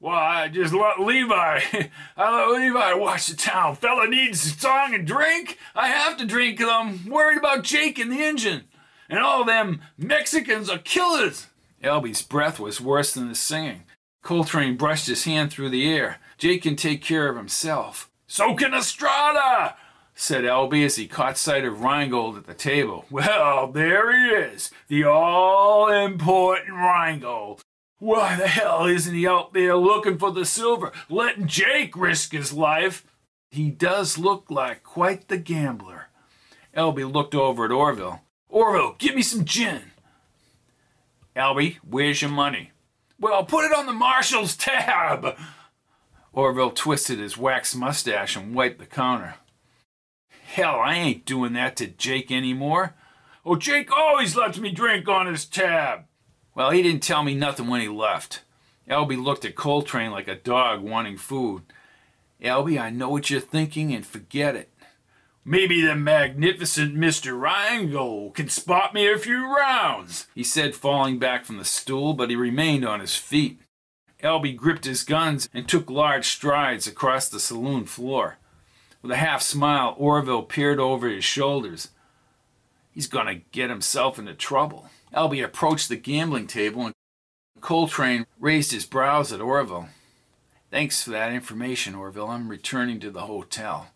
[0.00, 1.60] Well, I just let Levi.
[2.16, 3.76] I let Levi watch the town.
[3.76, 5.58] Fella needs song and drink.
[5.74, 8.64] I have to drink 'cause I'm worried about Jake and the engine.
[9.08, 11.46] And all them Mexicans are killers.
[11.82, 13.84] Albie's breath was worse than the singing.
[14.24, 16.16] Coltrane brushed his hand through the air.
[16.38, 18.10] Jake can take care of himself.
[18.26, 19.76] So can Estrada,
[20.14, 23.04] said Albie as he caught sight of Rheingold at the table.
[23.10, 27.60] Well, there he is, the all important Rheingold.
[27.98, 32.52] Why the hell isn't he out there looking for the silver, letting Jake risk his
[32.52, 33.06] life?
[33.50, 36.08] He does look like quite the gambler.
[36.74, 38.22] Albie looked over at Orville.
[38.48, 39.92] Orville, give me some gin.
[41.36, 42.70] Albie, where's your money?
[43.20, 45.36] Well, put it on the marshal's tab.
[46.32, 49.36] Orville twisted his waxed mustache and wiped the counter.
[50.44, 52.94] Hell, I ain't doing that to Jake anymore.
[53.46, 56.04] Oh, Jake always lets me drink on his tab.
[56.54, 58.42] Well, he didn't tell me nothing when he left.
[58.88, 61.62] Albie looked at Coltrane like a dog wanting food.
[62.42, 64.70] Albie, I know what you're thinking, and forget it.
[65.46, 67.38] Maybe the magnificent Mr.
[67.38, 72.30] Rheingold can spot me a few rounds, he said, falling back from the stool, but
[72.30, 73.60] he remained on his feet.
[74.22, 78.38] Albie gripped his guns and took large strides across the saloon floor.
[79.02, 81.90] With a half smile, Orville peered over his shoulders.
[82.90, 84.88] He's gonna get himself into trouble.
[85.12, 86.94] Albie approached the gambling table and
[87.60, 89.88] Coltrane raised his brows at Orville.
[90.70, 92.28] Thanks for that information, Orville.
[92.28, 93.90] I'm returning to the hotel.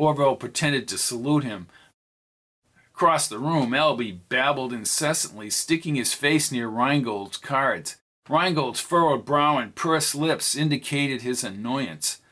[0.00, 1.68] Orville pretended to salute him.
[2.94, 7.96] Across the room, Albie babbled incessantly, sticking his face near Rheingold's cards.
[8.26, 12.22] Rheingold's furrowed brow and pursed lips indicated his annoyance.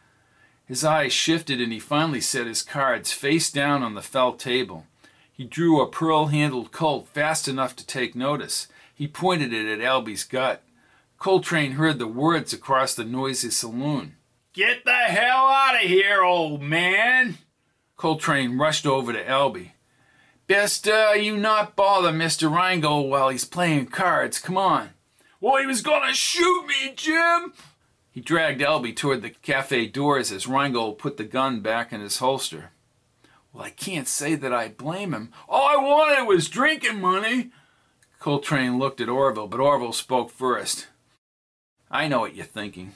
[0.65, 4.87] His eyes shifted and he finally set his cards face down on the felt table.
[5.31, 8.69] He drew a pearl handled Colt fast enough to take notice.
[8.95, 10.63] He pointed it at Albie's gut.
[11.19, 14.17] Coltrane heard the words across the noisy saloon.
[14.55, 17.37] Get the hell out of here, old man!
[17.99, 19.73] Coltrane rushed over to Albie.
[20.47, 22.49] Best uh, you not bother Mr.
[22.51, 24.39] Rheingold while he's playing cards.
[24.39, 24.91] Come on.
[25.41, 27.53] Well, he was gonna shoot me, Jim!
[28.13, 32.19] He dragged Albie toward the cafe doors as Rheingold put the gun back in his
[32.19, 32.71] holster.
[33.53, 35.33] Well, I can't say that I blame him.
[35.49, 37.51] All I wanted was drinking money.
[38.21, 40.87] Coltrane looked at Orville, but Orville spoke first.
[41.91, 42.93] I know what you're thinking.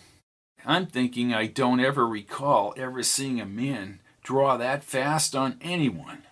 [0.65, 6.23] I'm thinking I don't ever recall ever seeing a man draw that fast on anyone.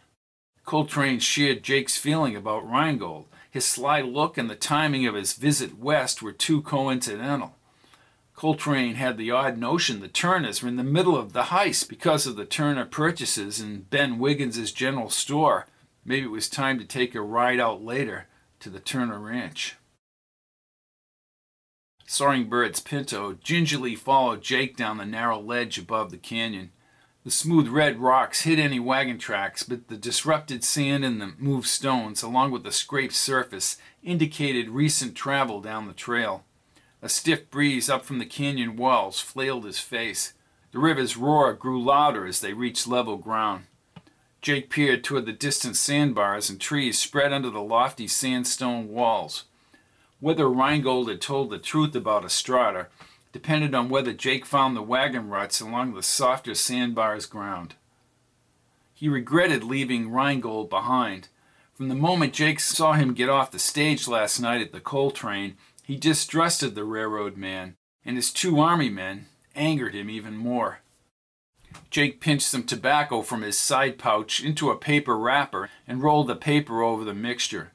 [0.64, 3.26] Coltrane shared Jake's feeling about Rheingold.
[3.50, 7.56] His sly look and the timing of his visit west were too coincidental.
[8.36, 12.26] Coltrane had the odd notion the Turners were in the middle of the heist because
[12.26, 15.66] of the Turner purchases in Ben Wiggins's general store.
[16.04, 18.28] Maybe it was time to take a ride out later
[18.60, 19.76] to the Turner Ranch.
[22.06, 26.70] Soaring Bird's Pinto gingerly followed Jake down the narrow ledge above the canyon.
[27.22, 31.68] The smooth red rocks hid any wagon tracks, but the disrupted sand and the moved
[31.68, 36.44] stones, along with the scraped surface, indicated recent travel down the trail.
[37.02, 40.32] A stiff breeze up from the canyon walls flailed his face.
[40.72, 43.64] The river's roar grew louder as they reached level ground.
[44.40, 49.44] Jake peered toward the distant sandbars and trees spread under the lofty sandstone walls.
[50.20, 52.88] Whether Rheingold had told the truth about Estrada
[53.32, 57.74] depended on whether Jake found the wagon ruts along the softer sandbars ground.
[58.92, 61.28] He regretted leaving Rheingold behind.
[61.74, 65.56] From the moment Jake saw him get off the stage last night at the Coltrane,
[65.82, 70.80] he distrusted the railroad man, and his two army men angered him even more.
[71.90, 76.36] Jake pinched some tobacco from his side pouch into a paper wrapper and rolled the
[76.36, 77.72] paper over the mixture.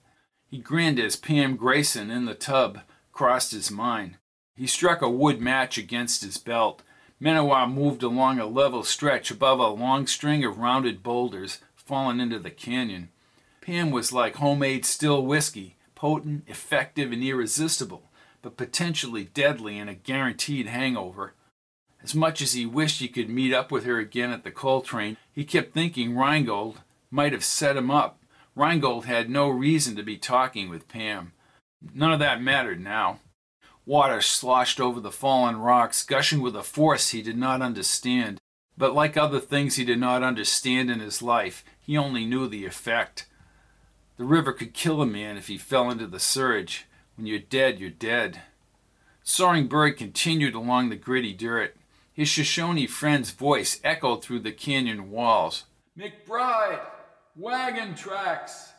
[0.50, 4.18] He grinned as Pam Grayson in the tub crossed his mind.
[4.56, 6.82] He struck a wood match against his belt.
[7.22, 12.40] Menawa moved along a level stretch above a long string of rounded boulders fallen into
[12.40, 13.10] the canyon.
[13.62, 18.10] Pam was like homemade still whiskey, potent, effective, and irresistible,
[18.42, 21.34] but potentially deadly and a guaranteed hangover.
[22.02, 25.18] As much as he wished he could meet up with her again at the Coltrane,
[25.32, 28.20] he kept thinking Rheingold might have set him up.
[28.56, 31.34] Rheingold had no reason to be talking with Pam.
[31.94, 33.20] None of that mattered now.
[33.86, 38.40] Water sloshed over the fallen rocks, gushing with a force he did not understand.
[38.78, 42.66] But like other things he did not understand in his life, he only knew the
[42.66, 43.28] effect.
[44.18, 46.86] The river could kill a man if he fell into the surge.
[47.16, 48.42] When you're dead, you're dead.
[49.24, 51.76] Soaring Bird continued along the gritty dirt.
[52.12, 55.66] His Shoshone friend's voice echoed through the canyon walls.
[55.98, 56.82] McBride!
[57.36, 58.72] Wagon tracks!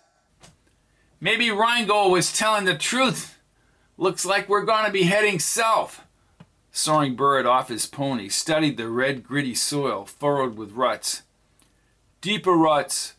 [1.21, 3.36] Maybe Rheingold was telling the truth.
[3.99, 6.03] Looks like we're going to be heading south.
[6.71, 11.23] Soaring Bird off his pony studied the red, gritty soil furrowed with ruts.
[12.21, 13.15] Deeper ruts.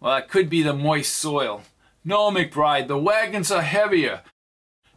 [0.00, 1.64] Well, it could be the moist soil.
[2.02, 4.22] No, McBride, the wagons are heavier.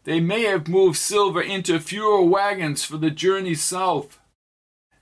[0.06, 4.20] They may have moved silver into fewer wagons for the journey south.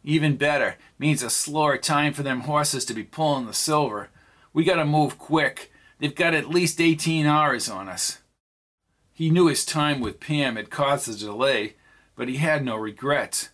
[0.03, 4.09] Even better, means a slower time for them horses to be pulling the silver.
[4.51, 5.71] We gotta move quick.
[5.99, 8.17] They've got at least 18 hours on us.
[9.13, 11.75] He knew his time with Pam had caused the delay,
[12.15, 13.49] but he had no regrets.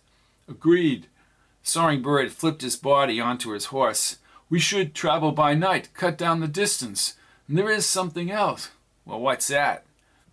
[0.48, 1.06] Agreed.
[1.62, 4.16] Soaring Bird flipped his body onto his horse.
[4.48, 7.16] We should travel by night, cut down the distance.
[7.46, 8.70] And there is something else.
[9.04, 9.84] Well, what's that?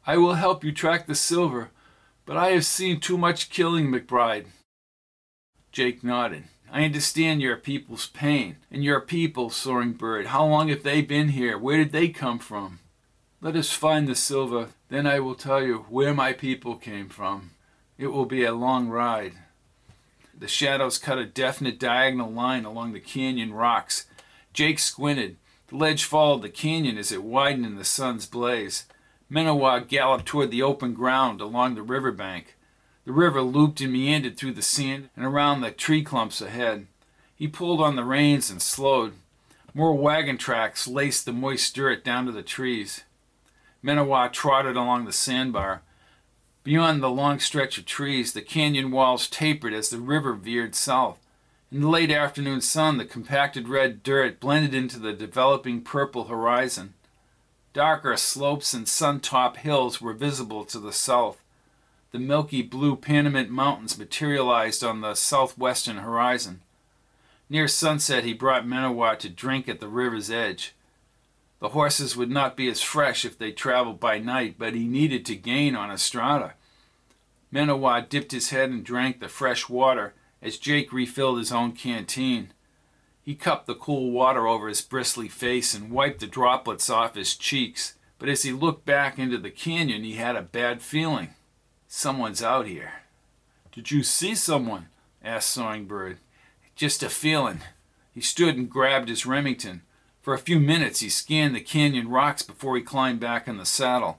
[0.06, 1.70] I will help you track the silver,
[2.26, 4.45] but I have seen too much killing, McBride.
[5.72, 6.45] Jake nodded.
[6.72, 8.58] I understand your people's pain.
[8.72, 11.58] And your people, Soaring Bird, how long have they been here?
[11.58, 12.80] Where did they come from?
[13.41, 17.52] Let us find the silver, then I will tell you where my people came from.
[17.98, 19.34] It will be a long ride.
[20.38, 24.06] The shadows cut a definite diagonal line along the canyon rocks.
[24.54, 25.38] Jake squinted.
[25.68, 28.86] The ledge followed the canyon as it widened in the sun's blaze.
[29.30, 32.56] Menawag galloped toward the open ground along the river bank.
[33.06, 36.88] The river looped and meandered through the sand and around the tree clumps ahead.
[37.36, 39.14] He pulled on the reins and slowed.
[39.74, 43.04] More wagon tracks laced the moist dirt down to the trees.
[43.88, 45.82] Menawag trotted along the sandbar.
[46.66, 51.20] Beyond the long stretch of trees, the canyon walls tapered as the river veered south.
[51.72, 56.96] In the late afternoon sun, the compacted red dirt blended into the developing purple horizon.
[57.72, 61.42] Darker slopes and sun-topped hills were visible to the south.
[62.12, 66.60] The milky blue Panamint Mountains materialized on the southwestern horizon.
[67.50, 70.74] Near sunset, he brought Menawat to drink at the river's edge.
[71.60, 75.26] The horses would not be as fresh if they traveled by night, but he needed
[75.26, 76.54] to gain on Estrada.
[77.52, 82.52] Menawat dipped his head and drank the fresh water as Jake refilled his own canteen.
[83.24, 87.36] He cupped the cool water over his bristly face and wiped the droplets off his
[87.36, 91.30] cheeks, but as he looked back into the canyon, he had a bad feeling.
[91.88, 92.94] Someone's out here.
[93.72, 94.88] Did you see someone?
[95.24, 96.20] asked Soaring Bird.
[96.76, 97.62] Just a feeling.
[98.14, 99.82] He stood and grabbed his Remington.
[100.28, 103.66] For a few minutes he scanned the canyon rocks before he climbed back in the
[103.66, 104.18] saddle.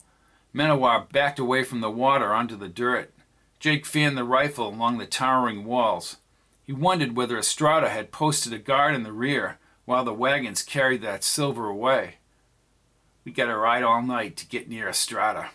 [0.54, 3.12] Menawar backed away from the water onto the dirt.
[3.60, 6.16] Jake fanned the rifle along the towering walls.
[6.64, 11.02] He wondered whether Estrada had posted a guard in the rear while the wagons carried
[11.02, 12.14] that silver away.
[13.26, 15.50] We got to ride all night to get near Estrada.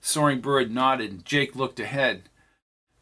[0.00, 2.30] Soaring Bird nodded and Jake looked ahead.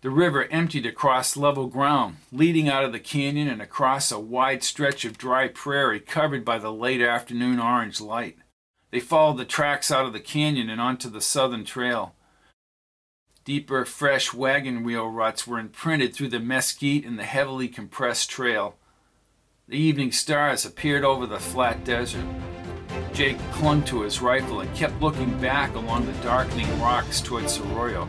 [0.02, 4.62] The river emptied across level ground, leading out of the canyon and across a wide
[4.62, 8.36] stretch of dry prairie covered by the late afternoon orange light.
[8.90, 12.14] They followed the tracks out of the canyon and onto the southern trail.
[13.44, 18.76] Deeper, fresh wagon wheel ruts were imprinted through the mesquite and the heavily compressed trail.
[19.66, 22.24] The evening stars appeared over the flat desert.
[23.12, 28.08] Jake clung to his rifle and kept looking back along the darkening rocks towards Soroyo.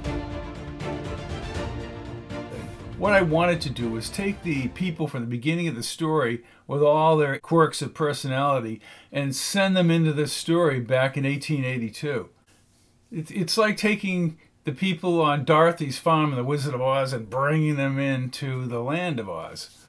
[2.97, 6.43] What I wanted to do was take the people from the beginning of the story
[6.65, 12.29] with all their quirks of personality and send them into this story back in 1882.
[13.11, 17.75] It's like taking the people on Dorothy's farm in The Wizard of Oz and bringing
[17.75, 19.87] them into the land of Oz.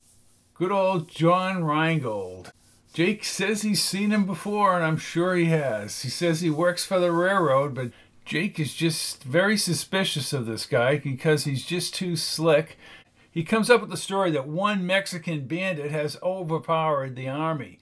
[0.52, 2.52] Good old John Rheingold.
[2.92, 6.02] Jake says he's seen him before, and I'm sure he has.
[6.02, 7.90] He says he works for the railroad, but
[8.26, 12.76] Jake is just very suspicious of this guy because he's just too slick
[13.38, 17.78] he comes up with the story that one Mexican bandit has overpowered the army.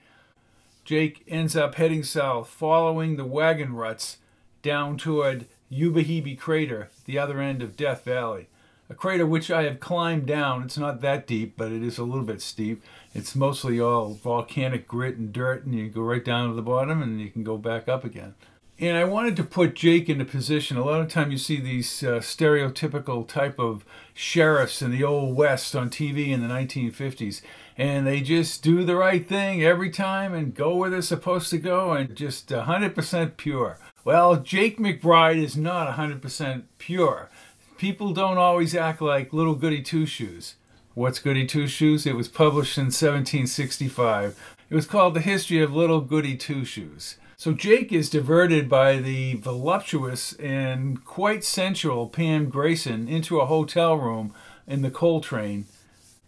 [0.84, 4.18] Jake ends up heading south, following the wagon ruts
[4.60, 8.48] down toward Ubehebe Crater, the other end of Death Valley.
[8.90, 10.62] A crater which I have climbed down.
[10.62, 12.82] It's not that deep, but it is a little bit steep.
[13.14, 17.00] It's mostly all volcanic grit and dirt, and you go right down to the bottom
[17.00, 18.34] and you can go back up again.
[18.78, 20.76] And I wanted to put Jake into position.
[20.76, 25.36] A lot of time you see these uh, stereotypical type of sheriffs in the old
[25.36, 27.42] west on TV in the 1950s,
[27.76, 31.58] and they just do the right thing every time and go where they're supposed to
[31.58, 33.78] go and just 100% pure.
[34.04, 37.28] Well, Jake McBride is not 100% pure.
[37.76, 40.54] People don't always act like little goody two shoes.
[40.96, 42.06] What's Goody Two Shoes?
[42.06, 44.56] It was published in 1765.
[44.70, 47.18] It was called The History of Little Goody Two Shoes.
[47.38, 53.94] So Jake is diverted by the voluptuous and quite sensual Pam Grayson into a hotel
[53.94, 54.32] room
[54.66, 55.66] in the Coltrane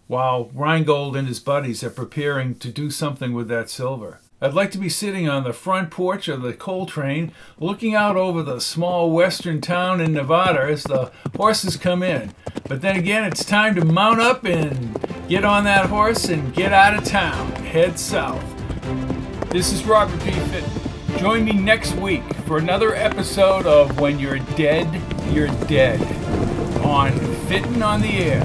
[0.06, 4.20] while Rheingold and his buddies are preparing to do something with that silver.
[4.42, 8.42] I'd like to be sitting on the front porch of the Coltrane, looking out over
[8.42, 12.34] the small western town in Nevada as the horses come in.
[12.68, 14.94] But then again, it's time to mount up and
[15.26, 18.44] get on that horse and get out of town, head south.
[19.50, 20.32] This is Robert P.
[20.32, 20.87] Fitton.
[21.16, 24.86] Join me next week for another episode of When You're Dead,
[25.32, 25.98] You're Dead
[26.84, 28.44] on Fitton on the Air.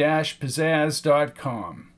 [0.00, 1.89] pizzazz-pizzazz.com.